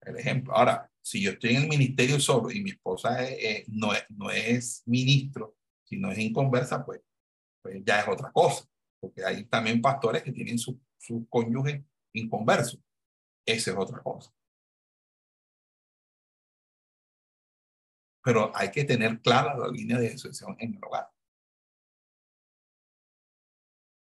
El 0.00 0.16
ejemplo. 0.16 0.54
Ahora, 0.54 0.88
si 1.02 1.20
yo 1.20 1.32
estoy 1.32 1.56
en 1.56 1.62
el 1.62 1.68
ministerio 1.68 2.20
solo 2.20 2.52
y 2.52 2.62
mi 2.62 2.70
esposa 2.70 3.18
no, 3.66 3.92
es, 3.92 4.04
no 4.10 4.30
es 4.30 4.82
ministro, 4.86 5.56
sino 5.82 6.12
es 6.12 6.18
inconversa, 6.18 6.86
pues, 6.86 7.00
pues 7.62 7.82
ya 7.84 8.00
es 8.00 8.08
otra 8.08 8.30
cosa. 8.30 8.64
Porque 9.00 9.24
hay 9.24 9.44
también 9.46 9.82
pastores 9.82 10.22
que 10.22 10.30
tienen 10.30 10.60
su, 10.60 10.80
su 10.98 11.26
cónyuge 11.28 11.84
inconverso. 12.12 12.78
Esa 13.44 13.72
es 13.72 13.76
otra 13.76 14.00
cosa. 14.04 14.32
Pero 18.26 18.50
hay 18.56 18.72
que 18.72 18.82
tener 18.82 19.20
clara 19.20 19.56
la 19.56 19.68
línea 19.68 20.00
de 20.00 20.18
sucesión 20.18 20.56
en 20.58 20.74
el 20.74 20.84
hogar. 20.84 21.08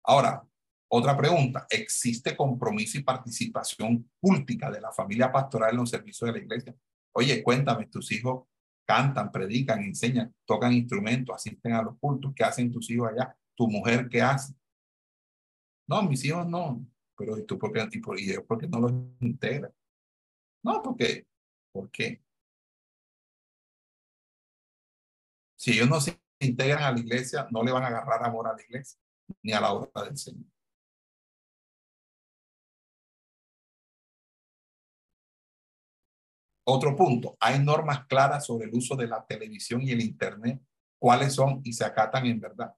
Ahora, 0.03 0.49
otra 0.91 1.15
pregunta, 1.15 1.67
¿existe 1.69 2.35
compromiso 2.35 2.97
y 2.97 3.03
participación 3.03 4.11
pública 4.19 4.71
de 4.71 4.81
la 4.81 4.93
familia 4.93 5.31
pastoral 5.31 5.73
en 5.73 5.77
los 5.77 5.91
servicios 5.91 6.27
de 6.27 6.39
la 6.39 6.43
iglesia? 6.43 6.75
Oye, 7.13 7.43
cuéntame, 7.43 7.85
tus 7.89 8.11
hijos 8.11 8.49
cantan, 8.87 9.31
predican, 9.31 9.83
enseñan, 9.83 10.35
tocan 10.47 10.73
instrumentos, 10.73 11.37
asisten 11.37 11.75
a 11.75 11.83
los 11.83 11.99
cultos, 11.99 12.33
¿qué 12.35 12.45
hacen 12.45 12.73
tus 12.73 12.89
hijos 12.89 13.11
allá? 13.11 13.37
¿Tu 13.55 13.69
mujer 13.69 14.09
qué 14.09 14.23
hace? 14.23 14.55
No, 15.87 16.03
mis 16.05 16.25
hijos 16.25 16.49
no, 16.49 16.83
pero 17.15 17.37
¿y 17.37 17.45
tú 17.45 17.59
por 17.59 17.75
qué, 17.75 17.87
y 17.93 18.01
por, 18.01 18.17
por 18.47 18.59
qué 18.59 18.69
no 18.69 18.81
los 18.81 18.93
integran? 19.21 19.75
No, 20.65 20.83
porque, 20.83 21.27
¿por 21.71 21.91
qué? 21.91 22.23
Si 25.59 25.73
ellos 25.73 25.89
no 25.89 26.01
se 26.01 26.21
integran 26.39 26.85
a 26.85 26.93
la 26.93 27.01
iglesia, 27.01 27.49
no 27.51 27.65
le 27.65 27.73
van 27.73 27.83
a 27.83 27.89
agarrar 27.89 28.25
amor 28.25 28.47
a 28.47 28.55
la 28.55 28.63
iglesia 28.63 28.99
ni 29.43 29.53
a 29.53 29.61
la 29.61 29.73
obra 29.73 30.05
del 30.05 30.17
Señor. 30.17 30.47
Otro 36.65 36.95
punto, 36.95 37.37
hay 37.41 37.59
normas 37.59 38.07
claras 38.07 38.47
sobre 38.47 38.67
el 38.67 38.75
uso 38.75 38.95
de 38.95 39.09
la 39.09 39.25
televisión 39.27 39.83
y 39.83 39.91
el 39.91 40.01
Internet, 40.01 40.63
cuáles 40.99 41.35
son 41.35 41.61
y 41.65 41.73
se 41.73 41.85
acatan 41.85 42.27
en 42.27 42.39
verdad. 42.39 42.75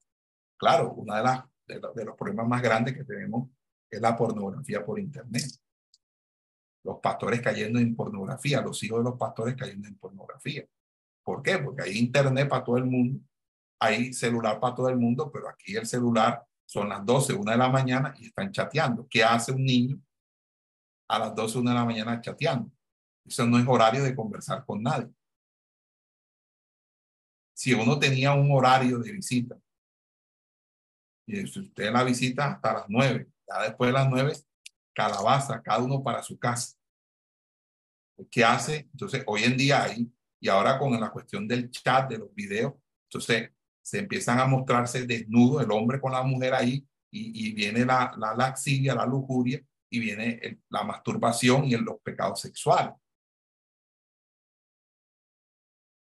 Claro, 0.56 0.94
uno 0.94 1.14
de, 1.14 1.80
de, 1.94 2.04
los 2.04 2.16
problemas 2.16 2.48
más 2.48 2.62
grandes 2.62 2.94
que 2.96 3.04
tenemos 3.04 3.50
es 3.90 4.00
la 4.00 4.16
pornografía 4.16 4.84
por 4.84 4.98
Internet. 4.98 5.44
Los 6.84 6.98
pastores 7.00 7.42
cayendo 7.42 7.78
en 7.78 7.94
pornografía, 7.94 8.62
los 8.62 8.82
hijos 8.84 9.00
de 9.00 9.10
los 9.10 9.18
pastores 9.18 9.54
cayendo 9.54 9.86
en 9.88 9.98
pornografía. 9.98 10.64
¿Por 11.22 11.42
qué? 11.42 11.58
Porque 11.58 11.82
hay 11.82 11.98
Internet 11.98 12.48
para 12.48 12.64
todo 12.64 12.76
el 12.78 12.86
mundo, 12.86 13.20
hay 13.78 14.12
celular 14.12 14.58
para 14.60 14.74
todo 14.74 14.88
el 14.88 14.96
mundo, 14.96 15.30
pero 15.32 15.48
aquí 15.48 15.76
el 15.76 15.86
celular 15.86 16.44
son 16.66 16.88
las 16.88 17.04
12, 17.04 17.34
1 17.34 17.50
de 17.50 17.56
la 17.56 17.68
mañana 17.68 18.14
y 18.18 18.26
están 18.26 18.52
chateando. 18.52 19.06
¿Qué 19.08 19.24
hace 19.24 19.52
un 19.52 19.64
niño 19.64 20.00
a 21.08 21.18
las 21.18 21.34
12, 21.34 21.58
1 21.58 21.70
de 21.70 21.76
la 21.76 21.84
mañana 21.84 22.20
chateando? 22.20 22.70
Eso 23.24 23.46
no 23.46 23.58
es 23.58 23.66
horario 23.66 24.02
de 24.02 24.14
conversar 24.14 24.64
con 24.64 24.82
nadie. 24.82 25.08
Si 27.54 27.74
uno 27.74 27.98
tenía 27.98 28.32
un 28.32 28.50
horario 28.52 28.98
de 28.98 29.12
visita, 29.12 29.58
y 31.26 31.46
si 31.46 31.60
usted 31.60 31.92
la 31.92 32.02
visita 32.02 32.52
hasta 32.52 32.72
las 32.72 32.84
nueve, 32.88 33.28
ya 33.46 33.62
después 33.62 33.88
de 33.88 33.92
las 33.92 34.08
nueve, 34.08 34.32
calabaza, 34.92 35.62
cada 35.62 35.78
uno 35.78 36.02
para 36.02 36.22
su 36.22 36.38
casa. 36.38 36.76
¿Qué 38.30 38.44
hace? 38.44 38.88
Entonces, 38.92 39.22
hoy 39.26 39.44
en 39.44 39.56
día 39.56 39.84
hay, 39.84 40.12
y 40.40 40.48
ahora 40.48 40.78
con 40.78 40.98
la 40.98 41.10
cuestión 41.10 41.46
del 41.46 41.70
chat, 41.70 42.10
de 42.10 42.18
los 42.18 42.34
videos, 42.34 42.74
entonces 43.08 43.50
se 43.82 43.98
empiezan 43.98 44.38
a 44.40 44.46
mostrarse 44.46 45.06
desnudos, 45.06 45.62
el 45.62 45.70
hombre 45.70 46.00
con 46.00 46.12
la 46.12 46.22
mujer 46.22 46.54
ahí, 46.54 46.86
y, 47.10 47.48
y 47.48 47.52
viene 47.52 47.84
la, 47.84 48.14
la 48.16 48.34
laxidia, 48.34 48.94
la 48.94 49.04
lujuria, 49.06 49.60
y 49.90 49.98
viene 49.98 50.38
el- 50.42 50.62
la 50.68 50.84
masturbación 50.84 51.64
y 51.64 51.74
el- 51.74 51.82
los 51.82 52.00
pecados 52.00 52.40
sexuales. 52.40 52.94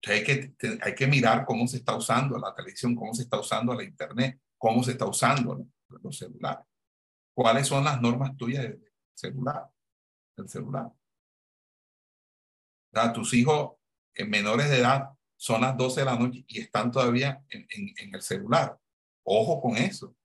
Entonces 0.03 0.19
hay 0.19 0.23
que, 0.25 0.47
te- 0.57 0.79
hay 0.81 0.95
que 0.95 1.07
mirar 1.07 1.45
cómo 1.45 1.67
se 1.67 1.77
está 1.77 1.95
usando 1.95 2.37
la 2.37 2.53
televisión, 2.55 2.95
cómo 2.95 3.13
se 3.13 3.23
está 3.23 3.39
usando 3.39 3.73
la 3.73 3.83
internet, 3.83 4.39
cómo 4.57 4.83
se 4.83 4.91
está 4.91 5.05
usando 5.05 5.55
¿no? 5.55 5.67
los 6.01 6.17
celulares. 6.17 6.65
¿Cuáles 7.33 7.67
son 7.67 7.83
las 7.83 8.01
normas 8.01 8.35
tuyas 8.37 8.63
del 8.63 8.83
celular? 9.13 9.69
Del 10.35 10.49
celular. 10.49 10.85
O 10.85 10.95
sea, 12.93 13.13
tus 13.13 13.33
hijos 13.33 13.77
menores 14.27 14.69
de 14.69 14.79
edad 14.79 15.09
son 15.35 15.61
las 15.61 15.77
12 15.77 16.01
de 16.01 16.05
la 16.05 16.17
noche 16.17 16.43
y 16.47 16.59
están 16.61 16.91
todavía 16.91 17.43
en, 17.49 17.67
en- 17.71 18.15
el 18.15 18.21
celular. 18.21 18.77
Ojo 19.23 19.61
con 19.61 19.77
eso. 19.77 20.15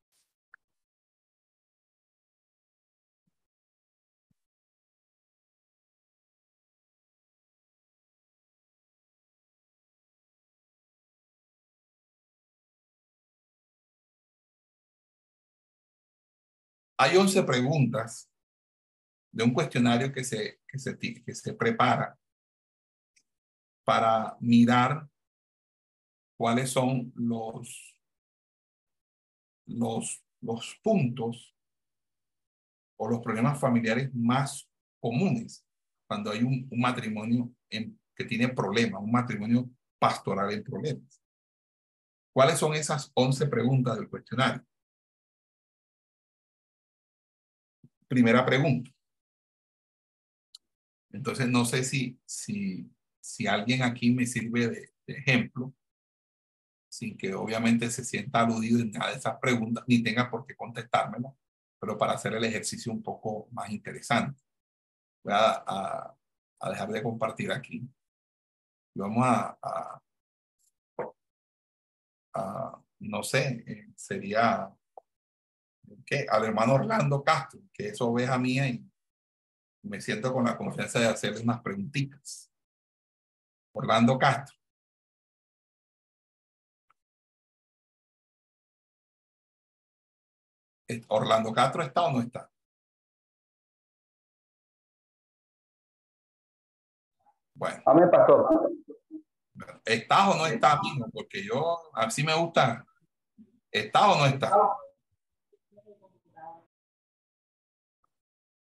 Hay 16.99 17.16
11 17.16 17.43
preguntas 17.43 18.28
de 19.32 19.45
un 19.45 19.53
cuestionario 19.53 20.12
que 20.12 20.24
se, 20.24 20.61
que 20.66 20.78
se, 20.78 20.99
que 20.99 21.34
se 21.34 21.53
prepara 21.55 22.18
para 23.87 24.37
mirar 24.41 25.09
cuáles 26.37 26.70
son 26.70 27.12
los, 27.14 27.97
los, 29.66 30.24
los 30.41 30.80
puntos 30.82 31.57
o 32.99 33.09
los 33.09 33.20
problemas 33.20 33.61
familiares 33.61 34.12
más 34.12 34.68
comunes 35.01 35.64
cuando 36.09 36.32
hay 36.32 36.43
un, 36.43 36.68
matrimonio 36.72 37.55
que 37.68 38.24
tiene 38.24 38.49
problemas, 38.49 39.01
un 39.01 39.12
matrimonio 39.12 39.70
pastoral 40.01 40.53
en 40.53 40.64
problemas. 40.64 41.22
¿Cuáles 42.32 42.59
son 42.59 42.74
esas 42.74 43.12
11 43.14 43.47
preguntas 43.47 43.97
del 43.97 44.09
cuestionario? 44.09 44.66
Primera 48.09 48.45
pregunta. 48.45 48.91
Entonces, 51.11 51.49
no 51.49 51.64
sé 51.64 51.82
si, 51.82 52.18
si, 52.24 52.91
si 53.27 53.47
alguien 53.47 53.83
aquí 53.83 54.12
me 54.14 54.24
sirve 54.27 54.68
de, 54.68 54.95
ejemplo, 55.07 55.74
sin 56.89 57.16
que 57.16 57.35
obviamente 57.35 57.91
se 57.91 58.05
sienta 58.05 58.41
aludido 58.41 58.81
en 58.81 58.91
nada 58.93 59.11
de 59.11 59.18
esas 59.18 59.37
preguntas, 59.39 59.85
ni 59.87 60.03
tenga 60.03 60.31
por 60.31 60.47
qué 60.47 60.55
contestármela, 60.57 61.35
pero 61.79 61.99
para 61.99 62.12
hacer 62.14 62.35
el 62.35 62.45
ejercicio 62.45 62.93
un 62.93 63.03
poco 63.03 63.49
más 63.53 63.70
interesante. 63.70 64.43
Voy 65.24 65.35
a, 65.35 65.64
a- 65.66 66.16
dejar 66.70 66.91
de 66.91 67.03
compartir 67.03 67.53
aquí. 67.53 67.89
Y 68.95 68.99
vamos 69.01 69.24
a, 69.27 69.59
a- 69.62 70.03
a, 72.35 72.81
no 73.01 73.22
sé, 73.22 73.64
eh, 73.66 73.89
sería 73.97 74.70
¿qué? 76.05 76.27
al 76.29 76.45
hermano 76.45 76.74
Orlando 76.74 77.22
Castro, 77.22 77.61
que 77.72 77.89
es 77.89 78.01
oveja 78.01 78.39
mía 78.39 78.68
y 78.68 78.85
me 79.83 80.01
siento 80.01 80.33
con 80.33 80.45
la 80.45 80.57
confianza 80.57 80.99
de 81.01 81.07
hacerle 81.07 81.41
unas 81.43 81.61
preguntitas. 81.62 82.46
Orlando 83.77 84.18
Castro. 84.18 84.57
¿Orlando 91.09 91.53
Castro 91.53 91.83
está 91.83 92.05
o 92.05 92.11
no 92.12 92.22
está? 92.22 92.51
Bueno, 97.55 97.83
Amén, 97.85 98.11
pastor. 98.11 98.72
¿estás 99.85 100.29
o 100.29 100.35
no 100.37 100.47
estás, 100.47 100.79
mijo? 100.83 101.11
Porque 101.12 101.45
yo, 101.45 101.95
a 101.95 102.07
mí 102.07 102.12
sí 102.12 102.24
me 102.24 102.35
gusta. 102.35 102.87
¿Está 103.70 104.11
o 104.11 104.18
no 104.18 104.27
está? 104.27 104.57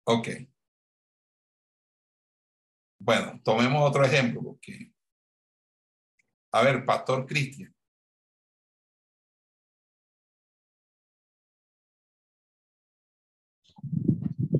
Ok. 0.03 0.27
Bueno, 2.99 3.41
tomemos 3.43 3.89
otro 3.89 4.03
ejemplo, 4.05 4.43
porque. 4.43 4.90
A 6.53 6.63
ver, 6.63 6.85
Pastor 6.85 7.25
Cristian. 7.25 7.73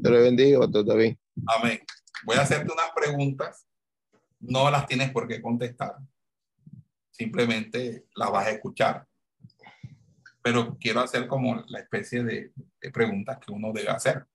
Te 0.01 0.09
lo 0.09 0.21
bendiga, 0.21 0.59
pastor 0.59 0.85
David. 0.85 1.15
Amén. 1.45 1.79
Voy 2.23 2.37
a 2.37 2.41
hacerte 2.41 2.71
unas 2.71 2.91
preguntas. 2.95 3.67
No 4.39 4.71
las 4.71 4.87
tienes 4.87 5.11
por 5.11 5.27
qué 5.27 5.41
contestar. 5.41 5.97
Simplemente 7.11 8.07
las 8.15 8.31
vas 8.31 8.47
a 8.47 8.51
escuchar. 8.51 9.05
Pero 10.41 10.77
quiero 10.79 11.01
hacer 11.01 11.27
como 11.27 11.63
la 11.67 11.79
especie 11.79 12.23
de, 12.23 12.51
de 12.81 12.91
preguntas 12.91 13.37
que 13.37 13.51
uno 13.51 13.71
debe 13.73 13.89
hacer. 13.89 14.25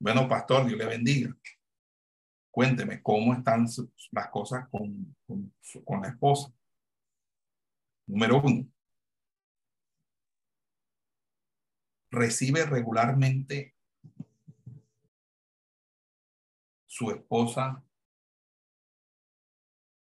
Bueno, 0.00 0.26
pastor, 0.28 0.66
Dios 0.66 0.78
le 0.78 0.86
bendiga. 0.86 1.36
Cuénteme 2.52 3.02
cómo 3.02 3.32
están 3.32 3.66
las 4.10 4.28
cosas 4.28 4.68
con, 4.68 5.16
con, 5.26 5.52
con 5.84 6.02
la 6.02 6.08
esposa. 6.08 6.52
Número 8.06 8.42
uno. 8.42 8.68
Recibe 12.10 12.66
regularmente 12.66 13.74
su 16.84 17.10
esposa 17.10 17.82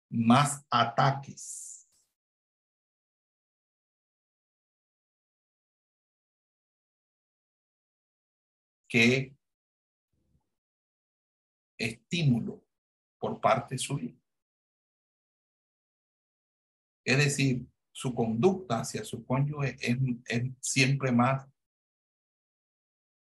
más 0.09 0.65
ataques 0.69 1.87
que 8.89 9.33
estímulo 11.85 12.63
por 13.19 13.39
parte 13.39 13.77
suya. 13.77 14.13
Es 17.03 17.17
decir, 17.17 17.67
su 17.91 18.13
conducta 18.13 18.79
hacia 18.79 19.03
su 19.03 19.25
cónyuge 19.25 19.77
es, 19.79 19.97
siempre 20.59 21.11
más 21.11 21.47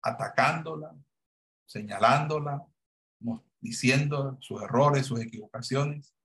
atacándola, 0.04 0.96
señalándola, 1.66 2.68
diciendo 3.60 4.38
sus 4.42 4.62
errores, 4.62 5.06
sus 5.06 5.20
equivocaciones, 5.20 6.16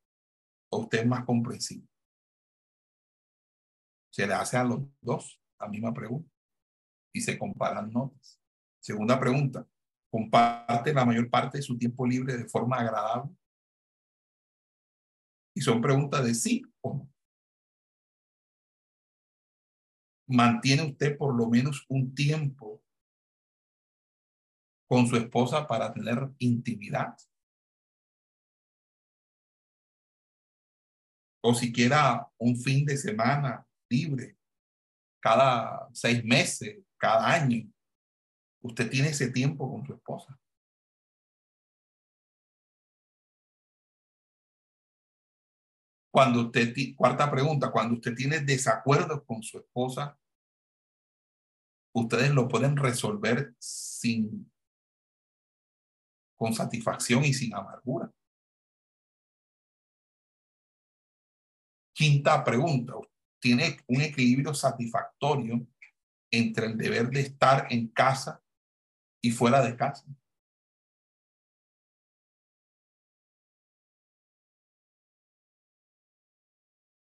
o 0.71 0.79
usted 0.79 1.01
es 1.01 1.07
más 1.07 1.25
comprensivo. 1.25 1.87
Se 4.11 4.27
le 4.27 4.35
hace 4.35 4.57
a 4.57 4.65
los 4.65 4.81
dos 5.01 5.41
la 5.61 5.69
misma 5.69 5.93
pregunta 5.93 6.31
y 7.13 7.21
se 7.21 7.39
comparan 7.39 7.91
notas. 7.91 8.41
Segunda 8.81 9.19
pregunta, 9.21 9.67
comparte 10.11 10.93
la 10.93 11.05
mayor 11.05 11.29
parte 11.29 11.59
de 11.59 11.63
su 11.63 11.77
tiempo 11.77 12.07
libre 12.07 12.37
de 12.37 12.49
forma 12.49 12.77
agradable. 12.77 13.35
Y 15.55 15.61
son 15.61 15.81
preguntas 15.81 16.25
de 16.25 16.35
sí 16.35 16.63
o 16.83 16.95
no. 16.95 17.13
¿Mantiene 20.29 20.83
usted 20.83 21.17
por 21.17 21.35
lo 21.35 21.49
menos 21.49 21.85
un 21.89 22.15
tiempo 22.15 22.83
con 24.89 25.07
su 25.07 25.17
esposa 25.17 25.67
para 25.67 25.93
tener 25.93 26.31
intimidad? 26.39 27.17
O 31.43 31.55
siquiera 31.55 32.29
un 32.39 32.57
fin 32.61 32.85
de 32.85 32.97
semana 32.97 33.65
libre, 33.89 34.37
cada 35.21 35.89
seis 35.93 36.25
meses, 36.25 36.85
cada 36.99 37.33
año. 37.33 37.71
Usted 38.67 38.91
tiene 38.91 39.11
ese 39.11 39.31
tiempo 39.31 39.71
con 39.71 39.87
su 39.87 39.95
esposa. 39.95 40.37
Cuando 46.11 46.47
usted, 46.47 46.75
cuarta 46.97 47.31
pregunta, 47.31 47.71
cuando 47.71 47.95
usted 47.95 48.15
tiene 48.15 48.41
desacuerdos 48.41 49.23
con 49.25 49.41
su 49.43 49.59
esposa, 49.59 50.19
ustedes 51.93 52.31
lo 52.33 52.49
pueden 52.49 52.77
resolver 52.77 53.55
sin, 53.59 54.51
con 56.37 56.53
satisfacción 56.53 57.25
y 57.25 57.33
sin 57.33 57.55
amargura. 57.55 58.13
Quinta 61.95 62.43
pregunta, 62.43 62.95
¿tiene 63.39 63.79
un 63.87 64.01
equilibrio 64.01 64.53
satisfactorio 64.55 65.65
entre 66.33 66.67
el 66.67 66.77
deber 66.77 67.11
de 67.11 67.21
estar 67.21 67.69
en 67.71 67.89
casa 67.89 68.43
y 69.27 69.31
fuera 69.31 69.61
de 69.63 69.77
casa? 69.77 70.05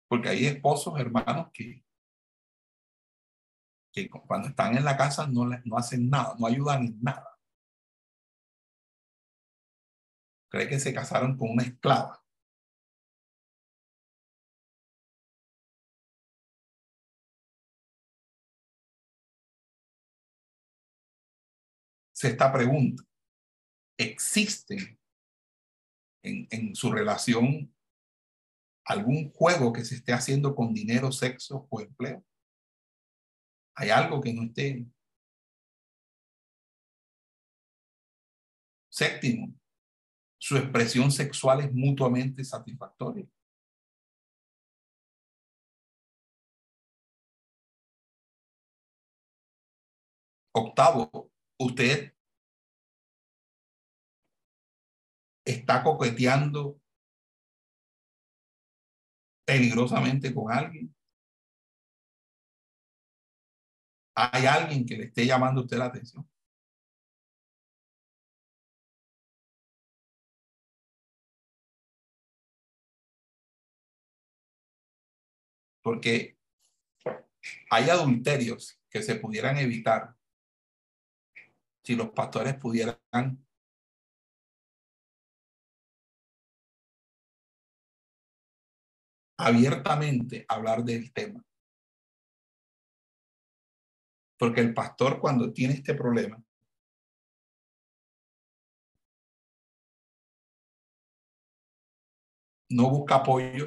Porque 0.08 0.28
hay 0.28 0.46
esposos, 0.46 0.98
hermanos, 0.98 1.48
que 1.52 1.82
que 3.92 4.08
cuando 4.08 4.48
están 4.48 4.76
en 4.76 4.84
la 4.84 4.96
casa 4.96 5.26
no, 5.26 5.44
no 5.64 5.76
hacen 5.76 6.08
nada, 6.10 6.34
no 6.38 6.46
ayudan 6.46 6.84
en 6.84 6.98
nada. 7.02 7.38
Cree 10.48 10.68
que 10.68 10.78
se 10.80 10.94
casaron 10.94 11.36
con 11.36 11.50
una 11.50 11.62
esclava. 11.64 12.19
Esta 22.28 22.52
pregunta, 22.52 23.02
¿existe 23.98 24.98
en, 26.22 26.46
en 26.50 26.74
su 26.74 26.92
relación 26.92 27.74
algún 28.84 29.30
juego 29.32 29.72
que 29.72 29.84
se 29.84 29.96
esté 29.96 30.12
haciendo 30.12 30.54
con 30.54 30.74
dinero, 30.74 31.12
sexo 31.12 31.66
o 31.70 31.80
empleo? 31.80 32.24
¿Hay 33.76 33.90
algo 33.90 34.20
que 34.20 34.32
no 34.32 34.42
esté? 34.42 34.84
Séptimo, 38.90 39.54
su 40.38 40.56
expresión 40.56 41.10
sexual 41.10 41.60
es 41.60 41.72
mutuamente 41.72 42.44
satisfactoria. 42.44 43.26
Octavo, 50.52 51.30
usted 51.61 52.14
está 55.44 55.82
coqueteando 55.82 56.80
peligrosamente 59.44 60.34
con 60.34 60.50
alguien. 60.52 60.94
Hay 64.14 64.46
alguien 64.46 64.86
que 64.86 64.96
le 64.96 65.04
esté 65.04 65.26
llamando 65.26 65.61
a 65.61 65.64
usted 65.64 65.78
la 65.78 65.86
atención. 65.86 66.26
Porque 75.82 76.38
hay 77.70 77.88
adulterios 77.90 78.80
que 78.90 79.02
se 79.02 79.16
pudieran 79.16 79.56
evitar 79.58 80.14
si 81.82 81.96
los 81.96 82.10
pastores 82.10 82.56
pudieran 82.56 82.98
abiertamente 89.38 90.44
hablar 90.48 90.84
del 90.84 91.12
tema. 91.12 91.42
Porque 94.38 94.60
el 94.60 94.74
pastor 94.74 95.20
cuando 95.20 95.52
tiene 95.52 95.74
este 95.74 95.94
problema, 95.94 96.42
no 102.70 102.88
busca 102.88 103.16
apoyo 103.16 103.66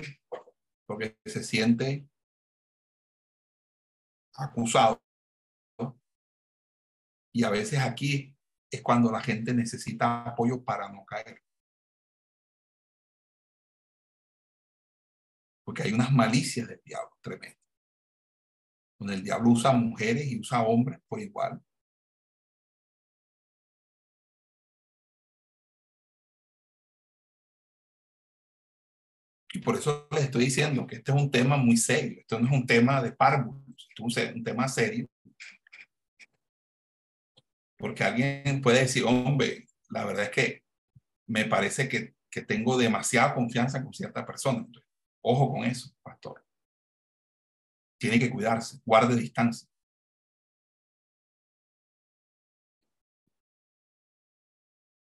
porque 0.86 1.18
se 1.26 1.44
siente 1.44 2.08
acusado. 4.36 5.02
Y 7.34 7.44
a 7.44 7.50
veces 7.50 7.80
aquí 7.80 8.36
es 8.72 8.82
cuando 8.82 9.12
la 9.12 9.22
gente 9.22 9.54
necesita 9.54 10.24
apoyo 10.24 10.64
para 10.64 10.90
no 10.90 11.04
caer. 11.06 11.42
Porque 15.66 15.84
hay 15.84 15.94
unas 15.94 16.12
malicias 16.12 16.68
del 16.68 16.82
diablo 16.86 17.18
tremendas. 17.22 17.58
Donde 19.00 19.16
el 19.16 19.24
diablo 19.24 19.50
usa 19.50 19.74
mujeres 19.74 20.28
y 20.28 20.40
usa 20.40 20.62
hombres 20.62 21.00
por 21.08 21.20
igual. 21.20 21.62
Y 29.54 29.60
por 29.60 29.76
eso 29.76 30.08
les 30.12 30.24
estoy 30.26 30.46
diciendo 30.46 30.86
que 30.88 30.98
este 30.98 31.12
es 31.12 31.18
un 31.18 31.32
tema 31.32 31.58
muy 31.58 31.78
serio. 31.78 32.20
Esto 32.22 32.40
no 32.40 32.48
es 32.48 32.54
un 32.54 32.66
tema 32.66 33.02
de 33.02 33.12
párvulos, 33.12 33.64
esto 33.90 34.08
es 34.08 34.36
un 34.36 34.44
tema 34.44 34.68
serio. 34.68 35.08
Porque 37.84 38.06
alguien 38.06 38.62
puede 38.62 38.80
decir, 38.80 39.04
hombre, 39.04 39.68
la 39.90 40.06
verdad 40.06 40.24
es 40.24 40.30
que 40.30 40.64
me 41.28 41.44
parece 41.44 41.90
que, 41.90 42.16
que 42.32 42.42
tengo 42.42 42.78
demasiada 42.78 43.36
confianza 43.36 43.84
con 43.84 43.94
cierta 43.94 44.26
persona. 44.26 44.66
ojo 45.22 45.52
con 45.52 45.66
eso, 45.66 45.94
pastor. 46.02 46.46
Tiene 48.00 48.18
que 48.20 48.30
cuidarse, 48.30 48.80
guarde 48.86 49.18
distancia. 49.18 49.68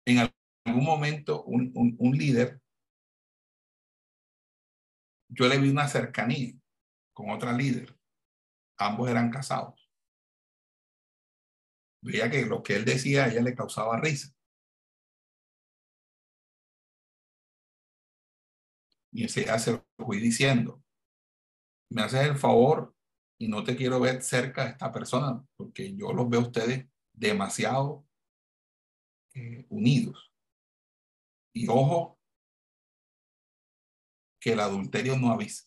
En 0.06 0.26
algún 0.64 0.84
momento, 0.84 1.44
un, 1.44 1.70
un, 1.74 1.94
un 1.98 2.16
líder 2.16 2.62
yo 5.28 5.48
le 5.48 5.58
vi 5.58 5.68
una 5.68 5.86
cercanía 5.86 6.54
con 7.12 7.28
otra 7.28 7.52
líder. 7.52 7.94
Ambos 8.78 9.10
eran 9.10 9.30
casados. 9.30 9.83
Veía 12.04 12.30
que 12.30 12.44
lo 12.44 12.62
que 12.62 12.76
él 12.76 12.84
decía 12.84 13.24
a 13.24 13.28
ella 13.28 13.40
le 13.40 13.54
causaba 13.54 13.98
risa. 13.98 14.28
Y 19.10 19.24
ese 19.24 19.58
se 19.58 19.72
lo 19.72 19.86
fui 19.96 20.20
diciendo. 20.20 20.82
Me 21.90 22.02
haces 22.02 22.28
el 22.28 22.36
favor 22.36 22.94
y 23.38 23.48
no 23.48 23.64
te 23.64 23.74
quiero 23.74 24.00
ver 24.00 24.22
cerca 24.22 24.64
de 24.64 24.70
esta 24.72 24.92
persona 24.92 25.42
porque 25.56 25.94
yo 25.96 26.12
los 26.12 26.28
veo 26.28 26.40
a 26.40 26.44
ustedes 26.44 26.86
demasiado 27.12 28.06
eh, 29.34 29.64
unidos. 29.70 30.30
Y 31.54 31.68
ojo, 31.68 32.18
que 34.40 34.52
el 34.52 34.60
adulterio 34.60 35.16
no 35.16 35.30
avisa. 35.32 35.64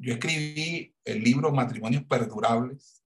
Yo 0.00 0.14
escribí 0.14 0.94
el 1.04 1.22
libro 1.22 1.52
Matrimonios 1.52 2.04
Perdurables 2.04 3.04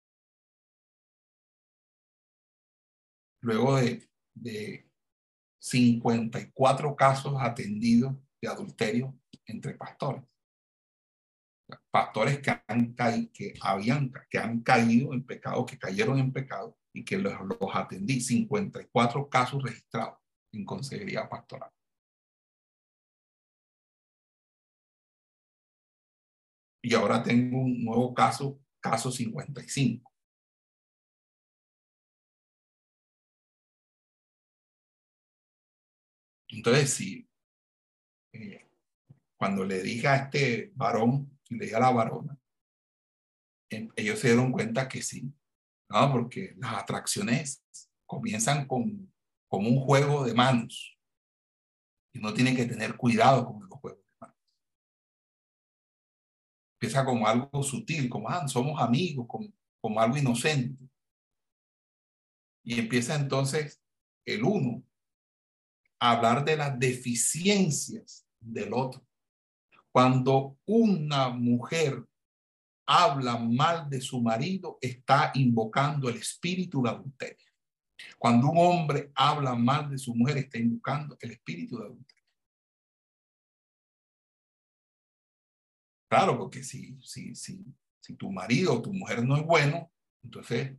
luego 3.41 3.77
de, 3.77 4.09
de 4.33 4.89
54 5.59 6.95
casos 6.95 7.35
atendidos 7.39 8.15
de 8.41 8.47
adulterio 8.47 9.17
entre 9.45 9.75
pastores. 9.75 10.23
Pastores 11.91 12.39
que 12.39 12.59
han, 12.67 12.95
que 12.95 13.53
habían, 13.61 14.11
han 14.41 14.61
caído 14.61 15.13
en 15.13 15.23
pecado, 15.23 15.65
que 15.65 15.77
cayeron 15.77 16.17
en 16.17 16.33
pecado 16.33 16.75
y 16.91 17.05
que 17.05 17.17
los, 17.19 17.33
los 17.41 17.75
atendí. 17.75 18.19
54 18.19 19.29
casos 19.29 19.61
registrados 19.61 20.17
en 20.51 20.65
consejería 20.65 21.29
pastoral. 21.29 21.69
Y 26.81 26.93
ahora 26.93 27.21
tengo 27.21 27.59
un 27.59 27.83
nuevo 27.83 28.13
caso, 28.13 28.59
caso 28.79 29.11
55. 29.11 30.09
Entonces, 36.51 36.93
sí, 36.93 37.29
eh, 38.33 38.67
cuando 39.37 39.63
le 39.63 39.81
dije 39.81 40.07
a 40.07 40.15
este 40.15 40.71
varón, 40.75 41.39
le 41.49 41.65
dije 41.65 41.75
a 41.75 41.79
la 41.79 41.91
varona, 41.91 42.37
em, 43.69 43.89
ellos 43.95 44.19
se 44.19 44.27
dieron 44.29 44.51
cuenta 44.51 44.87
que 44.87 45.01
sí, 45.01 45.31
¿no? 45.89 46.11
porque 46.11 46.55
las 46.57 46.73
atracciones 46.73 47.63
comienzan 48.05 48.67
con 48.67 49.11
un 49.51 49.79
juego 49.81 50.25
de 50.25 50.33
manos. 50.33 50.97
Y 52.13 52.19
uno 52.19 52.33
tiene 52.33 52.55
que 52.55 52.65
tener 52.65 52.97
cuidado 52.97 53.45
con 53.45 53.68
Empieza 56.81 57.03
como 57.03 57.27
algo 57.27 57.61
sutil, 57.61 58.07
como, 58.07 58.29
ah, 58.29 58.47
somos 58.47 58.81
amigos, 58.81 59.25
como, 59.27 59.49
como 59.81 59.99
algo 59.99 60.15
inocente. 60.15 60.81
Y 62.63 62.79
empieza 62.79 63.15
entonces 63.15 63.81
el 64.25 64.45
uno 64.45 64.81
a 65.99 66.11
hablar 66.11 66.45
de 66.45 66.55
las 66.55 66.79
deficiencias 66.79 68.25
del 68.39 68.73
otro. 68.73 69.05
Cuando 69.91 70.57
una 70.65 71.29
mujer 71.29 72.07
habla 72.85 73.37
mal 73.37 73.89
de 73.89 73.99
su 73.99 74.21
marido, 74.21 74.77
está 74.79 75.31
invocando 75.35 76.07
el 76.07 76.15
espíritu 76.15 76.81
de 76.81 76.91
adulterio. 76.91 77.45
Cuando 78.17 78.51
un 78.51 78.57
hombre 78.57 79.11
habla 79.15 79.53
mal 79.53 79.89
de 79.89 79.97
su 79.97 80.15
mujer, 80.15 80.37
está 80.37 80.57
invocando 80.57 81.17
el 81.19 81.31
espíritu 81.31 81.77
de 81.77 81.85
adulterio. 81.85 82.18
Claro, 86.09 86.37
porque 86.37 86.63
si, 86.63 86.97
si, 87.03 87.35
si, 87.35 87.63
si 88.01 88.15
tu 88.15 88.31
marido 88.31 88.73
o 88.75 88.81
tu 88.81 88.91
mujer 88.93 89.23
no 89.23 89.37
es 89.37 89.45
bueno, 89.45 89.91
entonces, 90.23 90.75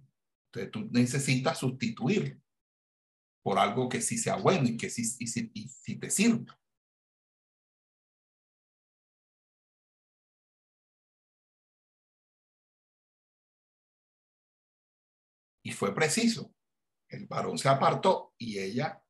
entonces 0.47 0.71
tú 0.73 0.89
necesitas 0.93 1.59
sustituirlo 1.59 2.41
por 3.43 3.59
algo 3.59 3.89
que 3.89 4.01
sí 4.03 4.19
sea 4.19 4.37
bueno 4.37 4.69
y 4.69 4.77
que 4.77 4.91
sí, 4.91 5.03
te 5.99 6.11
sirva. 6.11 6.59
Y 15.63 15.73
fue 15.73 15.95
preciso. 15.95 16.53
El 17.09 17.27
varón 17.27 17.59
se 17.59 17.69
apartó 17.69 18.35
y 18.39 18.59
ella, 18.59 19.03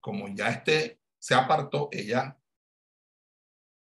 como 0.00 0.28
ya 0.28 0.48
este 0.50 1.00
se 1.18 1.34
apartó, 1.34 1.88
ella 1.90 2.38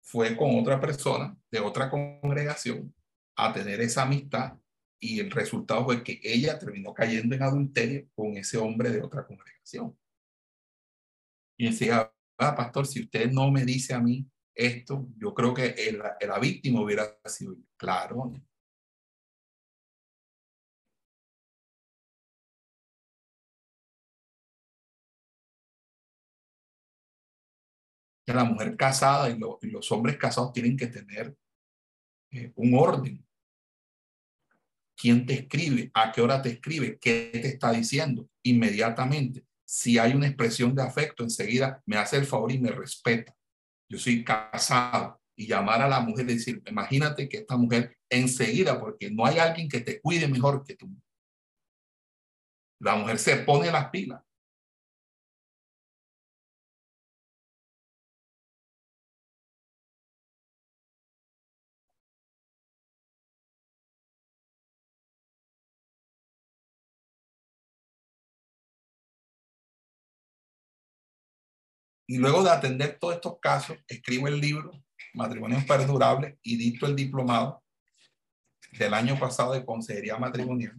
fue 0.07 0.37
con 0.37 0.57
otra 0.57 0.79
persona 0.79 1.37
de 1.51 1.59
otra 1.59 1.89
congregación 1.89 2.93
a 3.35 3.51
tener 3.51 3.81
esa 3.81 4.03
amistad 4.03 4.57
y 5.01 5.19
el 5.19 5.29
resultado 5.29 5.83
fue 5.83 6.01
que 6.01 6.21
ella 6.23 6.57
terminó 6.57 6.93
cayendo 6.93 7.35
en 7.35 7.43
adulterio 7.43 8.07
con 8.15 8.37
ese 8.37 8.57
hombre 8.57 8.89
de 8.89 9.01
otra 9.01 9.27
congregación. 9.27 9.97
Y 11.57 11.65
decía, 11.65 12.09
ah, 12.37 12.55
pastor, 12.55 12.87
si 12.87 13.01
usted 13.01 13.29
no 13.29 13.51
me 13.51 13.65
dice 13.65 13.93
a 13.93 13.99
mí 13.99 14.25
esto, 14.55 15.09
yo 15.17 15.33
creo 15.33 15.53
que 15.53 15.75
el, 15.89 15.99
la 15.99 16.39
víctima 16.39 16.81
hubiera 16.81 17.19
sido 17.25 17.57
Claro. 17.75 18.33
La 28.27 28.43
mujer 28.43 28.75
casada 28.75 29.29
y, 29.29 29.39
los 29.39 29.91
hombres 29.91 30.17
casados 30.17 30.51
tienen 30.51 30.75
que 30.75 30.87
tener 30.87 31.35
eh, 32.31 32.51
un 32.55 32.77
orden. 32.77 33.25
¿Quién 34.97 35.25
te 35.25 35.33
escribe? 35.33 35.91
¿A 35.93 36.11
qué 36.11 36.21
hora 36.21 36.41
te 36.41 36.49
escribe? 36.49 36.97
¿Qué 36.99 37.29
te 37.31 37.47
está 37.47 37.71
diciendo? 37.71 38.27
Inmediatamente. 38.43 39.45
Si 39.65 39.97
hay 39.97 40.13
una 40.13 40.27
expresión 40.27 40.75
de 40.75 40.81
afecto, 40.81 41.23
enseguida 41.23 41.81
me 41.85 41.97
hace 41.97 42.17
el 42.17 42.25
favor 42.25 42.51
y 42.51 42.59
me 42.59 42.71
respeta. 42.71 43.33
Yo 43.89 43.97
soy 43.97 44.23
casado 44.23 45.21
y 45.35 45.47
llamar 45.47 45.81
a 45.81 45.87
la 45.87 46.01
mujer 46.01 46.29
y 46.29 46.33
decir, 46.33 46.61
imagínate 46.65 47.29
que 47.29 47.37
esta 47.37 47.55
mujer 47.55 47.95
enseguida, 48.09 48.79
porque 48.79 49.09
no 49.09 49.25
hay 49.25 49.37
alguien 49.37 49.69
que 49.69 49.81
te 49.81 50.01
cuide 50.01 50.27
mejor 50.27 50.63
que 50.65 50.75
tú. 50.75 50.89
La 52.79 52.95
mujer 52.95 53.19
se 53.19 53.37
pone 53.37 53.71
las 53.71 53.89
pilas. 53.89 54.21
Y 72.07 72.17
luego 72.17 72.41
de 72.41 72.51
atender 72.51 72.97
todos 72.99 73.15
estos 73.15 73.37
casos, 73.39 73.77
escribo 73.87 74.27
el 74.27 74.39
libro 74.39 74.71
Matrimonios 75.13 75.65
Perdurables 75.65 76.37
y 76.41 76.55
dicto 76.57 76.85
el 76.85 76.95
diplomado 76.95 77.61
del 78.71 78.93
año 78.93 79.19
pasado 79.19 79.53
de 79.53 79.65
consejería 79.65 80.17
matrimonial. 80.17 80.75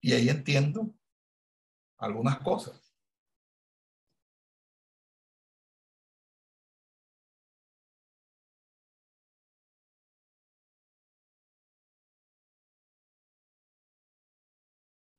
Y 0.00 0.12
ahí 0.12 0.28
entiendo 0.28 0.94
algunas 1.98 2.38
cosas. 2.40 2.83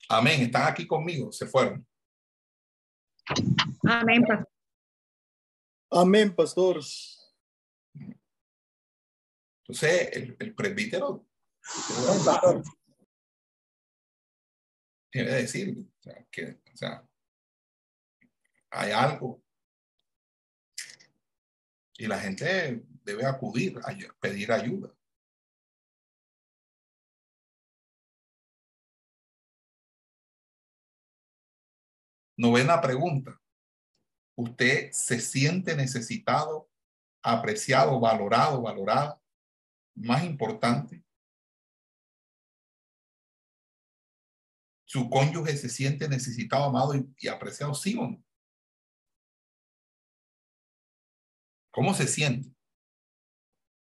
Amén. 0.10 0.41
Están 0.41 0.72
aquí 0.72 0.86
conmigo. 0.86 1.32
Se 1.32 1.45
fueron. 1.47 1.86
Amén, 3.84 4.24
pastor. 4.24 4.49
Amén, 5.91 6.36
pastor. 6.36 6.80
Entonces, 9.68 10.10
el, 10.14 10.36
el 10.39 10.53
presbítero 10.53 11.26
debe 15.12 15.32
decir 15.32 15.76
o 15.80 16.03
sea, 16.03 16.28
que 16.30 16.60
o 16.74 16.78
sea, 16.78 17.08
hay 18.72 18.91
algo. 18.91 19.41
Y 21.97 22.08
la 22.08 22.20
gente 22.20 22.84
debe 23.03 23.26
acudir 23.26 23.80
a 23.80 23.95
pedir 24.20 24.51
ayuda. 24.51 24.93
Novena 32.38 32.82
pregunta. 32.82 33.40
¿Usted 34.38 34.92
se 34.92 35.20
siente 35.20 35.76
necesitado, 35.76 36.70
apreciado, 37.24 38.00
valorado, 38.00 38.62
valorada? 38.62 39.22
Más 39.96 40.24
importante, 40.26 41.06
su 44.86 45.10
cónyuge 45.10 45.58
se 45.58 45.70
siente 45.70 46.08
necesitado, 46.08 46.66
amado 46.66 46.94
y, 46.96 47.28
apreciado, 47.28 47.74
sí 47.74 47.98
o 47.98 48.08
no? 48.08 48.24
¿Cómo 51.72 51.94
se 51.94 52.08
siente? 52.08 52.56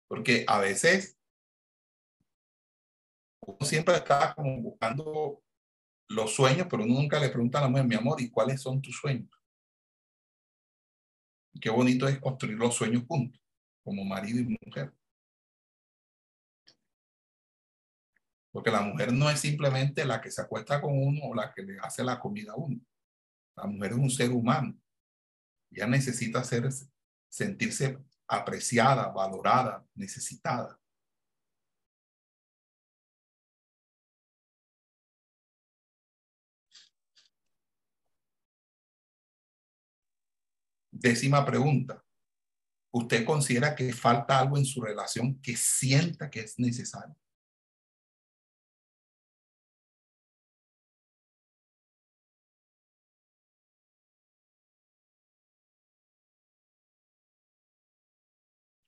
Porque 0.09 0.45
a 0.47 0.59
veces 0.59 1.19
uno 3.41 3.67
siempre 3.67 3.95
está 3.95 4.35
como 4.35 4.61
buscando 4.61 5.43
los 6.11 6.35
sueños, 6.35 6.67
pero 6.69 6.83
uno 6.83 6.95
nunca 6.95 7.21
le 7.21 7.29
pregunta 7.29 7.59
a 7.59 7.63
la 7.63 7.69
mujer, 7.69 7.87
mi 7.87 7.95
amor, 7.95 8.21
¿y 8.21 8.31
cuáles 8.31 8.61
son 8.61 8.83
tus 8.83 8.97
sueños? 8.97 9.31
Qué 11.61 11.71
bonito 11.71 12.09
es 12.09 12.19
construir 12.19 12.59
los 12.59 12.75
sueños 12.75 13.05
juntos, 13.07 13.41
como 13.85 14.05
marido 14.05 14.41
y 14.41 14.59
mujer. 14.67 14.93
Porque 18.51 18.73
la 18.73 18.81
mujer 18.81 19.13
no 19.13 19.31
es 19.31 19.39
simplemente 19.39 20.05
la 20.05 20.21
que 20.21 20.33
se 20.33 20.43
acuesta 20.43 20.81
con 20.81 20.99
uno 21.01 21.21
o 21.27 21.35
la 21.35 21.55
que 21.55 21.63
le 21.63 21.79
hace 21.79 22.03
la 22.03 22.19
comida 22.19 22.53
a 22.53 22.57
uno. 22.57 22.81
La 23.55 23.67
mujer 23.67 23.93
es 23.93 23.99
un 23.99 24.11
ser 24.11 24.33
humano. 24.33 24.77
Ya 25.71 25.87
necesita 25.87 26.43
ser, 26.43 26.69
sentirse 27.29 27.99
apreciada, 28.27 29.09
valorada, 29.09 29.87
necesitada. 29.95 30.80
Décima 41.01 41.47
pregunta. 41.47 42.05
¿Usted 42.93 43.25
considera 43.25 43.75
que 43.75 43.91
falta 43.95 44.39
algo 44.39 44.59
en 44.59 44.67
su 44.67 44.83
relación 44.83 45.41
que 45.41 45.57
sienta 45.57 46.29
que 46.29 46.41
es 46.41 46.59
necesario? 46.59 47.17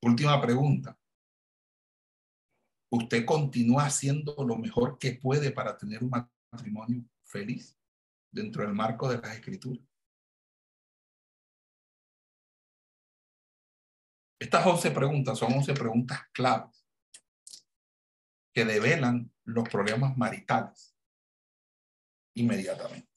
Última 0.02 0.38
pregunta. 0.42 0.98
¿Usted 2.90 3.24
continúa 3.24 3.86
haciendo 3.86 4.34
lo 4.44 4.58
mejor 4.58 4.98
que 4.98 5.12
puede 5.12 5.50
para 5.50 5.78
tener 5.78 6.02
un 6.04 6.10
matrimonio 6.10 7.04
feliz 7.24 7.78
dentro 8.30 8.64
del 8.64 8.74
marco 8.74 9.08
de 9.08 9.16
las 9.18 9.34
escrituras? 9.34 9.91
Estas 14.42 14.66
11 14.66 14.90
preguntas 14.90 15.38
son 15.38 15.52
11 15.52 15.72
preguntas 15.72 16.18
claves 16.32 16.84
que 18.52 18.64
develan 18.64 19.32
los 19.44 19.68
problemas 19.68 20.18
maritales 20.18 20.96
inmediatamente. 22.34 23.08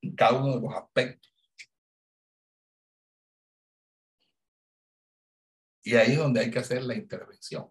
En 0.00 0.16
cada 0.16 0.40
uno 0.40 0.54
de 0.56 0.62
los 0.62 0.74
aspectos. 0.74 1.30
Y 5.84 5.94
ahí 5.94 6.12
es 6.12 6.18
donde 6.18 6.40
hay 6.40 6.50
que 6.50 6.60
hacer 6.60 6.82
la 6.84 6.94
intervención. 6.94 7.70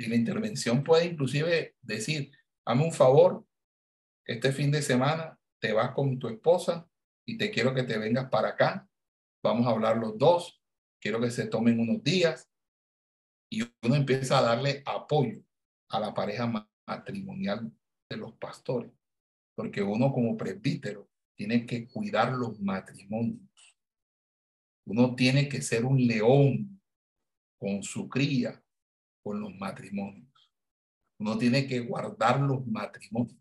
Y 0.00 0.06
la 0.06 0.16
intervención 0.16 0.82
puede 0.82 1.04
inclusive 1.04 1.76
decir, 1.82 2.32
hazme 2.64 2.84
un 2.84 2.92
favor, 2.92 3.46
este 4.24 4.50
fin 4.50 4.70
de 4.70 4.80
semana 4.80 5.38
te 5.60 5.74
vas 5.74 5.90
con 5.90 6.18
tu 6.18 6.28
esposa 6.28 6.88
y 7.26 7.36
te 7.36 7.50
quiero 7.50 7.74
que 7.74 7.82
te 7.82 7.98
vengas 7.98 8.30
para 8.30 8.48
acá. 8.48 8.88
Vamos 9.44 9.66
a 9.66 9.72
hablar 9.72 9.98
los 9.98 10.16
dos. 10.16 10.62
Quiero 11.02 11.20
que 11.20 11.30
se 11.30 11.48
tomen 11.48 11.78
unos 11.78 12.02
días. 12.02 12.50
Y 13.52 13.60
uno 13.82 13.94
empieza 13.94 14.38
a 14.38 14.42
darle 14.42 14.82
apoyo 14.86 15.42
a 15.90 16.00
la 16.00 16.14
pareja 16.14 16.50
matrimonial 16.86 17.70
de 18.08 18.16
los 18.16 18.32
pastores. 18.36 18.90
Porque 19.54 19.82
uno 19.82 20.14
como 20.14 20.34
presbítero 20.34 21.10
tiene 21.36 21.66
que 21.66 21.86
cuidar 21.86 22.32
los 22.32 22.58
matrimonios. 22.58 23.76
Uno 24.86 25.14
tiene 25.14 25.46
que 25.46 25.60
ser 25.60 25.84
un 25.84 25.98
león 26.06 26.80
con 27.58 27.82
su 27.82 28.08
cría, 28.08 28.64
con 29.22 29.40
los 29.40 29.54
matrimonios. 29.56 30.28
Uno 31.18 31.38
tiene 31.38 31.66
que 31.66 31.80
guardar 31.80 32.40
los 32.40 32.66
matrimonios. 32.66 33.36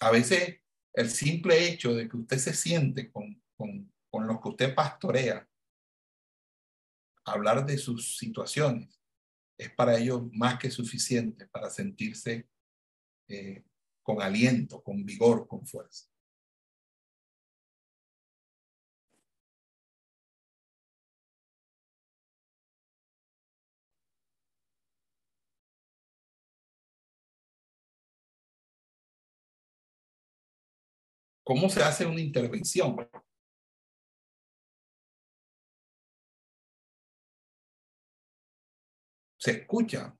A 0.00 0.10
veces 0.10 0.60
el 0.92 1.08
simple 1.10 1.66
hecho 1.66 1.94
de 1.94 2.08
que 2.08 2.16
usted 2.16 2.36
se 2.36 2.52
siente 2.52 3.10
con, 3.10 3.42
con, 3.56 3.90
con 4.10 4.26
los 4.26 4.40
que 4.40 4.48
usted 4.50 4.74
pastorea, 4.74 5.48
hablar 7.24 7.64
de 7.64 7.78
sus 7.78 8.18
situaciones, 8.18 9.00
es 9.58 9.70
para 9.70 9.98
ellos 9.98 10.22
más 10.32 10.58
que 10.58 10.70
suficiente 10.70 11.46
para 11.46 11.70
sentirse 11.70 12.48
eh, 13.28 13.64
con 14.02 14.20
aliento, 14.20 14.82
con 14.82 15.04
vigor, 15.04 15.46
con 15.46 15.66
fuerza. 15.66 16.08
¿Cómo 31.44 31.68
se 31.68 31.82
hace 31.82 32.06
una 32.06 32.20
intervención? 32.20 32.96
Se 39.44 39.50
escucha 39.50 40.18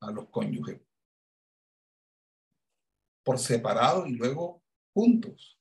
a 0.00 0.10
los 0.10 0.30
cónyuges 0.30 0.80
por 3.22 3.38
separado 3.38 4.06
y 4.06 4.12
luego 4.12 4.64
juntos. 4.94 5.60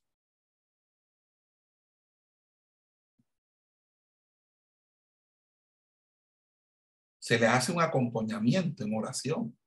Se 7.19 7.37
les 7.37 7.49
hace 7.49 7.73
un 7.73 7.81
acompañamiento 7.81 8.85
en 8.85 8.95
oración. 8.95 9.59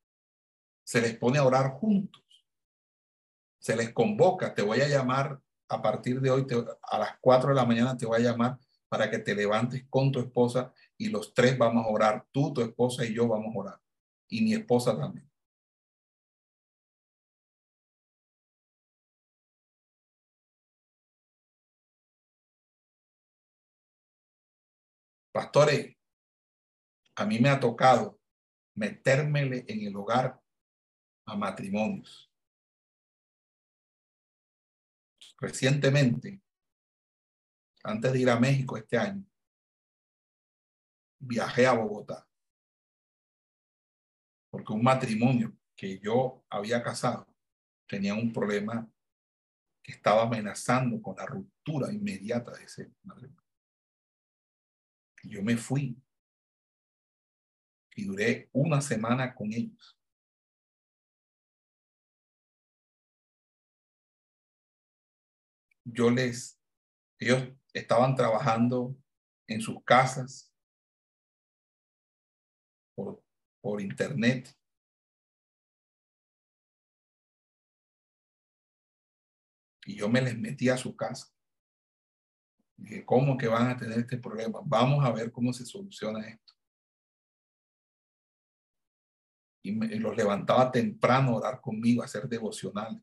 Se 0.82 1.02
les 1.02 1.18
pone 1.18 1.36
a 1.36 1.44
orar 1.44 1.72
juntos. 1.72 2.24
Se 3.60 3.76
les 3.76 3.92
convoca. 3.92 4.54
Te 4.54 4.62
voy 4.62 4.80
a 4.80 4.88
llamar 4.88 5.38
a 5.68 5.82
partir 5.82 6.22
de 6.22 6.30
hoy, 6.30 6.46
a 6.80 6.98
las 6.98 7.18
4 7.20 7.50
de 7.50 7.54
la 7.54 7.66
mañana 7.66 7.98
te 7.98 8.06
voy 8.06 8.20
a 8.20 8.30
llamar 8.30 8.58
para 8.88 9.10
que 9.10 9.18
te 9.18 9.34
levantes 9.34 9.84
con 9.90 10.10
tu 10.10 10.20
esposa 10.20 10.72
y 10.98 11.08
los 11.08 11.32
tres 11.34 11.56
vamos 11.56 11.86
a 11.86 11.88
orar. 11.88 12.26
Tú, 12.32 12.52
tu 12.52 12.60
esposa 12.60 13.04
y 13.06 13.14
yo 13.14 13.28
vamos 13.28 13.54
a 13.54 13.58
orar. 13.58 13.80
Y 14.28 14.42
mi 14.42 14.54
esposa 14.54 14.96
también. 14.96 15.28
Pastores, 25.32 25.96
a 27.14 27.24
mí 27.24 27.38
me 27.38 27.48
ha 27.48 27.60
tocado 27.60 28.18
metérmele 28.74 29.64
en 29.68 29.86
el 29.86 29.96
hogar 29.96 30.40
a 31.26 31.36
matrimonios. 31.36 32.30
Recientemente, 35.40 36.40
antes 37.84 38.12
de 38.12 38.20
ir 38.20 38.30
a 38.30 38.38
México 38.38 38.76
este 38.76 38.98
año, 38.98 39.24
viajé 41.18 41.66
a 41.66 41.72
Bogotá. 41.72 42.26
Porque 44.50 44.72
un 44.72 44.82
matrimonio 44.82 45.56
que 45.76 45.98
yo 45.98 46.44
había 46.48 46.82
casado 46.82 47.26
tenía 47.86 48.14
un 48.14 48.32
problema 48.32 48.90
que 49.82 49.92
estaba 49.92 50.22
amenazando 50.22 51.00
con 51.00 51.16
la 51.16 51.26
ruptura 51.26 51.92
inmediata 51.92 52.52
de 52.52 52.64
ese 52.64 52.92
matrimonio. 53.02 53.42
Yo 55.22 55.42
me 55.42 55.56
fui 55.56 56.00
y 57.94 58.04
duré 58.04 58.48
una 58.52 58.80
semana 58.80 59.34
con 59.34 59.52
ellos. 59.52 59.98
Yo 65.84 66.10
les, 66.10 66.60
ellos 67.18 67.48
estaban 67.72 68.14
trabajando 68.14 68.96
en 69.46 69.60
sus 69.60 69.82
casas 69.84 70.47
por, 73.68 73.80
internet. 73.80 74.54
Y 79.84 79.96
yo 79.96 80.08
me 80.08 80.20
les 80.20 80.38
metí 80.38 80.68
a 80.68 80.76
su 80.76 80.94
casa. 80.96 81.26
Dije, 82.76 83.04
¿cómo 83.04 83.36
que 83.36 83.48
van 83.48 83.68
a 83.68 83.76
tener 83.76 83.98
este 83.98 84.18
problema? 84.18 84.60
Vamos 84.64 85.04
a 85.04 85.10
ver 85.10 85.32
cómo 85.32 85.52
se 85.52 85.66
soluciona 85.66 86.26
esto. 86.28 86.54
Y, 89.62 89.72
los 89.98 90.16
levantaba 90.16 90.70
temprano 90.70 91.32
a 91.32 91.36
orar 91.36 91.60
conmigo, 91.60 92.02
a 92.02 92.04
hacer 92.04 92.28
devocionales. 92.28 93.02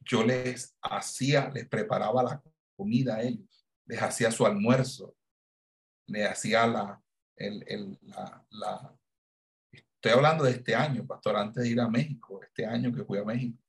Yo 0.00 0.24
les 0.24 0.76
hacía, 0.82 1.50
les 1.50 1.68
preparaba 1.68 2.22
la 2.22 2.42
comida 2.76 3.16
a 3.16 3.22
ellos, 3.22 3.66
les 3.86 4.00
hacía 4.02 4.30
su 4.32 4.44
almuerzo, 4.44 5.16
les 6.06 6.28
hacía 6.28 6.66
la, 6.66 7.01
el, 7.36 7.64
el, 7.66 7.98
la, 8.50 8.96
estoy 9.70 10.12
hablando 10.12 10.44
de 10.44 10.52
este 10.52 10.74
año, 10.74 11.06
pastor, 11.06 11.36
antes 11.36 11.62
de 11.62 11.70
ir 11.70 11.80
a 11.80 11.88
México, 11.88 12.42
este 12.42 12.66
año 12.66 12.92
que 12.92 13.04
fui 13.04 13.18
a 13.18 13.24
México. 13.24 13.62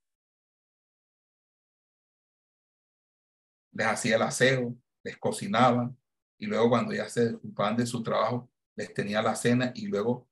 les 3.74 3.88
hacía 3.88 4.16
el 4.16 4.22
aseo, 4.22 4.78
les 5.03 5.18
cocinaba 5.18 5.93
y 6.38 6.45
luego 6.45 6.70
cuando 6.70 6.93
ya 6.93 7.09
se 7.09 7.34
ocupaban 7.34 7.76
de 7.76 7.86
su 7.86 8.01
trabajo, 8.03 8.49
les 8.76 8.93
tenía 8.93 9.22
la 9.22 9.36
cena 9.36 9.72
y 9.76 9.88
luego 9.88 10.30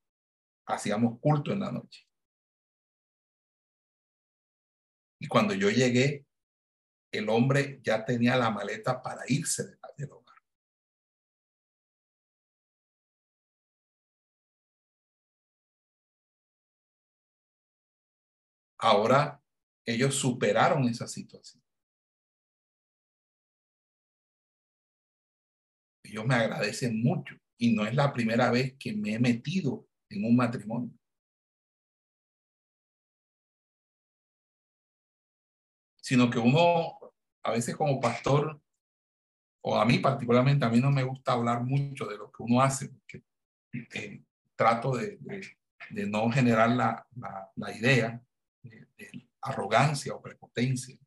hacíamos 0.66 1.18
culto 1.20 1.52
en 1.52 1.60
la 1.60 1.72
noche. 1.72 2.06
Y 5.20 5.28
cuando 5.28 5.54
yo 5.54 5.70
llegué, 5.70 6.26
el 7.12 7.28
hombre 7.28 7.80
ya 7.82 8.04
tenía 8.04 8.36
la 8.36 8.50
maleta 8.50 9.02
para 9.02 9.22
irse 9.28 9.76
Ahora 18.82 19.40
ellos 19.86 20.14
superaron 20.14 20.88
esa 20.88 21.08
situación. 21.08 21.62
ellos 26.12 26.26
me 26.26 26.34
agradecen 26.34 27.02
mucho 27.02 27.34
y 27.56 27.74
no 27.74 27.86
es 27.86 27.94
la 27.94 28.12
primera 28.12 28.50
vez 28.50 28.74
que 28.78 28.94
me 28.94 29.14
he 29.14 29.18
metido 29.18 29.86
en 30.10 30.24
un 30.24 30.36
matrimonio. 30.36 30.92
Sino 35.96 36.28
que 36.28 36.38
uno, 36.38 36.98
a 37.42 37.52
veces 37.52 37.76
como 37.76 38.00
pastor, 38.00 38.60
o 39.64 39.76
a 39.76 39.84
mí 39.86 40.00
particularmente, 40.00 40.64
a 40.64 40.68
mí 40.68 40.80
no 40.80 40.90
me 40.90 41.04
gusta 41.04 41.32
hablar 41.32 41.62
mucho 41.62 42.06
de 42.06 42.18
lo 42.18 42.30
que 42.30 42.42
uno 42.42 42.60
hace, 42.60 42.88
porque 42.88 43.22
eh, 43.94 44.22
trato 44.56 44.96
de, 44.96 45.18
no 46.08 46.30
generar 46.30 46.70
la, 46.70 47.06
idea 47.74 48.10
de, 48.10 48.16
de 48.16 48.31
arrogancia 49.40 50.14
o 50.14 50.22
prepotencia 50.22 50.98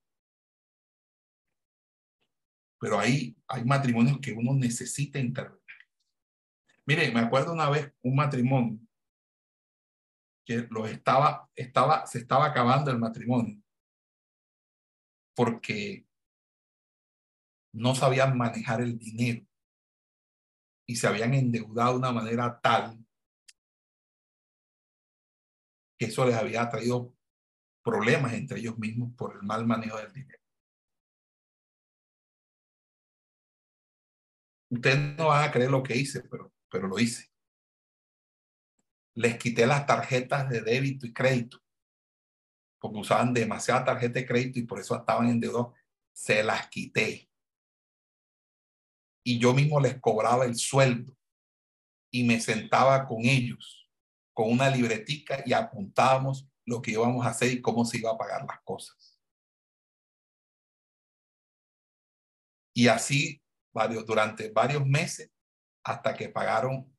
pero 2.86 3.00
ahí 3.00 3.36
hay 3.48 3.64
matrimonios 3.64 4.20
que 4.20 4.32
uno 4.32 4.54
necesita 4.54 5.18
intervenir. 5.18 5.60
Mire, 6.86 7.12
me 7.12 7.22
acuerdo 7.22 7.54
una 7.54 7.68
vez 7.68 7.92
un 8.04 8.16
matrimonio 8.16 8.80
que 10.46 10.68
lo 10.70 10.86
estaba, 10.86 11.50
estaba, 11.56 12.06
se 12.06 12.20
estaba 12.20 12.46
acabando 12.46 12.92
el 12.92 13.00
matrimonio 13.00 13.60
porque 15.36 16.08
no 17.74 17.96
sabían 17.96 18.38
manejar 18.38 18.82
el 18.82 19.00
dinero 19.00 19.44
y 20.88 20.96
se 20.96 21.08
habían 21.08 21.34
endeudado 21.34 21.94
de 21.94 21.98
una 21.98 22.12
manera 22.12 22.62
tal 22.62 23.04
que 25.98 26.06
eso 26.06 26.24
les 26.26 26.36
había 26.36 26.70
traído 26.70 27.15
problemas 27.86 28.34
entre 28.34 28.60
ellos 28.60 28.78
mismos 28.80 29.14
por 29.16 29.36
el 29.36 29.44
mal 29.44 29.66
manejo 29.68 29.98
del 29.98 30.12
dinero. 30.12 30.40
Ustedes 34.72 35.16
no 35.16 35.28
van 35.28 35.48
a 35.48 35.52
creer 35.52 35.70
lo 35.70 35.84
que 35.84 35.96
hice, 35.96 36.24
pero, 36.24 36.52
pero 36.70 36.88
lo 36.88 36.98
hice. 36.98 37.32
Les 39.14 39.38
quité 39.38 39.68
las 39.68 39.86
tarjetas 39.86 40.50
de 40.50 40.62
débito 40.62 41.06
y 41.06 41.14
crédito, 41.14 41.62
porque 42.80 43.00
usaban 43.00 43.34
demasiada 43.34 43.86
tarjeta 43.86 44.20
de 44.20 44.26
crédito 44.26 44.60
y 44.60 44.64
por 44.64 44.80
eso 44.80 44.96
estaban 44.96 45.30
en 45.30 45.40
deuda. 45.40 45.72
Se 46.12 46.44
las 46.44 46.68
quité. 46.68 47.30
y 49.28 49.40
yo 49.40 49.54
mismo 49.54 49.80
les 49.80 50.00
cobraba 50.00 50.46
el 50.46 50.56
sueldo 50.56 51.18
y 52.12 52.24
me 52.24 52.40
sentaba 52.40 53.08
con 53.08 53.26
ellos 53.26 53.90
con 54.34 54.52
una 54.52 54.70
libretica 54.70 55.42
y 55.46 55.54
apuntábamos 55.54 56.48
lo 56.66 56.82
que 56.82 56.92
íbamos 56.92 57.26
a 57.26 57.30
hacer 57.30 57.52
y 57.52 57.62
cómo 57.62 57.86
se 57.86 57.98
iba 57.98 58.12
a 58.12 58.18
pagar 58.18 58.46
las 58.46 58.62
cosas. 58.64 59.20
Y 62.74 62.88
así 62.88 63.42
varios, 63.74 64.06
durante 64.06 64.52
varios 64.52 64.86
meses 64.86 65.32
hasta 65.84 66.16
que 66.16 66.30
pagaron 66.30 66.92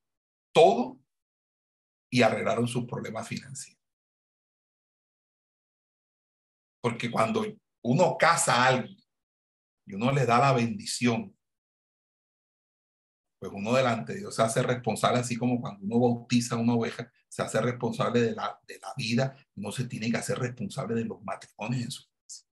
todo 0.54 0.98
y 2.10 2.22
arreglaron 2.22 2.66
sus 2.68 2.86
problemas 2.86 3.28
financieros. 3.28 3.82
Porque 6.80 7.10
cuando 7.10 7.44
uno 7.82 8.16
casa 8.16 8.54
a 8.54 8.68
alguien 8.68 8.96
y 9.86 9.94
uno 9.94 10.12
le 10.12 10.24
da 10.24 10.38
la 10.38 10.52
bendición, 10.52 11.35
pues 13.38 13.52
uno 13.54 13.74
delante 13.74 14.14
de 14.14 14.20
Dios 14.20 14.34
se 14.34 14.42
hace 14.42 14.62
responsable, 14.62 15.20
así 15.20 15.36
como 15.36 15.60
cuando 15.60 15.84
uno 15.84 16.00
bautiza 16.00 16.54
a 16.54 16.58
una 16.58 16.74
oveja, 16.74 17.10
se 17.28 17.42
hace 17.42 17.60
responsable 17.60 18.20
de 18.20 18.34
la, 18.34 18.58
de 18.66 18.78
la 18.78 18.92
vida, 18.96 19.36
uno 19.54 19.70
se 19.72 19.86
tiene 19.86 20.10
que 20.10 20.16
hacer 20.16 20.38
responsable 20.38 20.94
de 20.94 21.04
los 21.04 21.22
matrimonios 21.22 21.82
en 21.84 21.90
su 21.90 22.04
casa. 22.04 22.46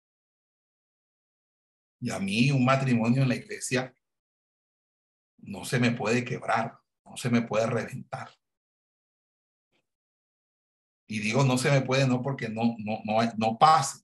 Y 2.00 2.10
a 2.10 2.20
mí 2.20 2.52
un 2.52 2.66
matrimonio 2.66 3.22
en 3.22 3.30
la 3.30 3.36
iglesia 3.36 3.94
no 5.38 5.66
se 5.66 5.80
me 5.80 5.92
puede 5.92 6.26
quebrar, 6.26 6.80
no 7.06 7.16
se 7.16 7.30
me 7.30 7.44
puede 7.44 7.68
reventar. 7.68 8.32
Y 11.08 11.20
digo 11.20 11.44
no 11.44 11.58
se 11.58 11.70
me 11.70 11.82
puede 11.82 12.08
no 12.08 12.22
porque 12.22 12.50
no, 12.50 12.76
no, 12.80 13.02
no, 13.04 13.20
no 13.38 13.58
pase. 13.60 14.04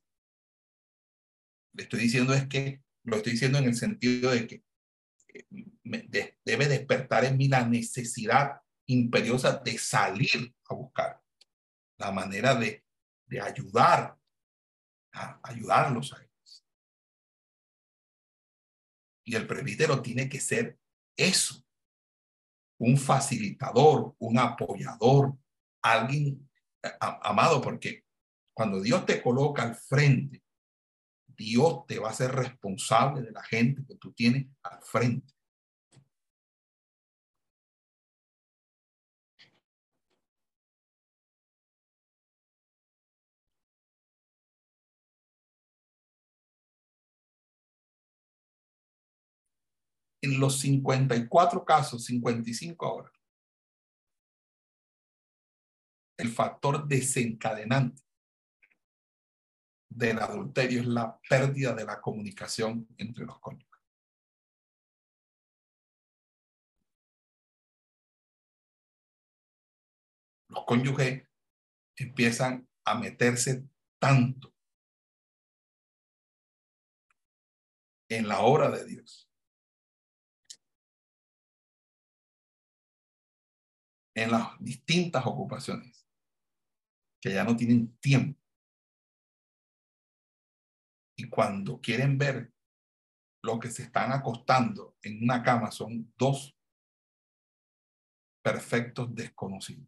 Le 1.73 1.84
estoy 1.84 2.01
diciendo 2.01 2.34
es 2.34 2.47
que, 2.47 2.84
lo 3.03 3.17
estoy 3.17 3.34
diciendo 3.34 3.57
en 3.57 3.65
el 3.65 3.75
sentido 3.75 4.32
de 4.32 4.45
que 4.45 4.67
eh, 5.94 6.38
debe 6.44 6.68
despertar 6.68 7.26
en 7.26 7.38
mí 7.38 7.48
la 7.48 7.66
necesidad 7.66 8.62
imperiosa 8.88 9.58
de 9.58 9.78
salir 9.78 10.56
a 10.70 10.74
buscar 10.74 11.22
la 11.98 12.12
manera 12.12 12.56
de, 12.56 12.86
de 13.26 13.42
ayudar, 13.42 14.18
a 15.14 15.40
ayudarlos 15.44 16.14
a 16.14 16.18
ellos. 16.18 16.66
Y 19.26 19.36
el 19.36 19.46
presbítero 19.46 20.02
tiene 20.02 20.30
que 20.30 20.40
ser 20.40 20.80
eso, 21.18 21.66
un 22.80 22.98
facilitador, 22.98 24.16
un 24.20 24.38
apoyador, 24.38 25.38
alguien 25.82 26.50
amado, 27.00 27.62
porque 27.62 28.06
cuando 28.54 28.82
Dios 28.82 29.06
te 29.06 29.22
coloca 29.22 29.64
al 29.64 29.76
frente, 29.76 30.44
Dios 31.26 31.86
te 31.88 32.00
va 32.00 32.10
a 32.10 32.14
ser 32.14 32.32
responsable 32.32 33.22
de 33.22 33.32
la 33.32 33.44
gente 33.44 33.86
que 33.86 33.96
tú 33.96 34.14
tienes 34.14 34.48
al 34.64 34.82
frente. 34.82 35.34
En 50.22 50.39
los 50.39 50.59
54 50.59 51.63
casos, 51.63 52.05
55 52.05 52.86
ahora, 52.86 53.11
el 56.18 56.30
factor 56.30 56.88
desencadenante 56.88 58.01
del 59.89 60.20
adulterio 60.20 60.82
es 60.82 60.88
la 60.88 61.20
pérdida 61.30 61.74
de 61.74 61.86
la 61.86 62.01
comunicación 62.01 62.88
entre 62.97 63.26
los 63.26 63.39
cónyuges. 63.39 63.68
Los 70.49 70.65
cónyuges 70.65 71.28
empiezan 71.95 72.68
a 72.86 72.95
meterse 72.95 73.68
tanto 73.99 74.53
en 78.09 78.28
la 78.28 78.39
obra 78.39 78.72
de 78.72 78.86
Dios, 78.86 79.26
en 84.18 84.32
las 84.32 84.49
distintas 84.59 85.24
ocupaciones, 85.28 86.07
que 87.22 87.32
ya 87.32 87.43
no 87.43 87.55
tienen 87.55 87.95
tiempo. 87.99 88.41
Y 91.15 91.30
cuando 91.30 91.80
quieren 91.80 92.18
ver 92.18 92.51
lo 93.43 93.59
que 93.59 93.70
se 93.70 93.84
están 93.84 94.11
acostando 94.11 94.97
en 95.03 95.22
una 95.22 95.43
cama 95.43 95.70
son 95.72 96.11
dos 96.18 96.57
perfectos 98.41 99.13
desconocidos. 99.13 99.88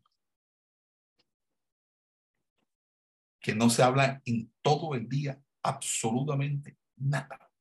Que 3.41 3.55
no 3.55 3.71
se 3.71 3.81
hablan 3.81 4.21
en 4.25 4.53
todo 4.61 4.93
el 4.93 5.09
día 5.09 5.41
absolutamente 5.63 6.77
nada. 6.97 7.51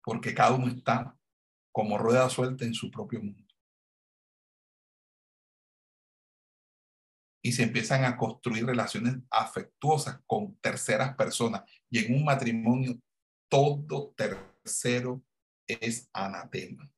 Porque 0.00 0.32
cada 0.32 0.54
uno 0.54 0.68
está 0.68 1.18
como 1.72 1.98
rueda 1.98 2.30
suelta 2.30 2.64
en 2.64 2.74
su 2.74 2.88
propio 2.88 3.20
mundo. 3.20 3.47
Y 7.42 7.52
se 7.52 7.62
empiezan 7.62 8.04
a 8.04 8.16
construir 8.16 8.66
relaciones 8.66 9.16
afectuosas 9.30 10.20
con 10.26 10.56
terceras 10.56 11.14
personas. 11.16 11.62
Y 11.90 12.04
en 12.04 12.14
un 12.14 12.24
matrimonio, 12.24 12.98
todo 13.48 14.12
tercero 14.16 15.22
es 15.66 16.08
anatema. 16.12 16.90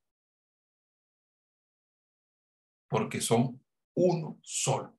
Porque 2.89 3.21
son 3.21 3.63
uno 3.95 4.39
solo. 4.43 4.97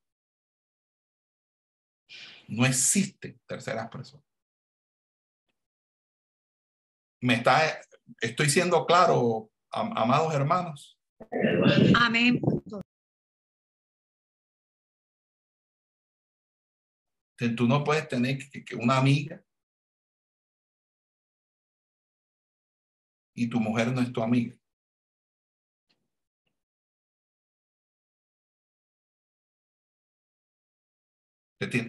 No 2.47 2.65
existen 2.65 3.39
terceras 3.45 3.89
personas. 3.89 4.25
Me 7.21 7.35
está, 7.35 7.79
estoy 8.19 8.49
siendo 8.49 8.85
claro, 8.85 9.51
amados 9.71 10.33
hermanos. 10.33 10.97
Amén. 11.95 12.41
Tú 17.49 17.67
no 17.67 17.83
puedes 17.83 18.07
tener 18.07 18.37
que, 18.37 18.75
una 18.75 18.97
amiga 18.97 19.43
y 23.33 23.49
tu 23.49 23.59
mujer 23.59 23.91
no 23.91 24.01
es 24.01 24.13
tu 24.13 24.21
amiga. 24.21 24.55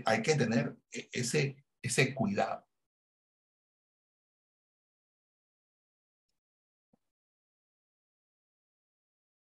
Hay 0.05 0.23
que 0.23 0.35
tener 0.35 0.77
e, 0.91 1.09
ese, 1.13 1.65
ese 1.83 2.15
cuidado. 2.15 2.67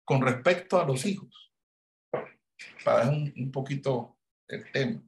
Con 0.05 0.23
respecto 0.23 0.81
a 0.81 0.87
los 0.87 1.05
hijos, 1.05 1.53
para 2.85 3.09
un, 3.09 3.33
un 3.37 3.51
poquito 3.51 4.19
el 4.49 4.71
tema. 4.71 5.03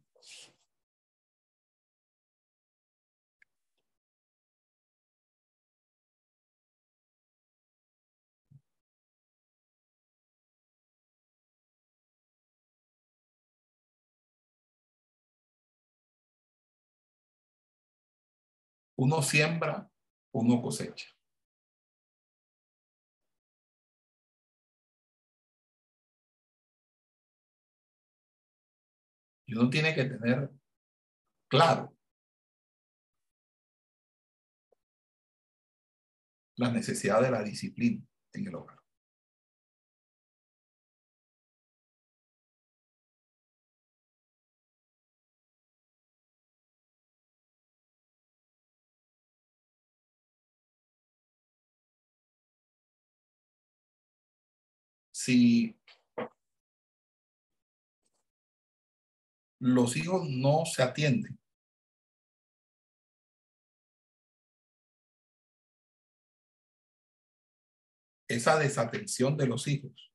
Uno 18.99 19.23
siembra, 19.23 19.89
uno 20.33 20.61
cosecha. 20.61 21.07
Y 29.47 29.55
uno 29.55 29.71
tiene 29.71 29.95
que 29.95 30.05
tener 30.05 30.51
claro 31.49 31.97
la 36.57 36.71
necesidad 36.73 37.23
de 37.23 37.31
la 37.31 37.43
disciplina 37.43 38.05
en 38.33 38.47
el 38.49 38.55
hogar. 38.57 38.78
Si 55.29 55.79
los 59.61 59.95
hijos 59.95 60.27
no 60.27 60.65
se 60.65 60.83
atienden, 60.83 61.39
esa 68.27 68.59
desatención 68.59 69.37
de 69.37 69.47
los 69.47 69.69
hijos. 69.69 70.11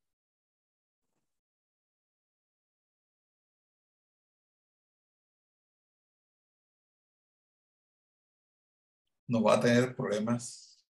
Nos 9.27 9.45
va 9.45 9.57
a 9.57 9.59
tener 9.59 9.95
problemas 9.95 10.83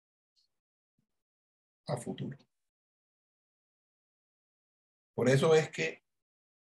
a 1.87 1.97
futuro. 1.97 2.37
Por 5.13 5.29
eso 5.29 5.53
es 5.53 5.69
que 5.69 6.03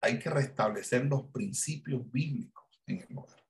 hay 0.02 0.18
que 0.18 0.30
restablecer 0.30 1.04
los 1.06 1.30
principios 1.30 2.10
bíblicos 2.10 2.64
en 2.86 3.00
el 3.00 3.18
hogar. 3.18 3.44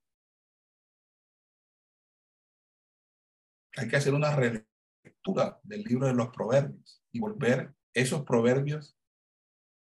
Hay 3.77 3.89
que 3.89 3.97
hacer 3.97 4.15
una 4.15 4.35
relectura 4.35 5.61
del 5.63 5.83
libro 5.83 6.07
de 6.07 6.15
los 6.15 6.29
proverbios 6.29 7.05
y 7.13 7.21
volver 7.21 7.75
esos 7.93 8.25
proverbios 8.25 8.97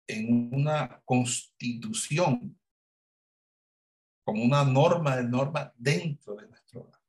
en 0.07 0.53
una 0.53 1.01
constitución, 1.05 2.59
como 4.25 4.43
una 4.43 4.63
norma 4.63 5.17
de 5.17 5.23
norma 5.23 5.73
dentro 5.75 6.35
de 6.35 6.47
nuestro 6.47 6.81
hogar. 6.81 7.01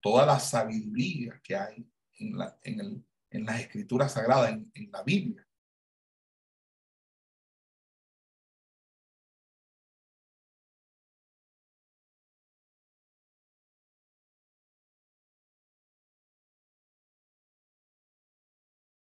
Toda 0.00 0.26
la 0.26 0.38
sabiduría 0.38 1.40
que 1.42 1.56
hay 1.56 1.90
en, 2.14 2.38
la, 2.38 2.58
en, 2.62 2.80
el, 2.80 3.04
en 3.30 3.44
las 3.44 3.60
escrituras 3.60 4.12
sagradas, 4.12 4.52
en, 4.52 4.70
en 4.74 4.90
la 4.90 5.02
Biblia, 5.02 5.46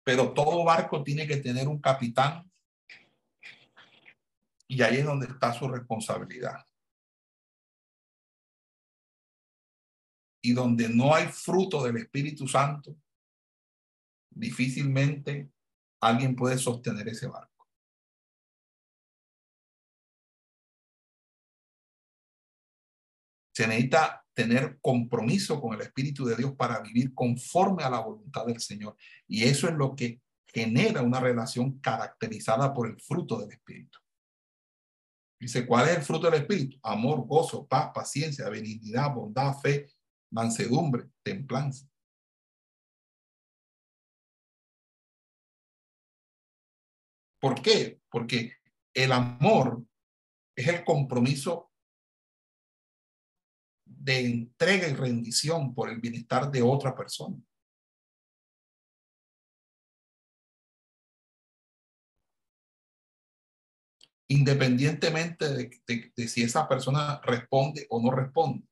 pero 0.07 0.33
todo 0.33 0.63
barco 0.63 1.03
tiene 1.03 1.27
que 1.27 1.35
tener 1.35 1.67
un 1.67 1.81
capitán 1.81 2.49
y 4.65 4.81
ahí 4.81 4.99
es 4.99 5.05
donde 5.05 5.25
está 5.25 5.51
su 5.51 5.67
responsabilidad. 5.67 6.65
Y 10.41 10.53
donde 10.53 10.87
no 10.87 11.13
hay 11.13 11.25
fruto 11.25 11.83
del 11.83 11.97
Espíritu 11.97 12.47
Santo, 12.47 12.95
difícilmente 14.33 15.51
alguien 15.99 16.37
puede 16.37 16.57
sostener 16.57 17.09
ese 17.09 17.27
barco. 17.27 17.56
Se 23.57 23.67
necesita 23.67 24.23
tener 24.35 24.77
compromiso 24.81 25.59
con 25.59 25.73
el 25.73 25.81
Espíritu 25.81 26.23
de 26.25 26.35
Dios 26.35 26.53
para 26.55 26.79
vivir 26.79 27.15
conforme 27.15 27.83
a 27.83 27.89
la 27.89 28.01
voluntad 28.01 28.45
del 28.45 28.61
Señor. 28.61 28.95
Y 29.27 29.45
eso 29.45 29.67
es 29.67 29.73
lo 29.73 29.95
que 29.95 30.21
genera 30.45 31.01
una 31.01 31.19
relación 31.19 31.79
caracterizada 31.79 32.71
por 32.71 32.87
el 32.87 33.01
fruto 33.01 33.39
del 33.39 33.53
Espíritu. 33.53 33.97
Dice, 35.39 35.65
¿cuál 35.65 35.89
es 35.89 35.97
el 35.97 36.03
fruto 36.03 36.29
del 36.29 36.41
Espíritu? 36.41 36.77
Amor, 36.83 37.25
gozo, 37.25 37.65
paz, 37.65 37.89
paciencia, 37.95 38.47
benignidad, 38.47 39.11
bondad, 39.11 39.57
fe, 39.59 39.89
mansedumbre, 40.29 41.09
templanza. 41.23 41.89
¿Por 47.39 47.59
qué? 47.63 48.01
Porque 48.11 48.53
el 48.93 49.11
amor 49.11 49.83
es 50.55 50.67
el 50.67 50.85
compromiso 50.85 51.71
de 54.07 54.25
entrega 54.25 54.87
y 54.87 54.93
rendición 54.93 55.75
por 55.75 55.89
el 55.89 55.99
bienestar 55.99 56.49
de 56.49 56.61
otra 56.61 56.95
persona. 56.95 57.35
Independientemente 64.29 65.45
de, 65.85 66.27
si 66.27 66.43
esa 66.43 66.67
persona 66.69 67.19
responde 67.21 67.85
o 67.89 68.01
no 68.01 68.11
responde. 68.11 68.65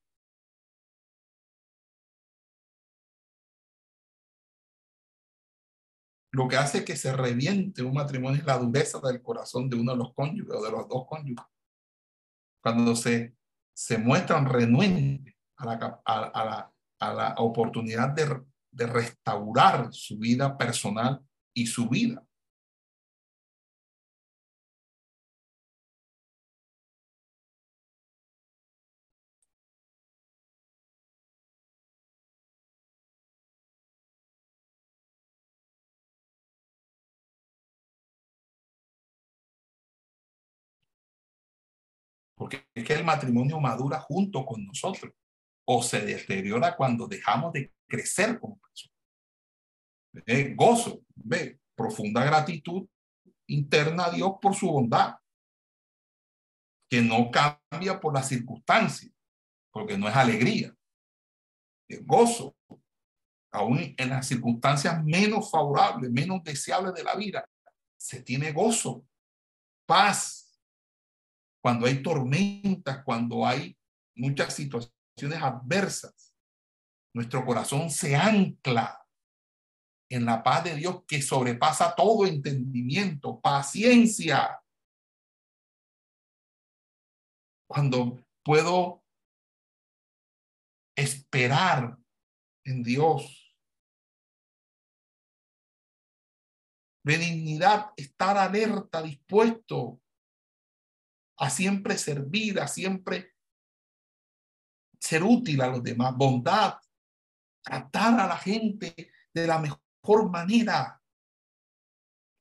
Lo 6.32 6.48
que 6.48 6.56
hace 6.56 6.86
que 6.86 6.96
se 6.96 7.14
reviente 7.14 7.84
un 7.84 7.94
matrimonio 7.94 8.40
es 8.40 8.46
la 8.46 8.58
dureza 8.58 9.00
del 9.02 9.22
corazón 9.22 9.70
de 9.70 9.76
uno 9.78 9.92
de 9.94 9.98
los 9.98 10.14
cónyuges 10.14 10.56
o 10.56 10.64
de 10.64 10.72
los 10.72 10.88
dos 10.88 11.06
cónyuges. 11.08 11.46
Cuando 12.62 12.96
se 12.96 13.36
se 13.76 13.98
muestran 13.98 14.46
renuentes 14.46 15.36
a 15.58 15.66
la, 15.66 16.02
a, 16.06 16.46
la, 16.46 16.72
a 17.00 17.14
la 17.14 17.36
oportunidad 17.38 18.10
de, 18.10 18.42
de 18.72 18.88
restaurar 18.88 19.90
su 19.92 20.18
vida 20.18 20.58
personal 20.58 21.22
y 21.54 21.68
su 21.68 21.90
vida. 21.90 22.25
Porque 42.46 42.68
es 42.76 42.86
que 42.86 42.94
el 42.94 43.04
matrimonio 43.04 43.60
madura 43.60 44.00
junto 44.02 44.46
con 44.46 44.64
nosotros 44.68 45.12
o 45.68 45.82
se 45.82 46.02
deteriora 46.02 46.76
cuando 46.76 47.08
dejamos 47.08 47.52
de 47.54 47.74
crecer 47.88 48.40
como 48.40 48.60
personas. 48.60 48.96
Eh, 50.28 50.54
gozo, 50.56 51.02
ve, 51.16 51.60
profunda 51.76 52.24
gratitud 52.24 52.88
interna 53.48 54.06
a 54.06 54.12
Dios 54.12 54.34
por 54.40 54.54
su 54.54 54.68
bondad, 54.68 55.16
que 56.88 57.02
no 57.02 57.32
cambia 57.32 58.00
por 58.00 58.14
las 58.14 58.28
circunstancias, 58.28 59.12
porque 59.72 59.98
no 59.98 60.08
es 60.08 60.16
alegría. 60.16 60.72
Es 61.90 62.06
gozo, 62.06 62.56
aún 63.52 63.96
en 63.98 64.10
las 64.12 64.28
circunstancias 64.28 65.04
menos 65.04 65.50
favorables, 65.50 66.12
menos 66.12 66.44
deseables 66.44 66.94
de 66.94 67.04
la 67.04 67.16
vida, 67.16 67.50
se 67.98 68.22
tiene 68.22 68.52
gozo, 68.52 69.04
paz, 69.88 70.45
cuando 71.66 71.88
hay 71.88 72.04
tormentas, 72.04 73.04
cuando 73.04 73.44
hay 73.44 73.76
muchas 74.18 74.54
situaciones 74.54 75.42
adversas, 75.42 76.38
nuestro 77.12 77.44
corazón 77.44 77.90
se 77.90 78.16
ancla 78.16 79.04
en 80.08 80.26
la 80.26 80.44
paz 80.44 80.66
de 80.66 80.76
Dios 80.76 81.04
que 81.08 81.24
sobrepasa 81.24 81.96
todo 81.96 82.28
entendimiento, 82.28 83.42
paciencia. 83.42 84.62
Cuando 87.68 88.24
puedo 88.44 89.04
esperar 90.96 91.98
en 92.64 92.84
Dios. 92.84 93.58
Benignidad, 97.04 97.92
estar 97.98 98.38
alerta, 98.38 99.02
dispuesto 99.02 100.00
a 101.38 101.50
siempre 101.50 101.98
servir, 101.98 102.60
a 102.60 102.68
siempre 102.68 103.34
ser 105.00 105.24
útil 105.24 105.62
a 105.62 105.68
los 105.68 105.84
demás, 105.84 106.16
bondad, 106.16 106.80
tratar 107.62 108.20
a 108.20 108.28
la 108.28 108.38
gente 108.38 109.12
de 109.34 109.48
la 109.48 109.60
mejor 109.60 110.32
manera, 110.32 111.02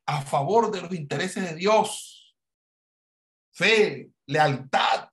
a 0.06 0.22
favor 0.22 0.70
de 0.70 0.82
los 0.82 0.92
intereses 0.92 1.42
de 1.42 1.56
Dios, 1.56 2.36
fe, 3.52 4.10
lealtad, 4.26 5.08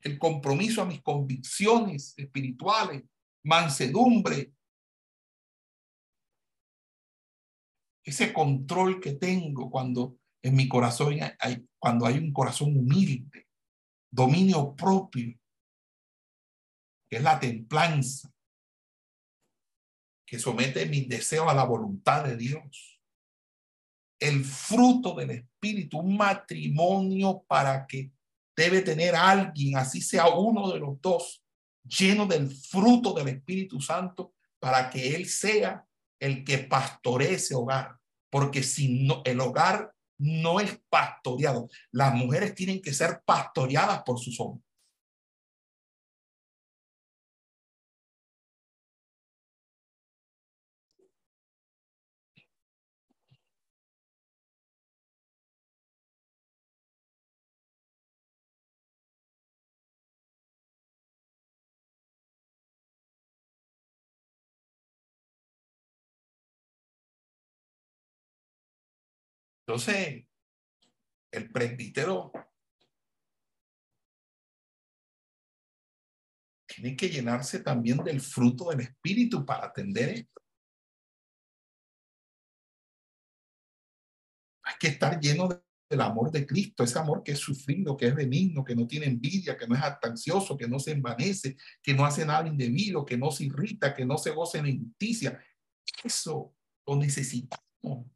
el 0.00 0.18
compromiso 0.18 0.82
a 0.82 0.86
mis 0.86 1.02
convicciones 1.02 2.14
espirituales, 2.16 3.02
mansedumbre, 3.44 4.52
ese 8.04 8.32
control 8.32 9.00
que 9.00 9.14
tengo 9.14 9.68
cuando 9.68 10.16
en 10.46 10.54
mi 10.54 10.68
corazón 10.68 11.18
hay, 11.40 11.66
cuando 11.76 12.06
hay 12.06 12.18
un 12.18 12.32
corazón 12.32 12.76
humilde, 12.78 13.48
dominio 14.08 14.76
propio, 14.76 15.36
es 17.10 17.22
la 17.22 17.40
templanza, 17.40 18.32
que 20.24 20.38
somete 20.38 20.86
mis 20.86 21.08
deseos 21.08 21.48
a 21.48 21.54
la 21.54 21.64
voluntad 21.64 22.24
de 22.24 22.36
Dios. 22.36 23.00
El 24.20 24.44
fruto 24.44 25.14
del 25.14 25.30
Espíritu, 25.30 25.98
un 25.98 26.16
matrimonio 26.16 27.44
para 27.48 27.84
que 27.84 28.12
debe 28.56 28.82
tener 28.82 29.16
alguien, 29.16 29.76
así 29.76 30.00
sea 30.00 30.28
uno 30.28 30.70
de 30.70 30.78
los 30.78 31.00
dos, 31.00 31.44
lleno 31.82 32.24
del 32.26 32.50
fruto 32.54 33.12
del 33.14 33.28
Espíritu 33.28 33.80
Santo, 33.80 34.32
para 34.60 34.90
que 34.90 35.16
Él 35.16 35.26
sea 35.26 35.84
el 36.20 36.44
que 36.44 36.58
pastoree 36.58 37.34
ese 37.34 37.56
hogar. 37.56 37.98
Porque 38.30 38.62
si 38.62 39.06
no, 39.06 39.22
el 39.24 39.40
hogar 39.40 39.95
no 40.18 40.60
es 40.60 40.80
pastoreado. 40.88 41.68
Las 41.90 42.14
mujeres 42.14 42.54
tienen 42.54 42.80
que 42.80 42.92
ser 42.92 43.22
pastoreadas 43.24 44.02
por 44.04 44.18
sus 44.18 44.38
hombres. 44.40 44.65
Entonces, 69.66 70.24
el 71.32 71.50
presbítero 71.50 72.30
tiene 76.66 76.96
que 76.96 77.08
llenarse 77.08 77.60
también 77.60 77.98
del 77.98 78.20
fruto 78.20 78.70
del 78.70 78.82
Espíritu 78.82 79.44
para 79.44 79.66
atender 79.66 80.10
esto. 80.10 80.40
Hay 84.62 84.74
que 84.78 84.88
estar 84.88 85.18
lleno 85.18 85.48
del 85.90 86.00
amor 86.00 86.30
de 86.30 86.46
Cristo, 86.46 86.84
ese 86.84 86.98
amor 87.00 87.24
que 87.24 87.32
es 87.32 87.38
sufrido, 87.40 87.96
que 87.96 88.06
es 88.06 88.14
benigno, 88.14 88.64
que 88.64 88.76
no 88.76 88.86
tiene 88.86 89.06
envidia, 89.06 89.56
que 89.56 89.66
no 89.66 89.74
es 89.74 89.82
ansioso, 90.02 90.56
que 90.56 90.68
no 90.68 90.78
se 90.78 90.92
envanece, 90.92 91.56
que 91.82 91.92
no 91.92 92.04
hace 92.04 92.24
nada 92.24 92.46
indebido, 92.46 93.04
que 93.04 93.16
no 93.16 93.32
se 93.32 93.44
irrita, 93.44 93.94
que 93.94 94.04
no 94.04 94.16
se 94.16 94.30
goce 94.30 94.58
en 94.58 94.66
injusticia. 94.66 95.42
Eso 96.04 96.54
lo 96.86 96.96
necesitamos. 96.96 98.15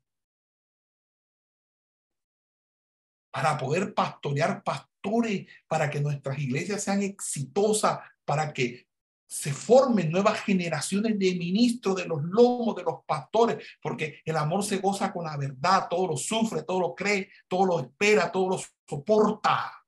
Para 3.31 3.57
poder 3.59 3.95
pastorear 3.95 4.63
pastores, 4.63 5.47
para 5.69 5.89
que 5.89 6.01
nuestras 6.01 6.39
iglesias 6.39 6.83
sean 6.83 7.03
exitosas, 7.03 8.01
para 8.25 8.53
que 8.53 8.89
se 9.31 9.53
formen 9.53 10.11
nuevas 10.11 10.41
generaciones 10.41 11.17
de 11.17 11.37
ministros 11.37 11.95
de 11.95 12.05
los 12.05 12.21
lomos, 12.25 12.75
de 12.75 12.83
los 12.83 13.05
pastores, 13.07 13.65
porque 13.81 14.21
el 14.25 14.37
amor 14.37 14.65
se 14.65 14.79
goza 14.79 15.13
con 15.13 15.25
la 15.25 15.37
verdad, 15.37 15.87
todo 15.89 16.09
lo 16.09 16.17
sufre, 16.17 16.65
todo 16.65 16.81
lo 16.81 16.95
cree, 16.97 17.31
todo 17.47 17.65
lo 17.65 17.81
espera, 17.81 18.33
todo 18.33 18.49
lo 18.49 18.61
soporta. 18.89 19.81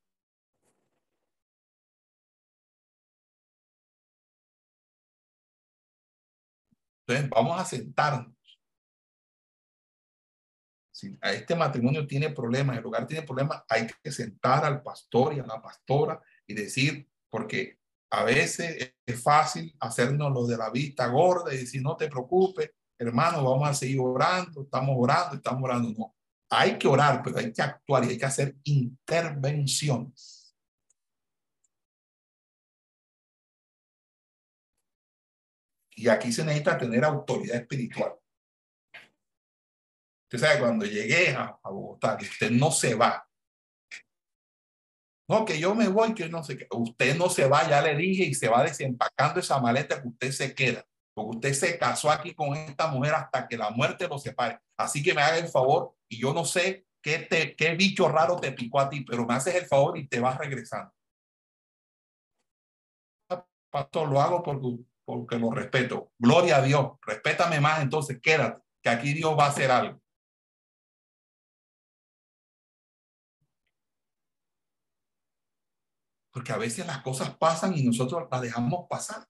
Entonces, 7.07 7.31
vamos 7.31 7.61
a 7.61 7.65
sentarnos. 7.65 8.33
Si 11.03 11.19
este 11.21 11.57
matrimonio 11.57 12.07
tiene 12.07 12.31
problemas, 12.31 12.77
el 12.77 12.85
lugar 12.85 13.09
tiene 13.09 13.27
problemas, 13.27 13.65
hay 13.69 13.89
que 14.05 14.13
sentar 14.13 14.65
al 14.65 14.85
pastor 14.85 15.35
y 15.35 15.41
a 15.41 15.45
la 15.45 15.61
pastora 15.61 16.23
y 16.47 16.55
decir, 16.55 17.09
porque 17.29 17.81
a 18.09 18.23
veces 18.23 18.95
es 19.05 19.21
fácil 19.21 19.75
hacernos 19.81 20.33
lo 20.33 20.47
de 20.47 20.57
la 20.57 20.71
vista 20.71 21.09
gorda 21.09 21.53
y 21.53 21.59
decir, 21.59 21.83
no 21.83 21.97
te 21.97 22.07
preocupes, 22.07 22.71
hermano, 22.97 23.43
vamos 23.43 23.69
a 23.69 23.75
seguir 23.75 23.99
orando, 23.99 24.63
estamos 24.63 24.95
orando, 24.97 25.35
estamos 25.35 25.65
orando. 25.65 25.91
No, 25.99 26.15
hay 26.49 26.79
que 26.79 26.87
orar, 26.87 27.21
pero 27.21 27.39
hay 27.39 27.53
que 27.53 27.63
actuar 27.63 28.05
y 28.05 28.11
hay 28.11 28.19
que 28.19 28.27
hacer 28.27 28.55
intervenciones. 28.63 30.55
Y 35.97 36.07
aquí 36.07 36.33
se 36.33 36.45
necesita 36.45 36.79
tener 36.79 37.05
autoridad 37.05 37.57
espiritual. 37.57 38.22
Usted 40.33 40.47
sabe, 40.47 40.61
cuando 40.61 40.87
llegué 40.87 41.31
a, 41.31 41.59
Bogotá, 41.65 42.17
que 42.17 42.25
usted 42.25 42.51
no 42.51 42.71
se 42.71 42.95
va 42.95 43.27
no, 45.29 45.47
que 45.47 45.59
yo 45.59 45.75
me 45.75 45.89
voy, 45.89 46.15
que 46.15 46.29
no 46.29 46.45
sé 46.45 46.59
qué. 46.59 46.67
Usted 46.71 47.17
no 47.17 47.31
se 47.31 47.47
va, 47.49 47.67
ya 47.67 47.81
le 47.81 47.97
dije, 47.97 48.25
y 48.25 48.35
se 48.35 48.49
va 48.49 48.63
desempacando 48.65 49.41
esa 49.41 49.59
maleta 49.61 50.03
que 50.03 50.09
usted 50.09 50.31
se 50.31 50.55
queda. 50.55 50.85
Porque 51.15 51.37
usted 51.37 51.53
se 51.55 51.79
casó 51.79 52.11
aquí 52.11 52.35
con 52.35 52.55
esta 52.55 52.89
mujer 52.89 53.15
hasta 53.15 53.49
que 53.49 53.57
la 53.57 53.71
muerte 53.71 54.09
lo 54.09 54.19
separe. 54.19 54.59
Así 54.77 55.03
que 55.03 55.15
me 55.15 55.23
haga 55.23 55.39
el 55.39 55.49
favor, 55.49 55.95
y 56.07 56.21
yo 56.21 56.35
no 56.35 56.45
sé 56.45 56.87
qué, 57.01 57.21
te, 57.21 57.57
qué 57.57 57.75
bicho 57.75 58.09
raro 58.09 58.37
te 58.37 58.53
picó 58.53 58.81
a 58.81 58.91
ti, 58.91 59.03
pero 59.03 59.25
me 59.25 59.33
haces 59.33 59.55
el 59.55 59.65
favor 59.65 59.97
y 59.97 60.07
te 60.07 60.21
vas 60.21 60.37
regresando. 60.37 60.93
Pastor, 63.71 64.11
lo 64.11 64.21
hago 64.21 64.43
porque, 64.43 64.85
porque 65.03 65.39
lo 65.39 65.51
respeto. 65.51 66.13
Gloria 66.19 66.57
a 66.57 66.63
Dios. 66.63 66.99
Respétame 67.07 67.59
más, 67.59 67.81
entonces 67.81 68.21
quédate, 68.21 68.61
que 68.83 68.91
aquí 68.91 69.15
Dios 69.15 69.35
va 69.39 69.47
a 69.47 69.49
hacer 69.49 69.71
algo. 69.71 70.02
Porque 76.33 76.53
a 76.53 76.57
veces 76.57 76.87
las 76.87 77.03
cosas 77.03 77.37
pasan 77.37 77.77
y 77.77 77.83
nosotros 77.83 78.27
las 78.31 78.41
dejamos 78.41 78.87
pasar. 78.89 79.29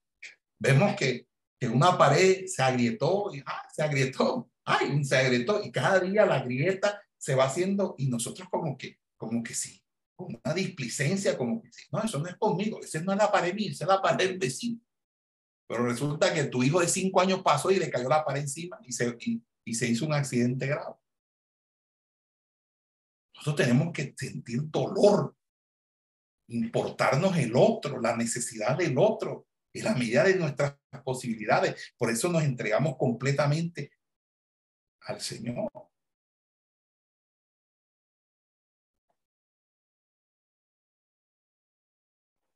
Vemos 0.57 0.95
que, 0.95 1.27
que 1.59 1.67
una 1.67 1.97
pared 1.97 2.45
se 2.47 2.63
agrietó 2.63 3.29
y 3.33 3.43
ah, 3.45 3.67
se 3.73 3.83
agrietó, 3.83 4.49
ay, 4.63 5.03
se 5.03 5.17
agrietó 5.17 5.61
y 5.61 5.71
cada 5.71 5.99
día 5.99 6.25
la 6.25 6.41
grieta 6.41 7.01
se 7.17 7.35
va 7.35 7.45
haciendo 7.45 7.95
y 7.97 8.07
nosotros 8.07 8.47
como 8.49 8.77
que, 8.77 8.99
como 9.17 9.43
que 9.43 9.53
sí, 9.53 9.83
con 10.15 10.39
una 10.43 10.53
displicencia, 10.53 11.37
como 11.37 11.61
que 11.61 11.71
sí, 11.73 11.83
no, 11.91 12.01
eso 12.01 12.19
no 12.19 12.29
es 12.29 12.37
conmigo, 12.37 12.79
esa 12.81 13.01
no 13.01 13.11
es 13.11 13.17
la 13.17 13.31
pared 13.31 13.53
mía, 13.53 13.71
esa 13.71 13.83
es 13.83 13.89
la 13.89 14.01
pared 14.01 14.29
del 14.29 14.39
vecino. 14.39 14.79
Pero 15.67 15.85
resulta 15.85 16.33
que 16.33 16.45
tu 16.45 16.63
hijo 16.63 16.79
de 16.79 16.87
cinco 16.87 17.19
años 17.19 17.41
pasó 17.41 17.69
y 17.69 17.77
le 17.77 17.89
cayó 17.89 18.07
la 18.07 18.23
pared 18.23 18.41
encima 18.41 18.79
y 18.83 18.93
se, 18.93 19.17
y, 19.19 19.43
y 19.65 19.73
se 19.73 19.87
hizo 19.87 20.05
un 20.05 20.13
accidente 20.13 20.67
grave. 20.67 20.95
Nosotros 23.35 23.67
tenemos 23.67 23.91
que 23.91 24.13
sentir 24.15 24.61
dolor 24.69 25.35
importarnos 26.47 27.37
el 27.37 27.53
otro, 27.55 27.99
la 27.99 28.15
necesidad 28.15 28.77
del 28.77 28.97
otro, 28.97 29.47
en 29.73 29.85
la 29.85 29.95
medida 29.95 30.23
de 30.23 30.35
nuestras 30.35 30.77
posibilidades. 31.03 31.93
Por 31.97 32.09
eso 32.09 32.29
nos 32.29 32.43
entregamos 32.43 32.97
completamente 32.97 33.91
al 35.01 35.19
Señor. 35.19 35.69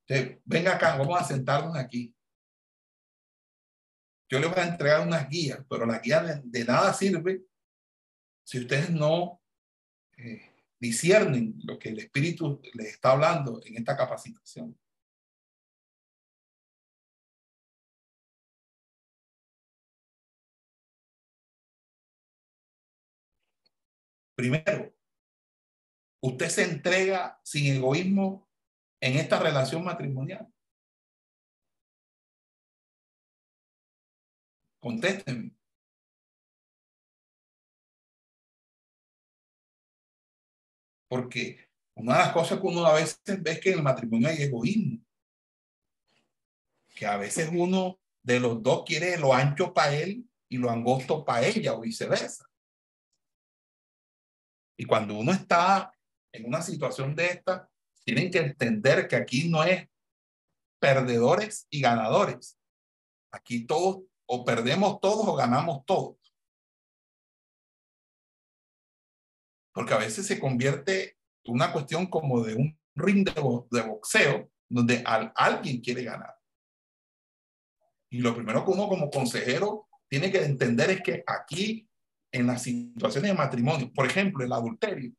Entonces, 0.07 0.39
venga 0.45 0.75
acá, 0.75 0.97
vamos 0.97 1.19
a 1.19 1.25
sentarnos 1.25 1.75
aquí. 1.75 2.15
Yo 4.29 4.39
les 4.39 4.49
voy 4.49 4.59
a 4.59 4.67
entregar 4.67 5.05
unas 5.05 5.29
guías, 5.29 5.59
pero 5.69 5.85
la 5.85 5.99
guía 5.99 6.41
de, 6.43 6.65
nada 6.65 6.93
sirve 6.93 7.45
si 8.45 8.59
ustedes 8.59 8.89
no 8.89 9.41
eh, 10.17 10.46
disciernen 10.79 11.55
lo 11.63 11.77
que 11.79 11.89
el 11.89 11.99
Espíritu 11.99 12.61
les 12.73 12.87
está 12.93 13.11
hablando 13.11 13.61
en 13.65 13.77
esta 13.77 13.97
capacitación. 13.97 14.77
Primero, 24.35 24.93
usted 26.21 26.49
se 26.49 26.63
entrega 26.63 27.39
sin 27.43 27.73
egoísmo 27.75 28.47
en 29.01 29.17
esta 29.17 29.39
relación 29.39 29.83
matrimonial. 29.83 30.47
Contéstenme. 34.79 35.56
Porque 41.07 41.69
una 41.95 42.13
de 42.13 42.19
las 42.19 42.33
cosas 42.33 42.59
que 42.59 42.67
uno 42.67 42.85
a 42.85 42.93
veces 42.93 43.19
ve 43.25 43.51
es 43.51 43.59
que 43.59 43.71
en 43.71 43.77
el 43.77 43.83
matrimonio 43.83 44.29
hay 44.29 44.43
egoísmo. 44.43 44.99
Que 46.95 47.05
a 47.05 47.17
veces 47.17 47.49
uno 47.51 47.99
de 48.23 48.39
los 48.39 48.61
dos 48.61 48.83
quiere 48.85 49.17
lo 49.17 49.33
ancho 49.33 49.73
para 49.73 49.95
él 49.95 50.29
y 50.49 50.57
lo 50.57 50.69
angosto 50.69 51.23
para 51.23 51.45
ella 51.45 51.73
o 51.73 51.81
viceversa. 51.81 52.45
Y 54.77 54.85
cuando 54.85 55.17
uno 55.17 55.31
está 55.31 55.91
en 56.31 56.45
una 56.45 56.61
situación 56.61 57.15
de 57.15 57.27
esta, 57.27 57.69
tienen 58.03 58.29
que 58.29 58.39
entender 58.39 59.07
que 59.07 59.15
aquí 59.15 59.49
no 59.49 59.63
es 59.63 59.87
perdedores 60.79 61.67
y 61.69 61.81
ganadores. 61.81 62.57
Aquí 63.31 63.65
todos 63.65 64.03
o 64.27 64.45
perdemos 64.45 64.99
todos 64.99 65.27
o 65.27 65.35
ganamos 65.35 65.85
todos. 65.85 66.16
Porque 69.77 69.93
a 69.93 69.99
veces 69.99 70.25
se 70.25 70.39
convierte 70.39 71.17
en 71.43 71.53
una 71.53 71.71
cuestión 71.71 72.07
como 72.07 72.43
de 72.43 72.55
un 72.55 72.75
ring 72.95 73.23
de, 73.23 73.81
boxeo 73.83 74.49
donde 74.67 75.03
alguien 75.05 75.81
quiere 75.81 76.03
ganar. 76.03 76.33
Y 78.09 78.17
lo 78.21 78.33
primero 78.33 78.65
que 78.65 78.71
uno 78.71 78.87
como 78.87 79.11
consejero 79.11 79.87
tiene 80.09 80.31
que 80.31 80.43
entender 80.43 80.89
es 80.89 81.03
que 81.03 81.23
aquí, 81.27 81.87
en 82.31 82.47
las 82.47 82.63
situaciones 82.63 83.29
de 83.29 83.37
matrimonio, 83.37 83.91
por 83.93 84.07
ejemplo, 84.07 84.43
el 84.43 84.51
adulterio, 84.51 85.11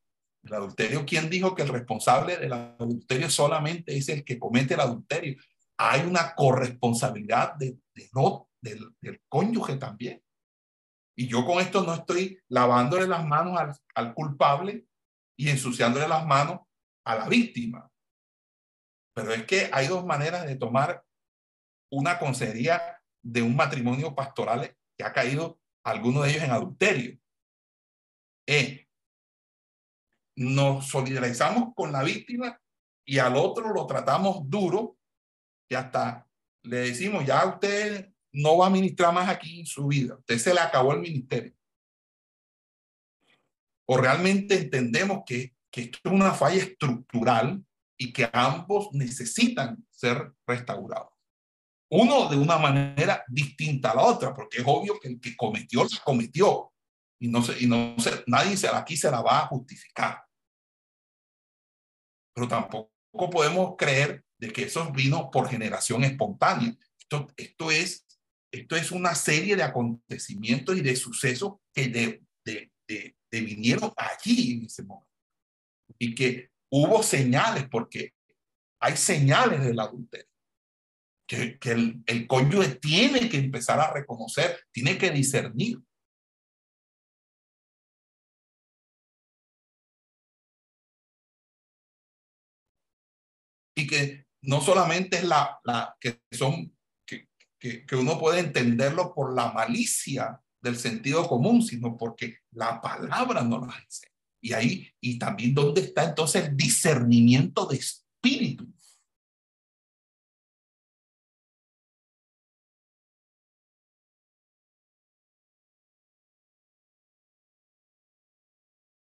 el 0.42 0.52
adulterio, 0.52 1.06
¿quién 1.06 1.30
dijo 1.30 1.54
que 1.54 1.62
el 1.62 1.68
responsable 1.68 2.36
del 2.36 2.52
adulterio 2.52 3.30
solamente 3.30 3.96
es 3.96 4.08
el 4.08 4.24
que 4.24 4.40
comete 4.40 4.74
el 4.74 4.80
adulterio? 4.80 5.36
Hay 5.76 6.00
una 6.00 6.34
corresponsabilidad 6.34 7.54
de, 7.54 7.78
del, 7.94 8.90
del 9.00 9.22
cónyuge 9.28 9.76
también. 9.76 10.20
Y 11.18 11.26
yo 11.26 11.44
con 11.44 11.58
esto 11.58 11.82
no 11.82 11.94
estoy 11.94 12.40
lavándole 12.48 13.08
las 13.08 13.26
manos 13.26 13.58
al, 13.92 14.14
culpable 14.14 14.86
y 15.36 15.48
ensuciándole 15.48 16.06
las 16.06 16.24
manos 16.24 16.60
a 17.04 17.16
la 17.16 17.28
víctima. 17.28 17.90
Pero 19.16 19.32
es 19.32 19.44
que 19.44 19.68
hay 19.72 19.88
dos 19.88 20.06
maneras 20.06 20.46
de 20.46 20.54
tomar 20.54 21.04
una 21.90 22.20
consejería 22.20 23.02
de 23.20 23.42
un 23.42 23.56
matrimonio 23.56 24.14
pastoral 24.14 24.76
que 24.96 25.04
ha 25.04 25.12
caído 25.12 25.58
alguno 25.84 26.22
de 26.22 26.30
ellos 26.30 26.44
en 26.44 26.52
adulterio. 26.52 27.18
nos 30.36 30.86
solidarizamos 30.86 31.74
con 31.74 31.90
la 31.90 32.04
víctima 32.04 32.60
y 33.04 33.18
al 33.18 33.34
otro 33.34 33.74
lo 33.74 33.86
tratamos 33.86 34.48
duro 34.48 34.96
y 35.68 35.74
hasta 35.74 36.28
le 36.62 36.76
decimos, 36.76 37.26
ya 37.26 37.44
usted 37.44 38.12
no 38.38 38.58
va 38.58 38.66
a 38.66 38.70
ministrar 38.70 39.12
más 39.12 39.28
aquí 39.28 39.60
en 39.60 39.66
su 39.66 39.86
vida. 39.86 40.16
Usted 40.16 40.38
se 40.38 40.54
le 40.54 40.60
acabó 40.60 40.92
el 40.94 41.00
ministerio. 41.00 41.52
o 43.90 43.96
realmente 43.96 44.54
entendemos 44.54 45.22
que, 45.24 45.54
que 45.70 45.82
esto 45.82 45.98
es 46.04 46.12
una 46.12 46.32
falla 46.34 46.62
estructural 46.62 47.64
y 47.96 48.12
que 48.12 48.28
ambos 48.32 48.90
necesitan 48.92 49.82
ser 49.90 50.32
restaurados. 50.46 51.12
Uno 51.90 52.28
de 52.28 52.36
una 52.36 52.58
manera 52.58 53.24
distinta 53.28 53.92
a 53.92 53.96
la 53.96 54.02
otra, 54.02 54.34
porque 54.34 54.58
es 54.58 54.64
obvio 54.66 55.00
que 55.00 55.08
el 55.08 55.20
que 55.20 55.34
cometió, 55.36 55.82
lo 55.82 55.88
cometió. 56.04 56.72
Y 57.18 57.28
no 57.28 57.42
se, 57.42 57.58
y 57.58 57.66
no 57.66 57.96
se, 57.98 58.22
nadie 58.26 58.56
se, 58.56 58.68
aquí 58.68 58.96
se 58.96 59.10
la 59.10 59.22
va 59.22 59.40
a 59.40 59.46
justificar. 59.46 60.22
Pero 62.34 62.46
tampoco 62.46 62.90
podemos 63.30 63.74
creer 63.76 64.22
de 64.38 64.52
que 64.52 64.64
eso 64.64 64.92
vino 64.92 65.30
por 65.30 65.48
generación 65.48 66.04
espontánea. 66.04 66.76
Esto, 66.98 67.26
esto, 67.36 67.70
es, 67.70 68.06
esto 68.50 68.76
es 68.76 68.90
una 68.90 69.14
serie 69.14 69.56
de 69.56 69.62
acontecimientos 69.62 70.76
y 70.76 70.80
de 70.80 70.96
sucesos 70.96 71.54
que 71.74 71.88
de, 71.88 72.22
de, 72.44 72.72
de, 72.88 73.16
de 73.30 73.40
vinieron 73.40 73.92
allí 73.96 74.52
en 74.52 74.66
ese 74.66 74.82
momento. 74.82 75.08
Y 75.98 76.14
que 76.14 76.50
hubo 76.70 77.02
señales, 77.02 77.68
porque 77.68 78.14
hay 78.80 78.96
señales 78.96 79.64
del 79.64 79.80
adulterio. 79.80 80.26
Que, 81.30 81.58
que 81.58 81.72
el, 81.72 82.02
el 82.06 82.26
cónyuge 82.26 82.76
tiene 82.76 83.28
que 83.28 83.36
empezar 83.36 83.78
a 83.80 83.92
reconocer, 83.92 84.64
tiene 84.72 84.96
que 84.96 85.10
discernir. 85.10 85.78
Y 93.76 93.86
que 93.86 94.26
no 94.42 94.62
solamente 94.62 95.18
es 95.18 95.24
la, 95.24 95.60
la 95.64 95.94
que 96.00 96.22
son, 96.32 96.77
que, 97.58 97.84
uno 97.92 98.18
puede 98.18 98.40
entenderlo 98.40 99.14
por 99.14 99.34
la 99.34 99.52
malicia 99.52 100.40
del 100.60 100.76
sentido 100.76 101.26
común, 101.28 101.62
sino 101.62 101.96
porque 101.96 102.38
la 102.52 102.80
palabra 102.80 103.42
no 103.42 103.58
lo 103.58 103.66
dice. 103.66 104.08
Y 104.40 104.52
ahí, 104.52 104.88
y 105.00 105.18
también 105.18 105.54
dónde 105.54 105.82
está 105.82 106.04
entonces 106.04 106.46
el 106.48 106.56
discernimiento 106.56 107.66
de 107.66 107.76
espíritu. 107.76 108.66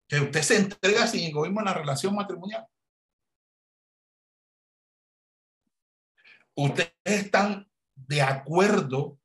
Que 0.09 0.21
usted 0.21 0.43
se 0.43 0.57
entrega 0.59 1.07
sin 1.07 1.23
egoísmo 1.29 1.61
en 1.61 1.67
la 1.67 1.75
relación 1.75 2.15
matrimonial. 2.15 2.67
Ustedes 6.55 6.93
están 7.05 7.72
de 8.07 8.23
acuerdo 8.23 9.19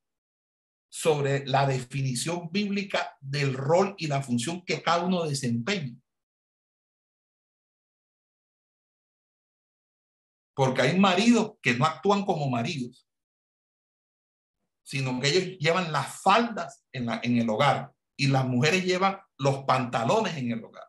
sobre 0.89 1.45
la 1.45 1.67
definición 1.67 2.49
bíblica 2.51 3.17
del 3.19 3.53
rol 3.53 3.95
y 3.97 4.07
la 4.07 4.21
función 4.21 4.63
que 4.65 4.81
cada 4.81 5.05
uno 5.05 5.25
desempeña. 5.25 5.95
Porque 10.55 10.81
hay 10.81 10.99
maridos 10.99 11.57
que 11.61 11.75
no 11.75 11.85
actúan 11.85 12.25
como 12.25 12.49
maridos, 12.49 13.07
sino 14.83 15.19
que 15.19 15.27
ellos 15.27 15.59
llevan 15.59 15.91
las 15.91 16.21
faldas 16.21 16.83
en, 16.91 17.05
la, 17.05 17.19
en 17.21 17.37
el 17.37 17.49
hogar 17.49 17.93
y 18.15 18.27
las 18.27 18.47
mujeres 18.47 18.83
llevan 18.83 19.19
los 19.37 19.65
pantalones 19.65 20.35
en 20.37 20.51
el 20.51 20.63
hogar. 20.63 20.86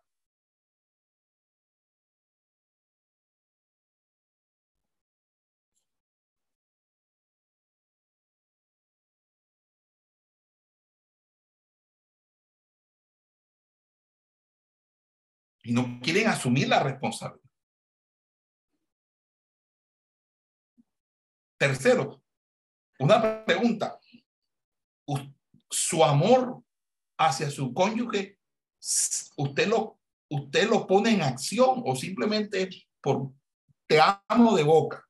Y 15.69 15.73
no 15.73 16.01
quieren 16.01 16.29
asumir 16.29 16.67
la 16.67 16.83
responsabilidad. 16.83 17.47
Tercero, 21.59 22.23
una 22.99 23.45
pregunta. 23.45 24.01
¿Su 25.69 26.03
amor 26.03 26.65
hacia 27.19 27.51
su 27.51 27.75
cónyuge, 27.75 28.39
usted 29.37 29.69
lo, 29.69 30.01
usted 30.31 30.71
lo 30.71 30.87
pone 30.87 31.11
en 31.11 31.21
acción 31.21 31.83
o 31.85 31.95
simplemente 31.95 32.71
por 33.03 33.35
te 33.87 34.01
amo 34.27 34.57
de 34.57 34.63
boca? 34.63 35.07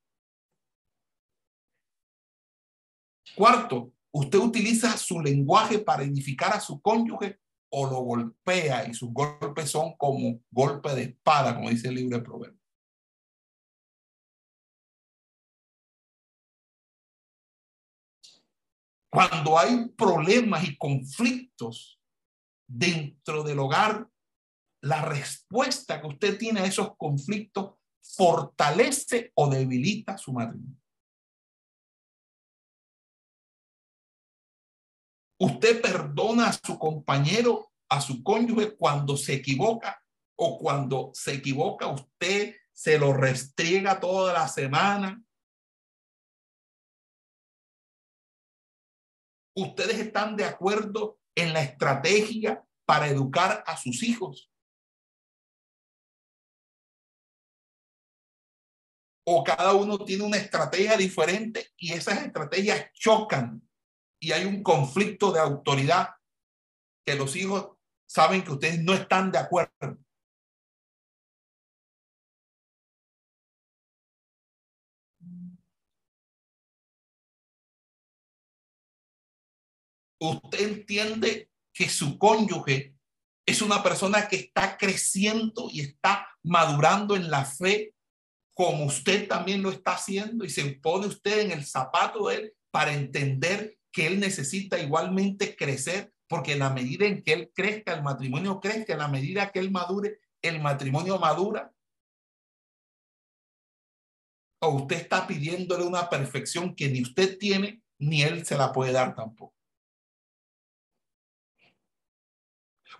Cuarto, 3.37 3.93
usted 4.11 4.39
utiliza 4.41 4.97
su 4.97 5.21
lenguaje 5.21 5.79
para 5.79 6.03
edificar 6.03 6.53
a 6.53 6.61
su 6.61 6.81
cónyuge 6.81 7.39
o 7.71 7.87
lo 7.87 8.01
golpea 8.01 8.87
y 8.89 8.95
sus 8.95 9.13
golpes 9.13 9.71
son 9.71 9.97
como 9.97 10.41
golpe 10.51 10.95
de 10.95 11.03
espada, 11.03 11.55
como 11.55 11.71
dice 11.71 11.89
el 11.89 11.95
libro 11.95 12.19
de 12.19 12.25
Proverbios. 12.25 12.59
Cuando 19.11 19.59
hay 19.59 19.89
problemas 19.97 20.69
y 20.69 20.77
conflictos 20.77 21.99
dentro 22.67 23.43
del 23.43 23.59
hogar, 23.59 24.09
la 24.83 25.03
respuesta 25.03 26.01
que 26.01 26.07
usted 26.07 26.39
tiene 26.39 26.61
a 26.61 26.67
esos 26.67 26.97
conflictos 26.97 27.75
fortalece 28.01 29.33
o 29.35 29.49
debilita 29.49 30.17
su 30.19 30.33
matrimonio. 30.33 30.77
Usted 35.41 35.81
perdona 35.81 36.49
a 36.49 36.53
su 36.53 36.79
compañero, 36.79 37.73
a 37.89 38.01
su 38.01 38.23
cónyuge 38.25 38.77
cuando 38.77 39.17
se 39.17 39.35
equivoca 39.35 40.03
o 40.37 40.59
cuando 40.59 41.11
se 41.15 41.35
equivoca 41.35 41.87
usted 41.87 42.57
se 42.73 42.99
lo 42.99 43.13
restriega 43.13 44.01
toda 44.01 44.33
la 44.33 44.49
semana. 44.49 45.23
Ustedes 49.55 49.99
están 49.99 50.37
de 50.37 50.45
acuerdo 50.45 51.19
en 51.35 51.53
la 51.53 51.63
estrategia 51.63 52.65
para 52.85 53.09
educar 53.09 53.63
a 53.67 53.77
sus 53.77 54.03
hijos. 54.03 54.51
O 59.25 59.45
cada 59.45 59.75
uno 59.75 59.99
tiene 60.05 60.25
una 60.25 60.37
estrategia 60.37 60.97
diferente 60.97 61.73
y 61.77 61.93
esas 61.93 62.23
estrategias 62.25 62.93
chocan 62.93 63.68
y 64.21 64.33
hay 64.33 64.45
un 64.45 64.63
conflicto 64.63 65.33
de 65.33 65.41
autoridad 65.41 66.17
que 67.05 67.15
los 67.15 67.37
hijos 67.37 67.71
saben 68.07 68.43
que 68.43 68.53
ustedes 68.53 68.83
no 68.83 68.95
están 68.95 69.31
de 69.31 69.39
acuerdo. 69.39 69.99
Usted 80.21 80.61
entiende 80.61 81.49
que 81.73 81.89
su 81.89 82.19
cónyuge 82.19 82.97
es 83.47 83.63
una 83.63 83.83
persona 83.83 84.27
que 84.27 84.37
está 84.37 84.77
creciendo 84.77 85.69
y 85.71 85.81
está 85.81 86.29
madurando 86.43 87.15
en 87.15 87.31
la 87.31 87.45
fe 87.45 87.95
como 88.53 88.87
usted 88.87 89.29
también 89.29 89.63
lo 89.63 89.71
está 89.71 89.93
haciendo 89.93 90.45
y 90.45 90.51
se 90.51 90.65
pone 90.83 91.07
usted 91.07 91.39
en 91.43 91.53
el 91.53 91.65
zapato 91.65 92.27
de 92.27 92.35
él 92.35 92.57
para 92.73 92.93
entender 92.93 93.78
que 93.99 94.07
él 94.07 94.21
necesita 94.21 94.79
igualmente 94.79 95.57
crecer, 95.57 96.15
porque 96.29 96.53
en 96.53 96.61
la 96.61 96.71
medida 96.71 97.05
en 97.05 97.21
que 97.21 97.33
él 97.33 97.51
crezca, 97.53 97.93
el 97.95 98.05
matrimonio 98.05 98.61
crezca, 98.61 98.93
en 98.93 99.01
la 99.01 99.09
medida 99.09 99.51
que 99.51 99.59
él 99.59 99.73
madure, 99.73 100.21
el 100.41 100.63
matrimonio 100.63 101.19
madura. 101.19 101.75
O 104.63 104.69
usted 104.69 104.99
está 104.99 105.27
pidiéndole 105.27 105.83
una 105.83 106.09
perfección 106.09 106.77
que 106.77 106.89
ni 106.89 107.03
usted 107.03 107.39
tiene, 107.39 107.83
ni 107.99 108.23
él 108.23 108.47
se 108.47 108.57
la 108.57 108.73
puede 108.73 108.93
dar 108.93 109.17
tampoco. 109.17 109.57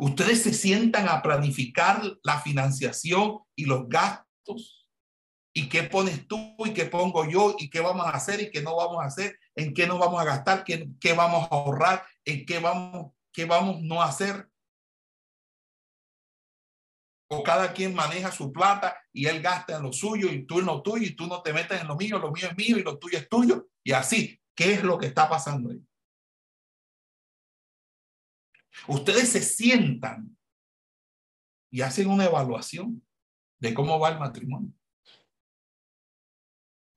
Ustedes 0.01 0.43
se 0.43 0.53
sientan 0.53 1.09
a 1.09 1.23
planificar 1.23 2.03
la 2.25 2.41
financiación 2.41 3.39
y 3.55 3.67
los 3.67 3.89
gastos 3.89 4.89
y 5.53 5.69
qué 5.69 5.85
pones 5.85 6.27
tú 6.27 6.57
y 6.65 6.75
qué 6.75 6.87
pongo 6.87 7.25
yo 7.31 7.55
y 7.57 7.71
qué 7.71 7.79
vamos 7.79 8.05
a 8.05 8.11
hacer 8.11 8.41
y 8.41 8.51
qué 8.51 8.63
no 8.63 8.75
vamos 8.75 9.01
a 9.01 9.07
hacer, 9.07 9.39
en 9.59 9.75
qué 9.75 9.87
nos 9.87 9.99
vamos 9.99 10.21
a 10.21 10.25
gastar, 10.25 10.65
qué, 10.65 10.89
qué 11.01 11.13
vamos 11.13 11.45
a 11.45 11.55
ahorrar, 11.55 12.07
en 12.25 12.47
qué 12.47 12.59
vamos, 12.61 13.13
qué 13.33 13.45
vamos 13.45 13.83
no 13.83 14.03
hacer. 14.03 14.49
O 17.31 17.43
cada 17.43 17.75
quien 17.75 17.95
maneja 17.95 18.33
su 18.33 18.53
plata 18.53 18.97
y 19.13 19.27
él 19.27 19.43
gasta 19.43 19.77
en 19.77 19.83
lo 19.83 19.93
suyo 19.93 20.33
y 20.33 20.47
tú 20.47 20.61
en 20.61 20.67
lo 20.67 20.83
tuyo 20.83 21.07
y 21.07 21.15
tú 21.15 21.27
no 21.27 21.43
te 21.43 21.53
metes 21.53 21.81
en 21.81 21.89
lo 21.89 21.97
mío, 21.97 22.19
lo 22.19 22.33
mío 22.33 22.49
es 22.49 22.57
mío 22.57 22.79
y 22.79 22.83
lo 22.83 22.99
tuyo 22.99 23.19
es 23.19 23.29
tuyo. 23.29 23.69
Y 23.85 23.93
así, 23.93 24.41
¿qué 24.55 24.73
es 24.73 24.83
lo 24.83 24.97
que 24.97 25.07
está 25.07 25.29
pasando 25.29 25.71
ahí? 25.71 25.85
Ustedes 28.87 29.31
se 29.31 29.43
sientan 29.43 30.39
y 31.71 31.83
hacen 31.83 32.09
una 32.09 32.25
evaluación 32.25 33.07
de 33.59 33.75
cómo 33.75 33.99
va 33.99 34.11
el 34.11 34.19
matrimonio 34.19 34.73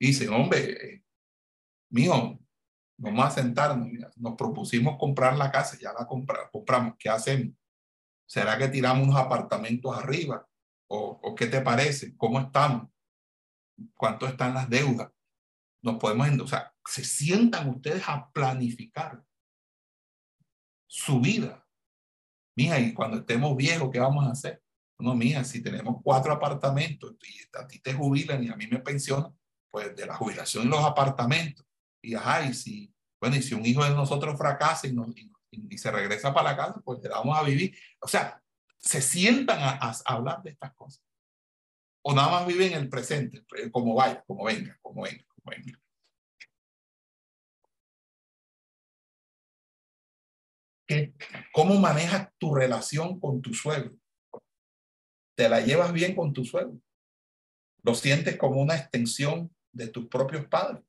dice, 0.08 0.28
hombre, 0.30 1.04
mío, 1.92 2.40
vamos 3.02 3.26
a 3.26 3.32
sentarnos, 3.32 3.90
nos 4.16 4.36
propusimos 4.36 4.98
comprar 4.98 5.36
la 5.36 5.52
casa, 5.52 5.78
ya 5.80 5.92
la 5.92 6.06
compramos, 6.06 6.96
¿qué 7.00 7.10
hacemos? 7.10 7.56
¿Será 8.28 8.58
que 8.58 8.68
tiramos 8.68 9.08
unos 9.08 9.20
apartamentos 9.20 9.98
arriba? 9.98 10.48
¿O, 10.88 11.36
qué 11.36 11.48
te 11.48 11.62
parece? 11.62 12.16
¿Cómo 12.16 12.40
estamos? 12.40 12.90
¿Cuánto 13.96 14.28
están 14.28 14.54
las 14.54 14.70
deudas? 14.70 15.10
Nos 15.82 15.98
podemos, 15.98 16.30
o 16.42 16.48
sea, 16.48 16.74
se 16.86 17.04
sientan 17.04 17.70
ustedes 17.70 18.04
a 18.08 18.30
planificar 18.32 19.24
su 20.88 21.20
vida. 21.20 21.66
Mija, 22.56 22.80
y 22.80 22.94
cuando 22.94 23.18
estemos 23.18 23.56
viejos, 23.56 23.90
¿qué 23.92 24.00
vamos 24.00 24.26
a 24.26 24.32
hacer? 24.32 24.62
No, 25.00 25.16
mija, 25.16 25.44
si 25.44 25.64
tenemos 25.64 25.98
cuatro 26.04 26.32
apartamentos 26.32 27.16
y 27.24 27.58
a 27.58 27.66
ti 27.66 27.80
te 27.80 27.94
jubilan 27.94 28.44
y 28.44 28.50
a 28.50 28.56
mí 28.56 28.68
me 28.68 28.80
pensionan, 28.80 29.36
pues 29.72 29.96
de 29.96 30.06
la 30.06 30.16
jubilación 30.16 30.66
y 30.66 30.70
los 30.70 30.84
apartamentos. 30.84 31.66
Y 32.04 32.16
ajá, 32.16 32.46
y 32.46 32.54
si, 32.54 32.91
bueno, 33.22 33.36
y 33.36 33.44
si 33.44 33.54
un 33.54 33.66
hijo 33.66 33.84
de 33.84 33.92
nosotros 33.92 34.36
fracasa 34.36 34.88
y, 34.88 35.78
se 35.78 35.92
regresa 35.92 36.34
para 36.34 36.52
la 36.52 36.58
casa, 36.58 36.82
pues 36.84 37.02
le 37.04 37.10
vamos 37.10 37.38
a 37.38 37.44
vivir. 37.44 37.78
O 38.00 38.08
sea, 38.08 38.42
se 38.78 39.00
sientan 39.00 39.60
a, 39.60 39.78
a, 39.80 39.96
hablar 40.06 40.42
de 40.42 40.50
estas 40.50 40.74
cosas. 40.74 41.04
O 42.04 42.16
nada 42.16 42.32
más 42.32 42.48
viven 42.48 42.74
en 42.74 42.80
el 42.80 42.90
presente, 42.90 43.46
como 43.72 43.94
vaya, 43.94 44.24
como 44.26 44.46
venga, 44.46 44.78
como 44.82 45.04
venga, 45.04 45.24
como 45.28 45.56
venga. 45.56 45.80
¿Cómo 51.54 51.80
manejas 51.80 52.30
tu 52.40 52.56
relación 52.56 53.20
con 53.20 53.42
tu 53.42 53.54
suegro? 53.54 53.96
¿Te 55.38 55.48
la 55.48 55.62
llevas 55.62 55.94
bien 55.94 56.16
con 56.16 56.34
tu 56.34 56.44
suegro? 56.44 56.82
¿Lo 57.84 57.94
sientes 57.94 58.36
como 58.38 58.62
una 58.62 58.76
extensión 58.76 59.56
de 59.72 59.88
tus 59.88 60.08
propios 60.08 60.48
padres? 60.48 60.84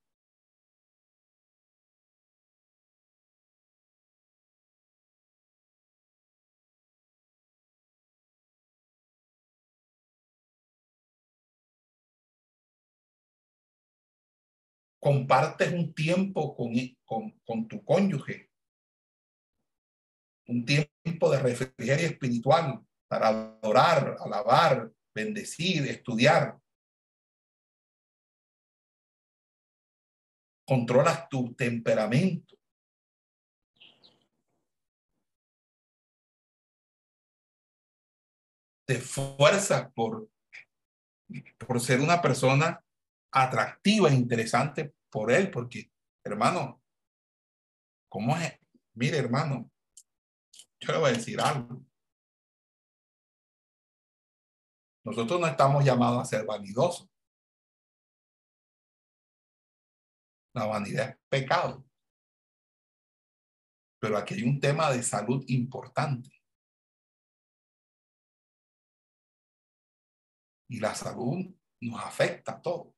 Compartes 15.03 15.73
un 15.73 15.93
tiempo 15.93 16.55
con, 16.55 16.73
con, 17.05 17.33
con, 17.45 17.67
tu 17.67 17.85
cónyuge 17.85 18.53
un 20.47 20.65
tiempo 20.65 21.29
de 21.29 21.41
refrigerio 21.41 22.07
espiritual 22.07 22.81
para 23.09 23.29
adorar, 23.29 24.17
alabar, 24.21 24.93
bendecir, 25.13 25.89
estudiar. 25.89 26.57
Controlas 30.65 31.29
tu 31.29 31.53
temperamento. 31.55 32.57
Te 38.87 38.95
esfuerzas 38.95 39.93
por, 39.93 40.29
por 41.67 41.81
ser 41.81 42.01
una 42.01 42.23
persona 42.23 42.85
atractiva 43.33 44.09
e 44.11 44.15
interesante 44.15 44.95
por 45.11 45.33
él, 45.33 45.51
porque, 45.51 45.91
hermano, 46.25 46.83
¿cómo 48.09 48.37
es? 48.37 48.59
Mire, 48.95 49.19
hermano, 49.19 49.71
yo 50.81 50.93
le 50.93 50.99
voy 50.99 51.11
a 51.11 51.15
decir 51.15 51.41
algo. 51.41 51.85
Nosotros 55.05 55.41
no 55.41 55.47
estamos 55.47 55.85
llamados 55.85 56.21
a 56.21 56.25
ser 56.25 56.47
vanidosos. 56.47 57.09
La 60.55 60.67
vanidad 60.67 61.11
es 61.11 61.17
pecado. 61.29 61.85
Pero 63.99 64.17
aquí 64.17 64.35
hay 64.35 64.43
un 64.43 64.61
tema 64.61 64.91
de 64.91 65.03
salud 65.03 65.45
importante. 65.49 66.31
Y 70.69 70.81
la 70.81 70.95
salud 70.95 71.55
nos 71.81 72.01
afecta 72.01 72.53
a 72.53 72.63
todos. 72.63 72.92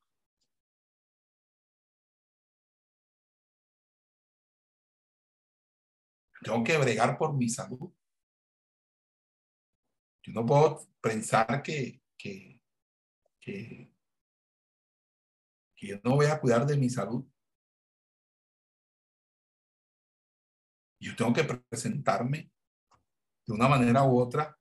Tengo 6.41 6.63
que 6.63 6.77
bregar 6.77 7.17
por 7.17 7.33
mi 7.33 7.49
salud. 7.49 7.91
Yo 10.23 10.33
no 10.33 10.45
puedo 10.45 10.79
pensar 11.01 11.61
que, 11.61 12.01
que, 12.17 12.61
que, 13.39 13.91
yo 15.77 15.99
no 16.03 16.15
voy 16.15 16.25
a 16.25 16.39
cuidar 16.39 16.65
de 16.65 16.77
mi 16.77 16.89
salud. 16.89 17.23
Yo 20.99 21.15
tengo 21.15 21.31
que 21.31 21.43
presentarme 21.43 22.51
de 23.45 23.53
una 23.53 23.67
manera 23.67 24.03
u 24.03 24.19
otra 24.19 24.57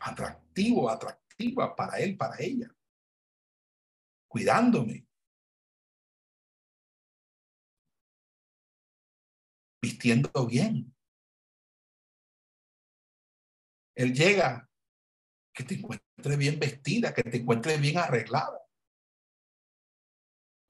atractivo, 0.00 0.90
atractiva 0.90 1.74
para 1.74 1.98
él, 1.98 2.16
para 2.16 2.36
ella, 2.38 2.70
cuidándome. 4.28 5.06
Vistiendo 9.80 10.46
bien. 10.46 10.94
Él 14.00 14.14
llega, 14.14 14.66
que 15.52 15.62
te 15.62 15.74
encuentre 15.74 16.36
bien 16.38 16.58
vestida, 16.58 17.12
que 17.12 17.22
te 17.22 17.36
encuentre 17.36 17.76
bien 17.76 17.98
arreglada. 17.98 18.58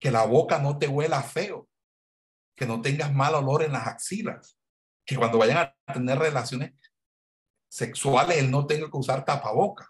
Que 0.00 0.10
la 0.10 0.24
boca 0.24 0.58
no 0.58 0.78
te 0.78 0.88
huela 0.88 1.22
feo, 1.22 1.68
que 2.56 2.66
no 2.66 2.82
tengas 2.82 3.14
mal 3.14 3.36
olor 3.36 3.62
en 3.62 3.72
las 3.72 3.86
axilas, 3.86 4.58
que 5.06 5.14
cuando 5.14 5.38
vayan 5.38 5.58
a 5.58 5.92
tener 5.92 6.18
relaciones 6.18 6.72
sexuales 7.70 8.38
él 8.38 8.50
no 8.50 8.66
tenga 8.66 8.90
que 8.90 8.96
usar 8.96 9.24
tapaboca. 9.24 9.88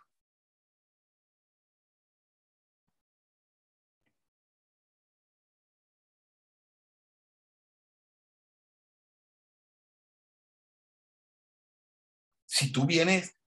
Si 12.61 12.71
tú 12.71 12.85
vienes 12.85 13.41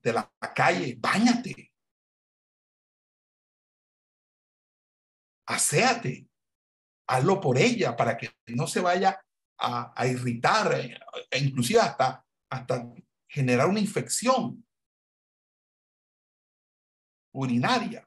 de 0.00 0.12
la 0.12 0.32
calle, 0.54 0.94
bañate. 0.96 1.72
Aséate. 5.48 6.28
Hazlo 7.08 7.40
por 7.40 7.58
ella 7.58 7.96
para 7.96 8.16
que 8.16 8.30
no 8.46 8.68
se 8.68 8.80
vaya 8.80 9.20
a, 9.58 10.06
irritar 10.06 10.72
e, 10.74 11.00
e 11.32 11.38
inclusive 11.40 11.80
hasta, 11.80 12.24
hasta 12.48 12.94
generar 13.28 13.66
una 13.66 13.80
infección 13.80 14.64
urinaria. 17.32 18.05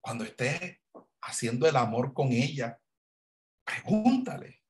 Cuando 0.00 0.24
estés 0.24 0.78
haciendo 1.22 1.68
el 1.68 1.76
amor 1.76 2.12
con 2.12 2.32
ella, 2.32 2.80
pregúntale 3.64 4.60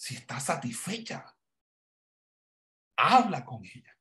si 0.00 0.16
está 0.16 0.40
satisfecha. 0.40 1.36
Habla 2.96 3.44
con 3.44 3.64
ella. 3.64 3.96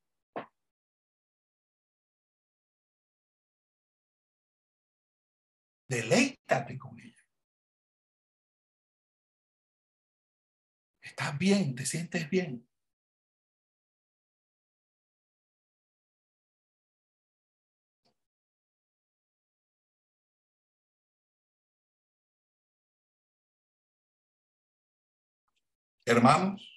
Deleítate 5.89 6.77
con 6.77 6.99
ella. 6.99 7.25
¿Estás 11.01 11.37
bien? 11.37 11.75
¿Te 11.75 11.85
sientes 11.85 12.29
bien? 12.29 12.68
Hermanos, 26.09 26.67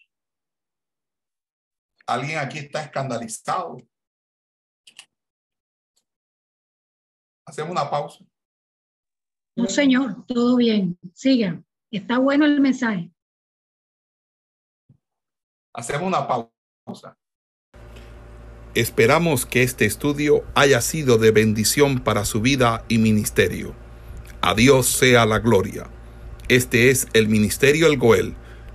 ¿alguien 2.06 2.36
aquí 2.36 2.58
está 2.58 2.82
escandalizado? 2.82 3.78
Hacemos 7.46 7.70
una 7.70 7.88
pausa. 7.88 8.22
No, 9.56 9.68
señor, 9.68 10.26
todo 10.26 10.56
bien. 10.56 10.98
Sigan. 11.14 11.64
Está 11.90 12.18
bueno 12.18 12.44
el 12.44 12.60
mensaje. 12.60 13.10
Hacemos 15.72 16.08
una 16.08 16.28
pausa. 16.28 17.18
Esperamos 18.74 19.46
que 19.46 19.62
este 19.62 19.86
estudio 19.86 20.44
haya 20.54 20.82
sido 20.82 21.16
de 21.16 21.30
bendición 21.30 22.04
para 22.04 22.26
su 22.26 22.42
vida 22.42 22.84
y 22.88 22.98
ministerio. 22.98 23.74
A 24.42 24.52
Dios 24.52 24.88
sea 24.88 25.24
la 25.24 25.38
gloria. 25.38 25.88
Este 26.48 26.90
es 26.90 27.08
el 27.14 27.28
Ministerio 27.28 27.86
El 27.86 27.96
Goel 27.96 28.36